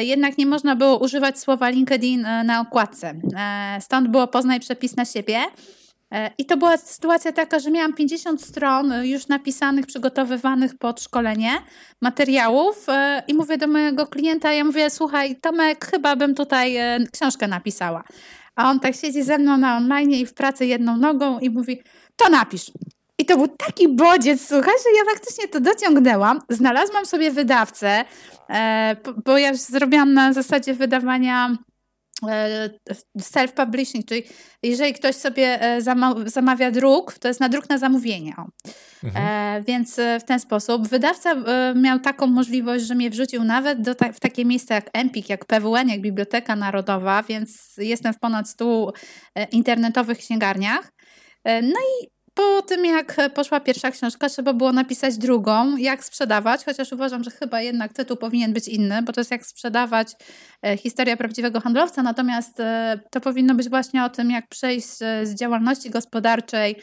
jednak 0.00 0.38
nie 0.38 0.46
można 0.46 0.76
było 0.76 0.98
używać 0.98 1.38
słowa 1.38 1.68
LinkedIn 1.68 2.26
na 2.44 2.60
okładce. 2.60 3.14
Stąd 3.80 4.08
było 4.08 4.28
Poznaj 4.28 4.60
przepis 4.60 4.96
na 4.96 5.04
siebie. 5.04 5.38
I 6.38 6.44
to 6.44 6.56
była 6.56 6.76
sytuacja 6.76 7.32
taka, 7.32 7.58
że 7.58 7.70
miałam 7.70 7.92
50 7.92 8.42
stron 8.42 8.92
już 9.02 9.28
napisanych, 9.28 9.86
przygotowywanych 9.86 10.78
pod 10.78 11.00
szkolenie 11.00 11.50
materiałów 12.02 12.86
i 13.28 13.34
mówię 13.34 13.58
do 13.58 13.66
mojego 13.66 14.06
klienta, 14.06 14.52
ja 14.52 14.64
mówię, 14.64 14.90
słuchaj 14.90 15.36
Tomek, 15.36 15.86
chyba 15.90 16.16
bym 16.16 16.34
tutaj 16.34 16.76
książkę 17.12 17.48
napisała. 17.48 18.04
A 18.56 18.70
on 18.70 18.80
tak 18.80 18.94
siedzi 18.94 19.22
ze 19.22 19.38
mną 19.38 19.56
na 19.56 19.76
online 19.76 20.10
i 20.10 20.26
w 20.26 20.34
pracy 20.34 20.66
jedną 20.66 20.96
nogą 20.96 21.38
i 21.38 21.50
mówi, 21.50 21.82
to 22.20 22.30
napisz. 22.30 22.70
I 23.18 23.24
to 23.24 23.36
był 23.36 23.48
taki 23.48 23.88
bodziec, 23.88 24.48
słuchaj, 24.48 24.74
że 24.84 24.98
ja 24.98 25.14
faktycznie 25.14 25.48
to 25.48 25.60
dociągnęłam. 25.60 26.40
Znalazłam 26.48 27.06
sobie 27.06 27.30
wydawcę, 27.30 28.04
e, 28.50 28.96
bo 29.24 29.38
ja 29.38 29.54
zrobiłam 29.54 30.14
na 30.14 30.32
zasadzie 30.32 30.74
wydawania 30.74 31.56
e, 32.28 32.70
self-publishing, 33.18 34.04
czyli 34.04 34.22
jeżeli 34.62 34.92
ktoś 34.92 35.16
sobie 35.16 35.62
e, 35.62 35.82
zamawia 36.26 36.70
druk, 36.70 37.18
to 37.18 37.28
jest 37.28 37.40
na 37.40 37.48
druk 37.48 37.68
na 37.68 37.78
zamówienie. 37.78 38.34
Mhm. 39.04 39.64
Więc 39.64 39.96
w 40.20 40.24
ten 40.24 40.40
sposób 40.40 40.88
wydawca 40.88 41.34
miał 41.74 41.98
taką 41.98 42.26
możliwość, 42.26 42.84
że 42.84 42.94
mnie 42.94 43.10
wrzucił 43.10 43.44
nawet 43.44 43.80
do 43.82 43.94
ta 43.94 44.12
w 44.12 44.20
takie 44.20 44.44
miejsca 44.44 44.74
jak 44.74 44.90
Empik, 44.92 45.28
jak 45.28 45.44
PWN, 45.44 45.88
jak 45.88 46.00
Biblioteka 46.00 46.56
Narodowa, 46.56 47.22
więc 47.22 47.76
jestem 47.78 48.14
w 48.14 48.18
ponad 48.18 48.48
100 48.48 48.92
internetowych 49.52 50.18
księgarniach. 50.18 50.92
No 51.62 51.80
i 51.80 52.08
po 52.34 52.62
tym, 52.62 52.84
jak 52.84 53.16
poszła 53.34 53.60
pierwsza 53.60 53.90
książka, 53.90 54.28
trzeba 54.28 54.52
było 54.52 54.72
napisać 54.72 55.18
drugą, 55.18 55.76
jak 55.76 56.04
sprzedawać, 56.04 56.64
chociaż 56.64 56.92
uważam, 56.92 57.24
że 57.24 57.30
chyba 57.30 57.60
jednak 57.60 57.92
tytuł 57.92 58.16
powinien 58.16 58.52
być 58.52 58.68
inny, 58.68 59.02
bo 59.02 59.12
to 59.12 59.20
jest 59.20 59.30
jak 59.30 59.46
sprzedawać 59.46 60.12
e, 60.62 60.76
historia 60.76 61.16
prawdziwego 61.16 61.60
handlowca, 61.60 62.02
natomiast 62.02 62.60
e, 62.60 63.00
to 63.10 63.20
powinno 63.20 63.54
być 63.54 63.68
właśnie 63.68 64.04
o 64.04 64.08
tym, 64.08 64.30
jak 64.30 64.48
przejść 64.48 64.88
z 65.22 65.34
działalności 65.34 65.90
gospodarczej 65.90 66.76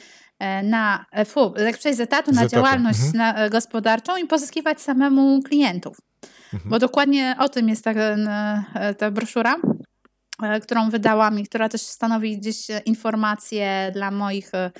na, 0.63 1.05
fu, 1.25 1.53
jak 1.65 1.77
przejść 1.77 1.97
z 1.97 2.01
etatu 2.01 2.31
z 2.31 2.35
na 2.35 2.41
etatu. 2.41 2.55
działalność 2.55 2.99
mhm. 2.99 3.15
na, 3.17 3.49
gospodarczą 3.49 4.17
i 4.17 4.27
pozyskiwać 4.27 4.81
samemu 4.81 5.41
klientów. 5.41 5.97
Mhm. 6.53 6.69
Bo 6.69 6.79
dokładnie 6.79 7.35
o 7.39 7.49
tym 7.49 7.69
jest 7.69 7.83
ta, 7.83 7.93
ta 8.97 9.11
broszura. 9.11 9.55
E, 10.43 10.59
którą 10.59 10.89
wydałam 10.89 11.39
i 11.39 11.43
która 11.45 11.69
też 11.69 11.81
stanowi 11.81 12.37
gdzieś 12.37 12.67
informacje 12.85 13.91
dla 13.93 14.11
moich 14.11 14.53
e, 14.53 14.71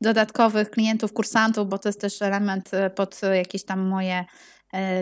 dodatkowych 0.00 0.70
klientów, 0.70 1.12
kursantów, 1.12 1.68
bo 1.68 1.78
to 1.78 1.88
jest 1.88 2.00
też 2.00 2.22
element 2.22 2.74
e, 2.74 2.90
pod 2.90 3.20
jakieś 3.34 3.64
tam 3.64 3.80
moje 3.80 4.24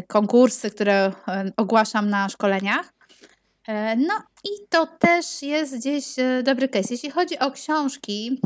konkursy, 0.08 0.70
które 0.70 1.12
ogłaszam 1.56 2.10
na 2.10 2.28
szkoleniach. 2.28 2.94
No 3.96 4.14
i 4.44 4.68
to 4.68 4.86
też 4.86 5.42
jest 5.42 5.76
gdzieś 5.76 6.04
dobry 6.42 6.68
case. 6.68 6.88
Jeśli 6.90 7.10
chodzi 7.10 7.38
o 7.38 7.50
książki, 7.50 8.40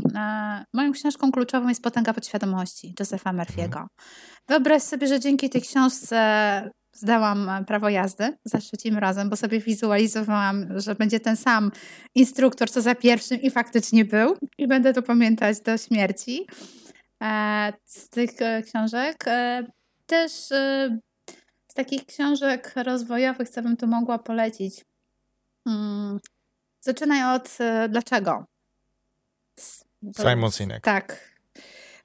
moją 0.73 0.91
książką 0.91 1.31
kluczową 1.31 1.69
jest 1.69 1.83
Potęga 1.83 2.13
Podświadomości 2.13 2.93
Josepha 2.99 3.33
Murphy'ego. 3.33 3.65
Mhm. 3.65 3.87
Wyobraź 4.47 4.83
sobie, 4.83 5.07
że 5.07 5.19
dzięki 5.19 5.49
tej 5.49 5.61
książce 5.61 6.69
zdałam 6.99 7.49
e, 7.49 7.65
prawo 7.65 7.89
jazdy 7.89 8.37
za 8.45 8.57
trzecim 8.57 8.97
razem, 8.97 9.29
bo 9.29 9.35
sobie 9.35 9.59
wizualizowałam, 9.59 10.79
że 10.79 10.95
będzie 10.95 11.19
ten 11.19 11.37
sam 11.37 11.71
instruktor, 12.15 12.71
co 12.71 12.81
za 12.81 12.95
pierwszym 12.95 13.41
i 13.41 13.51
faktycznie 13.51 14.05
był. 14.05 14.37
I 14.57 14.67
będę 14.67 14.93
to 14.93 15.01
pamiętać 15.01 15.61
do 15.61 15.77
śmierci 15.77 16.47
e, 17.23 17.73
z 17.85 18.09
tych 18.09 18.41
e, 18.41 18.61
książek. 18.61 19.25
Też 20.05 20.31
z 21.67 21.73
takich 21.75 22.05
książek 22.05 22.73
rozwojowych, 22.75 23.49
co 23.49 23.61
bym 23.61 23.77
tu 23.77 23.87
mogła 23.87 24.19
polecić. 24.19 24.85
Hmm. 25.67 26.19
Zaczynaj 26.81 27.35
od 27.35 27.57
dlaczego. 27.89 28.45
Simon 30.17 30.51
Sinek. 30.51 30.83
Tak. 30.83 31.29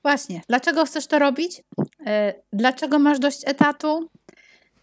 Właśnie. 0.02 0.42
Dlaczego 0.48 0.84
chcesz 0.84 1.06
to 1.06 1.18
robić? 1.18 1.62
Dlaczego 2.52 2.98
masz 2.98 3.18
dość 3.18 3.40
etatu? 3.46 4.10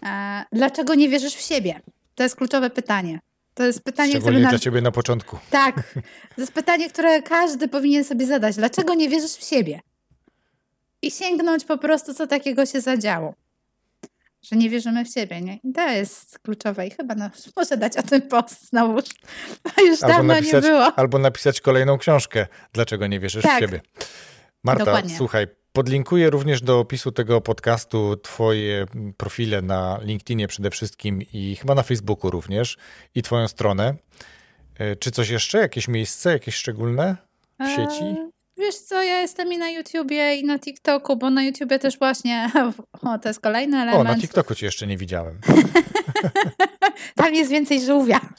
E, 0.06 0.44
dlaczego 0.52 0.96
nie 0.96 1.10
wierzysz 1.10 1.36
w 1.36 1.42
siebie? 1.42 1.80
To 2.16 2.24
jest 2.24 2.36
kluczowe 2.36 2.70
pytanie. 2.70 3.20
To 3.54 3.64
jest 3.64 3.84
pytanie, 3.84 4.20
które. 4.20 4.40
Na... 4.40 4.50
dla 4.50 4.60
ciebie 4.60 4.82
na 4.82 4.92
początku. 4.92 5.40
Tak. 5.50 5.76
To 6.36 6.42
jest 6.42 6.54
pytanie, 6.54 6.90
które 6.90 7.22
każdy 7.22 7.68
powinien 7.68 8.04
sobie 8.04 8.26
zadać. 8.26 8.56
Dlaczego 8.56 8.94
nie 8.94 9.10
wierzysz 9.10 9.36
w 9.36 9.44
siebie? 9.44 9.80
I 11.02 11.12
sięgnąć 11.12 11.66
po 11.66 11.78
prostu, 11.78 12.14
co 12.14 12.28
takiego 12.28 12.66
się 12.66 12.82
zadziało. 12.82 13.34
Że 14.42 14.56
nie 14.56 14.70
wierzymy 14.70 15.06
w 15.06 15.10
siebie, 15.10 15.42
nie? 15.42 15.60
I 15.64 15.74
to 15.74 15.90
jest 15.90 16.40
kluczowe. 16.40 16.88
I 16.88 16.92
chyba 16.92 17.16
no, 17.16 17.30
muszę 17.58 17.78
dać 17.78 17.98
o 17.98 18.04
tym 18.04 18.22
post 18.22 18.70
znowu. 18.70 19.00
Już 19.88 20.04
albo 20.04 20.16
dawno 20.16 20.34
napisać, 20.34 20.64
nie 20.64 20.70
było. 20.70 20.94
Albo 20.96 21.20
napisać 21.20 21.62
kolejną 21.62 21.98
książkę. 21.98 22.48
Dlaczego 22.74 23.08
nie 23.08 23.20
wierzysz 23.20 23.44
tak. 23.44 23.58
w 23.58 23.60
siebie? 23.60 23.82
Marta, 24.64 24.86
Dokładnie. 24.86 25.18
słuchaj, 25.18 25.48
Podlinkuję 25.74 26.30
również 26.30 26.62
do 26.62 26.80
opisu 26.80 27.12
tego 27.12 27.42
podcastu 27.42 28.18
Twoje 28.18 28.86
profile 29.18 29.62
na 29.62 30.00
LinkedInie 30.02 30.48
przede 30.48 30.70
wszystkim 30.70 31.22
i 31.34 31.56
chyba 31.56 31.76
na 31.76 31.84
Facebooku 31.84 32.32
również 32.32 32.78
i 33.16 33.22
Twoją 33.22 33.48
stronę. 33.48 33.96
E, 34.80 34.96
czy 34.96 35.12
coś 35.12 35.30
jeszcze? 35.30 35.58
Jakieś 35.58 35.88
miejsce, 35.88 36.32
jakieś 36.32 36.56
szczególne 36.56 37.16
w 37.60 37.64
e, 37.64 37.76
sieci? 37.76 38.04
Eee, 38.04 38.30
wiesz 38.58 38.76
co, 38.76 39.04
ja 39.04 39.22
jestem 39.22 39.54
i 39.54 39.58
na 39.58 39.70
YouTubie 39.70 40.36
i 40.36 40.44
na 40.44 40.60
TikToku, 40.60 41.16
bo 41.16 41.30
na 41.30 41.44
YouTubie 41.44 41.80
też 41.80 42.00
właśnie, 42.00 42.52
o 43.02 43.20
to 43.20 43.30
jest 43.30 43.40
kolejny 43.40 43.78
element. 43.78 44.10
O, 44.10 44.14
na 44.14 44.20
TikToku 44.20 44.56
Cię 44.56 44.66
jeszcze 44.66 44.88
nie 44.88 44.98
widziałem. 44.98 45.40
Tam 47.16 47.36
jest 47.36 47.52
więcej 47.52 47.86
żółwia. 47.86 48.20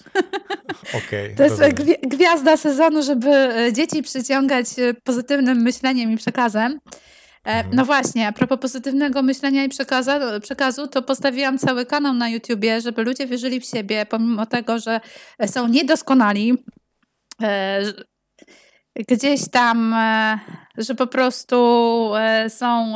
Okay, 1.07 1.35
to 1.37 1.43
jest 1.43 1.62
gwiazda 2.03 2.57
sezonu, 2.57 3.03
żeby 3.03 3.28
e, 3.30 3.72
dzieci 3.72 4.03
przyciągać 4.03 4.66
pozytywnym 5.05 5.62
myśleniem 5.62 6.12
i 6.12 6.16
przekazem. 6.16 6.78
E, 7.45 7.51
mhm. 7.51 7.76
No 7.76 7.84
właśnie, 7.84 8.28
a 8.28 8.32
propos 8.32 8.61
pozytywnego 8.61 9.22
myślenia 9.22 9.64
i 9.64 9.68
przekazu, 9.68 10.11
przekazu, 10.43 10.86
to 10.88 11.03
postawiłam 11.03 11.59
cały 11.59 11.86
kanał 11.86 12.14
na 12.14 12.28
YouTubie, 12.28 12.80
żeby 12.80 13.03
ludzie 13.03 13.26
wierzyli 13.26 13.61
w 13.61 13.64
siebie, 13.64 14.07
pomimo 14.07 14.47
tego, 14.47 14.78
że 14.78 15.01
są 15.47 15.68
niedoskonali, 15.68 16.64
e, 17.43 17.80
gdzieś 19.09 19.51
tam, 19.51 19.95
e, 19.95 20.38
że 20.78 20.95
po 20.95 21.07
prostu 21.07 21.57
są 22.49 22.95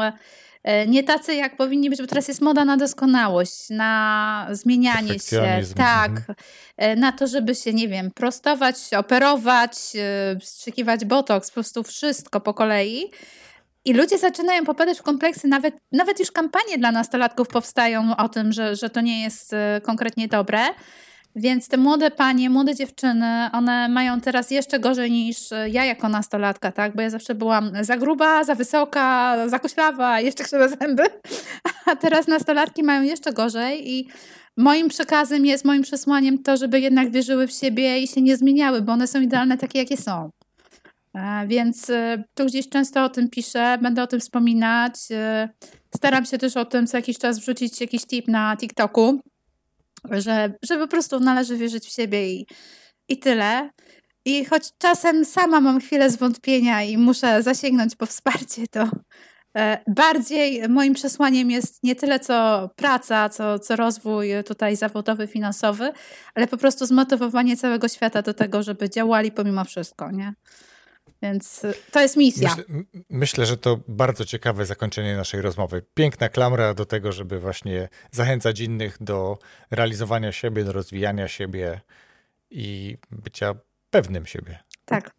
nie 0.87 1.05
tacy, 1.05 1.35
jak 1.35 1.57
powinni 1.57 1.91
być, 1.91 2.01
bo 2.01 2.07
teraz 2.07 2.29
jest 2.29 2.41
moda 2.41 2.65
na 2.65 2.77
doskonałość, 2.77 3.71
na 3.71 4.47
zmienianie 4.51 5.19
się, 5.19 5.63
tak, 5.77 6.11
mhm. 6.11 7.01
na 7.01 7.13
to, 7.13 7.27
żeby 7.27 7.55
się, 7.55 7.73
nie 7.73 7.89
wiem, 7.89 8.11
prostować, 8.11 8.77
operować, 8.99 9.77
strzykiwać 10.43 11.05
botoks, 11.05 11.51
po 11.51 11.55
prostu 11.55 11.83
wszystko 11.83 12.41
po 12.41 12.55
kolei. 12.55 13.11
I 13.87 13.95
ludzie 13.95 14.19
zaczynają 14.19 14.65
popadać 14.65 14.99
w 14.99 15.03
kompleksy, 15.03 15.49
nawet, 15.49 15.75
nawet 15.93 16.21
już 16.21 16.33
kampanie 16.33 16.79
dla 16.79 16.93
nastolatków 16.93 17.49
powstają 17.49 18.17
o 18.17 18.29
tym, 18.29 18.53
że, 18.53 18.77
że 18.77 18.91
to 18.91 19.01
nie 19.01 19.23
jest 19.23 19.53
e, 19.53 19.81
konkretnie 19.85 20.29
dobre. 20.29 20.59
Więc 21.37 21.69
te 21.69 21.77
młode 21.77 22.11
panie, 22.11 22.51
młode 22.51 22.75
dziewczyny, 22.75 23.51
one 23.53 23.89
mają 23.89 24.21
teraz 24.21 24.51
jeszcze 24.51 24.79
gorzej 24.79 25.11
niż 25.11 25.53
e, 25.53 25.69
ja 25.69 25.85
jako 25.85 26.09
nastolatka, 26.09 26.73
tak? 26.73 26.97
Bo 26.97 27.03
ja 27.03 27.11
zawsze 27.11 27.35
byłam 27.35 27.73
za 27.81 27.97
gruba, 27.97 28.45
za 28.45 28.55
wysoka, 28.55 29.37
za 29.49 29.59
koślawa, 29.59 30.21
jeszcze 30.21 30.45
krzywe 30.45 30.69
zęby. 30.69 31.03
A 31.87 31.97
teraz 31.97 32.27
nastolatki 32.27 32.83
mają 32.83 33.03
jeszcze 33.03 33.33
gorzej 33.33 33.93
i 33.93 34.09
moim 34.57 34.89
przekazem 34.89 35.47
jest, 35.47 35.65
moim 35.65 35.83
przesłaniem 35.83 36.43
to, 36.43 36.57
żeby 36.57 36.81
jednak 36.81 37.11
wierzyły 37.11 37.47
w 37.47 37.53
siebie 37.53 38.01
i 38.01 38.09
się 38.09 38.23
nie 38.23 38.37
zmieniały, 38.37 38.83
bo 38.83 38.93
one 38.93 39.07
są 39.07 39.21
idealne 39.21 39.59
takie, 39.59 39.79
jakie 39.79 39.97
są. 39.97 40.31
E, 41.17 41.47
więc 41.47 41.91
e, 41.91 42.25
tu 42.35 42.47
gdzieś 42.47 42.69
często 42.69 43.05
o 43.05 43.09
tym 43.09 43.31
piszę, 43.31 43.79
będę 43.83 44.03
o 44.03 44.07
tym 44.07 44.21
wspominać. 44.21 44.95
E, 45.11 45.49
staram 45.97 46.27
się 46.27 46.39
też 46.39 46.57
o 46.57 46.65
tym 46.65 46.87
co 46.87 46.97
jakiś 46.97 47.19
czas 47.19 47.39
wrzucić 47.39 47.81
jakiś 47.81 48.07
tip 48.07 48.29
na 48.29 48.57
TikToku, 48.57 49.21
że, 50.11 50.53
że 50.63 50.79
po 50.79 50.89
prostu 50.89 51.21
należy 51.21 51.57
wierzyć 51.57 51.87
w 51.87 51.93
siebie 51.93 52.33
i, 52.33 52.47
i 53.09 53.19
tyle. 53.19 53.71
I 54.25 54.45
choć 54.45 54.63
czasem 54.79 55.25
sama 55.25 55.61
mam 55.61 55.81
chwilę 55.81 56.11
zwątpienia 56.11 56.83
i 56.83 56.99
muszę 56.99 57.43
zasięgnąć 57.43 57.97
po 57.97 58.07
wsparcie, 58.07 58.67
to 58.69 58.91
bardziej 59.87 60.69
moim 60.69 60.95
przesłaniem 60.95 61.51
jest 61.51 61.83
nie 61.83 61.95
tyle 61.95 62.21
co 62.21 62.69
praca, 62.77 63.29
co, 63.29 63.59
co 63.59 63.77
rozwój 63.77 64.29
tutaj 64.47 64.77
zawodowy, 64.77 65.27
finansowy, 65.27 65.93
ale 66.35 66.47
po 66.47 66.57
prostu 66.57 66.87
zmotywowanie 66.87 67.57
całego 67.57 67.89
świata 67.89 68.23
do 68.23 68.35
tego, 68.35 68.63
żeby 68.63 68.91
działali 68.91 69.33
pomimo 69.33 69.65
wszystko, 69.65 70.11
nie? 70.11 70.33
Więc 71.23 71.65
y, 71.65 71.75
to 71.91 72.01
jest 72.01 72.17
misja. 72.17 72.49
Myślę, 72.49 72.65
myślę, 73.11 73.47
że 73.47 73.57
to 73.57 73.81
bardzo 73.89 74.25
ciekawe 74.25 74.67
zakończenie 74.67 75.17
naszej 75.17 75.41
rozmowy. 75.41 75.83
Piękna 75.95 76.29
klamra 76.29 76.75
do 76.75 76.87
tego, 76.87 77.13
żeby 77.13 77.41
właśnie 77.41 77.89
zachęcać 78.11 78.61
innych 78.61 78.97
do 79.01 79.39
realizowania 79.71 80.33
siebie, 80.33 80.65
do 80.65 80.73
rozwijania 80.73 81.29
siebie 81.29 81.81
i 82.51 82.97
bycia 83.11 83.55
pewnym 83.91 84.27
siebie. 84.27 84.59
Tak. 84.85 85.11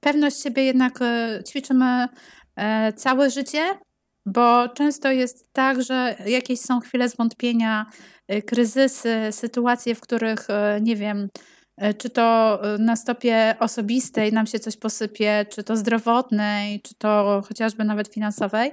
Pewność 0.00 0.42
siebie 0.42 0.64
jednak 0.64 1.02
y, 1.02 1.42
ćwiczymy 1.48 2.08
e, 2.56 2.92
całe 2.92 3.30
życie, 3.30 3.78
bo 4.26 4.68
często 4.68 5.12
jest 5.12 5.52
tak, 5.52 5.82
że 5.82 6.16
jakieś 6.26 6.60
są 6.60 6.80
chwile 6.80 7.08
zwątpienia, 7.08 7.86
y, 8.32 8.42
kryzysy, 8.42 9.28
sytuacje, 9.30 9.94
w 9.94 10.00
których, 10.00 10.46
nie 10.80 10.96
wiem, 10.96 11.28
E, 11.28 11.53
czy 11.98 12.10
to 12.10 12.58
e, 12.74 12.78
na 12.78 12.96
stopie 12.96 13.56
osobistej 13.60 14.32
nam 14.32 14.46
się 14.46 14.58
coś 14.58 14.76
posypie, 14.76 15.46
czy 15.50 15.64
to 15.64 15.76
zdrowotnej, 15.76 16.80
czy 16.80 16.94
to 16.94 17.42
chociażby 17.48 17.84
nawet 17.84 18.08
finansowej. 18.08 18.72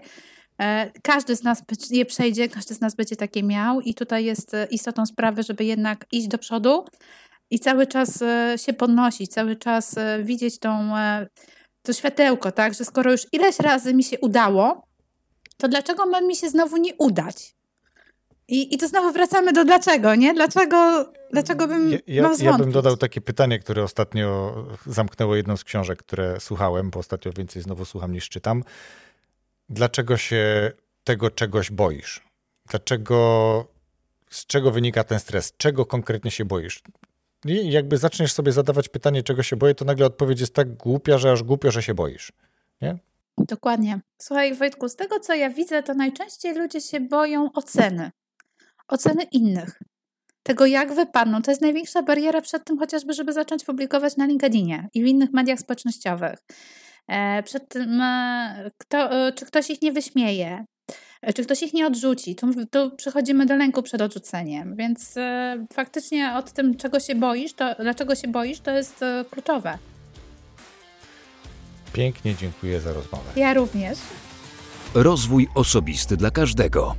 E, 0.62 0.92
każdy 1.04 1.36
z 1.36 1.44
nas 1.44 1.64
je 1.90 2.06
przejdzie, 2.06 2.50
każdy 2.50 2.74
z 2.74 2.82
nas 2.82 2.96
będzie 2.96 3.16
takie 3.16 3.44
miał, 3.44 3.82
i 3.82 3.94
tutaj 3.94 4.26
jest 4.26 4.56
istotą 4.72 5.06
sprawy, 5.06 5.44
żeby 5.44 5.64
jednak 5.64 6.06
iść 6.12 6.28
do 6.28 6.38
przodu 6.38 6.86
i 7.50 7.60
cały 7.60 7.88
czas 7.88 8.24
się 8.56 8.74
podnosić, 8.74 9.32
cały 9.32 9.56
czas 9.56 9.96
widzieć 10.24 10.60
tą, 10.60 10.92
to 11.82 11.94
światełko, 11.94 12.52
tak, 12.52 12.74
że 12.74 12.86
skoro 12.86 13.12
już 13.12 13.22
ileś 13.32 13.60
razy 13.60 13.94
mi 13.94 14.04
się 14.04 14.20
udało, 14.20 14.88
to 15.58 15.68
dlaczego 15.68 16.06
ma 16.06 16.22
mi 16.22 16.36
się 16.36 16.50
znowu 16.50 16.78
nie 16.78 16.96
udać? 16.96 17.56
I, 18.48 18.76
I 18.76 18.78
to 18.78 18.88
znowu 18.88 19.12
wracamy 19.12 19.54
do 19.54 19.66
dlaczego, 19.66 20.16
nie? 20.16 20.34
Dlaczego, 20.34 21.12
dlaczego 21.32 21.68
bym 21.68 21.92
ja, 21.92 21.98
ja, 22.08 22.30
ja 22.40 22.58
bym 22.58 22.72
dodał 22.72 22.98
takie 22.98 23.22
pytanie, 23.22 23.60
które 23.60 23.84
ostatnio 23.84 24.56
zamknęło 24.86 25.36
jedną 25.36 25.58
z 25.58 25.64
książek, 25.64 26.00
które 26.00 26.40
słuchałem, 26.40 26.90
bo 26.90 27.00
ostatnio 27.00 27.32
więcej 27.32 27.62
znowu 27.62 27.86
słucham 27.86 28.12
niż 28.12 28.30
czytam. 28.30 28.64
Dlaczego 29.70 30.18
się 30.18 30.72
tego 31.04 31.32
czegoś 31.32 31.72
boisz? 31.72 32.24
Dlaczego, 32.70 33.66
z 34.30 34.46
czego 34.46 34.72
wynika 34.72 35.04
ten 35.04 35.20
stres? 35.20 35.54
Czego 35.58 35.86
konkretnie 35.86 36.32
się 36.32 36.46
boisz? 36.46 36.82
I 37.46 37.72
jakby 37.72 37.98
zaczniesz 37.98 38.34
sobie 38.34 38.52
zadawać 38.52 38.90
pytanie, 38.90 39.24
czego 39.24 39.44
się 39.44 39.56
boję, 39.56 39.76
to 39.76 39.86
nagle 39.86 40.06
odpowiedź 40.06 40.40
jest 40.40 40.54
tak 40.54 40.74
głupia, 40.74 41.18
że 41.18 41.32
aż 41.32 41.44
głupio, 41.44 41.72
że 41.72 41.84
się 41.84 41.94
boisz. 41.94 42.32
Nie? 42.82 42.98
Dokładnie. 43.38 44.00
Słuchaj, 44.18 44.56
Wojtku, 44.56 44.90
z 44.90 44.96
tego 44.96 45.20
co 45.20 45.36
ja 45.36 45.50
widzę, 45.50 45.84
to 45.84 45.94
najczęściej 45.94 46.56
ludzie 46.56 46.82
się 46.82 47.00
boją 47.00 47.52
oceny. 47.54 48.12
Oceny 48.88 49.24
innych. 49.24 49.82
Tego, 50.44 50.66
jak 50.66 50.94
wypadną. 50.94 51.42
To 51.42 51.52
jest 51.52 51.62
największa 51.62 52.04
bariera 52.04 52.42
przed 52.42 52.66
tym 52.66 52.78
chociażby, 52.78 53.14
żeby 53.14 53.34
zacząć 53.34 53.64
publikować 53.66 54.18
na 54.18 54.26
LinkedInie 54.26 54.90
i 54.94 55.04
w 55.04 55.08
innych 55.08 55.34
mediach 55.34 55.60
społecznościowych. 55.60 56.40
E, 57.08 57.44
przed 57.44 57.70
tym, 57.70 58.02
e, 58.02 58.72
kto, 58.78 59.28
e, 59.28 59.32
czy 59.32 59.46
ktoś 59.46 59.70
ich 59.70 59.82
nie 59.82 59.92
wyśmieje, 59.92 60.66
czy 61.36 61.44
ktoś 61.44 61.64
ich 61.64 61.74
nie 61.74 61.88
odrzuci. 61.88 62.36
Tu, 62.36 62.66
tu 62.66 62.92
przechodzimy 62.96 63.46
do 63.46 63.56
lęku 63.56 63.84
przed 63.84 64.02
odrzuceniem, 64.02 64.76
więc 64.76 65.16
faktycznie 65.74 66.34
od 66.34 66.52
tym, 66.52 66.78
czego 66.78 67.00
się 67.00 67.16
boisz, 67.16 67.54
to, 67.54 67.76
dlaczego 67.80 68.16
się 68.16 68.28
boisz, 68.28 68.60
to 68.60 68.72
jest 68.72 69.00
kluczowe. 69.32 69.78
Pięknie 71.94 72.36
dziękuję 72.36 72.82
za 72.82 72.94
rozmowę. 72.94 73.32
Ja 73.36 73.54
również. 73.54 73.98
Rozwój 74.94 75.48
osobisty 75.56 76.18
dla 76.18 76.32
każdego. 76.32 76.96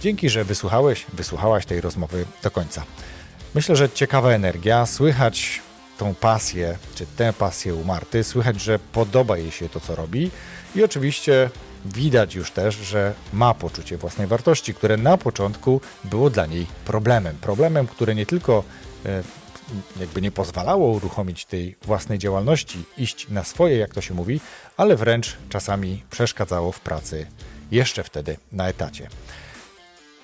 Dzięki, 0.00 0.30
że 0.30 0.44
wysłuchałeś, 0.44 1.06
wysłuchałaś 1.12 1.66
tej 1.66 1.80
rozmowy 1.80 2.24
do 2.42 2.50
końca. 2.50 2.84
Myślę, 3.54 3.76
że 3.76 3.90
ciekawa 3.90 4.30
energia, 4.30 4.86
słychać 4.86 5.60
tą 5.98 6.14
pasję, 6.14 6.78
czy 6.94 7.06
tę 7.06 7.32
pasję 7.32 7.74
u 7.74 7.84
Marty, 7.84 8.24
słychać, 8.24 8.60
że 8.60 8.78
podoba 8.78 9.38
jej 9.38 9.50
się 9.50 9.68
to, 9.68 9.80
co 9.80 9.94
robi 9.94 10.30
i 10.74 10.84
oczywiście 10.84 11.50
widać 11.84 12.34
już 12.34 12.50
też, 12.50 12.74
że 12.74 13.14
ma 13.32 13.54
poczucie 13.54 13.96
własnej 13.96 14.26
wartości, 14.26 14.74
które 14.74 14.96
na 14.96 15.16
początku 15.18 15.80
było 16.04 16.30
dla 16.30 16.46
niej 16.46 16.66
problemem. 16.84 17.36
Problemem, 17.40 17.86
który 17.86 18.14
nie 18.14 18.26
tylko 18.26 18.64
e, 19.06 19.22
jakby 20.00 20.22
nie 20.22 20.30
pozwalało 20.30 20.88
uruchomić 20.88 21.44
tej 21.44 21.76
własnej 21.82 22.18
działalności, 22.18 22.84
iść 22.98 23.28
na 23.28 23.44
swoje, 23.44 23.76
jak 23.76 23.94
to 23.94 24.00
się 24.00 24.14
mówi, 24.14 24.40
ale 24.76 24.96
wręcz 24.96 25.36
czasami 25.48 26.02
przeszkadzało 26.10 26.72
w 26.72 26.80
pracy 26.80 27.26
jeszcze 27.70 28.04
wtedy 28.04 28.36
na 28.52 28.68
etacie. 28.68 29.08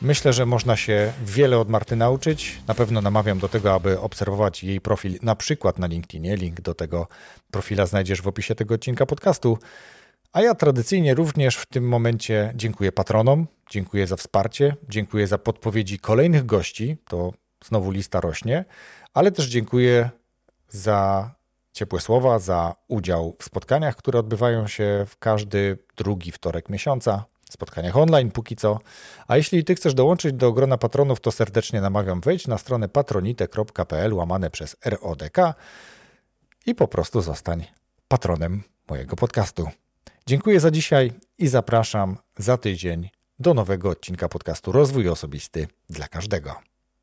Myślę, 0.02 0.32
że 0.32 0.46
można 0.46 0.76
się 0.76 1.12
wiele 1.24 1.58
od 1.58 1.68
Marty 1.68 1.96
nauczyć. 1.96 2.58
Na 2.68 2.74
pewno 2.74 3.00
namawiam 3.00 3.38
do 3.38 3.48
tego, 3.48 3.74
aby 3.74 4.00
obserwować 4.00 4.64
jej 4.64 4.80
profil 4.80 5.18
na 5.22 5.36
przykład 5.36 5.78
na 5.78 5.86
LinkedInie. 5.86 6.36
Link 6.36 6.60
do 6.60 6.74
tego 6.74 7.08
profila 7.50 7.86
znajdziesz 7.86 8.22
w 8.22 8.28
opisie 8.28 8.54
tego 8.54 8.74
odcinka 8.74 9.06
podcastu. 9.06 9.58
A 10.32 10.42
ja 10.42 10.54
tradycyjnie 10.54 11.14
również 11.14 11.56
w 11.56 11.66
tym 11.66 11.88
momencie 11.88 12.52
dziękuję 12.54 12.92
patronom, 12.92 13.46
dziękuję 13.70 14.06
za 14.06 14.16
wsparcie, 14.16 14.76
dziękuję 14.88 15.26
za 15.26 15.38
podpowiedzi 15.38 15.98
kolejnych 15.98 16.46
gości. 16.46 16.96
To 17.08 17.32
znowu 17.64 17.90
lista 17.90 18.20
rośnie, 18.20 18.64
ale 19.14 19.32
też 19.32 19.46
dziękuję 19.46 20.10
za 20.68 21.30
ciepłe 21.72 22.00
słowa, 22.00 22.38
za 22.38 22.74
udział 22.88 23.36
w 23.38 23.44
spotkaniach, 23.44 23.96
które 23.96 24.18
odbywają 24.18 24.66
się 24.66 25.06
w 25.08 25.18
każdy 25.18 25.78
drugi 25.96 26.32
wtorek 26.32 26.68
miesiąca 26.68 27.24
spotkaniach 27.50 27.96
online 27.96 28.30
póki 28.30 28.56
co. 28.56 28.80
A 29.28 29.36
jeśli 29.36 29.64
Ty 29.64 29.74
chcesz 29.74 29.94
dołączyć 29.94 30.32
do 30.32 30.52
grona 30.52 30.78
patronów, 30.78 31.20
to 31.20 31.32
serdecznie 31.32 31.80
namawiam 31.80 32.20
wejść 32.20 32.46
na 32.46 32.58
stronę 32.58 32.88
patronite.pl 32.88 34.14
łamane 34.14 34.50
przez 34.50 34.76
RODK 34.84 35.36
i 36.66 36.74
po 36.74 36.88
prostu 36.88 37.20
zostań 37.20 37.64
patronem 38.08 38.62
mojego 38.90 39.16
podcastu. 39.16 39.68
Dziękuję 40.26 40.60
za 40.60 40.70
dzisiaj 40.70 41.12
i 41.38 41.48
zapraszam 41.48 42.16
za 42.36 42.56
tydzień 42.56 43.10
do 43.38 43.54
nowego 43.54 43.90
odcinka 43.90 44.28
podcastu 44.28 44.72
Rozwój 44.72 45.08
Osobisty 45.08 45.68
dla 45.90 46.08
każdego. 46.08 46.75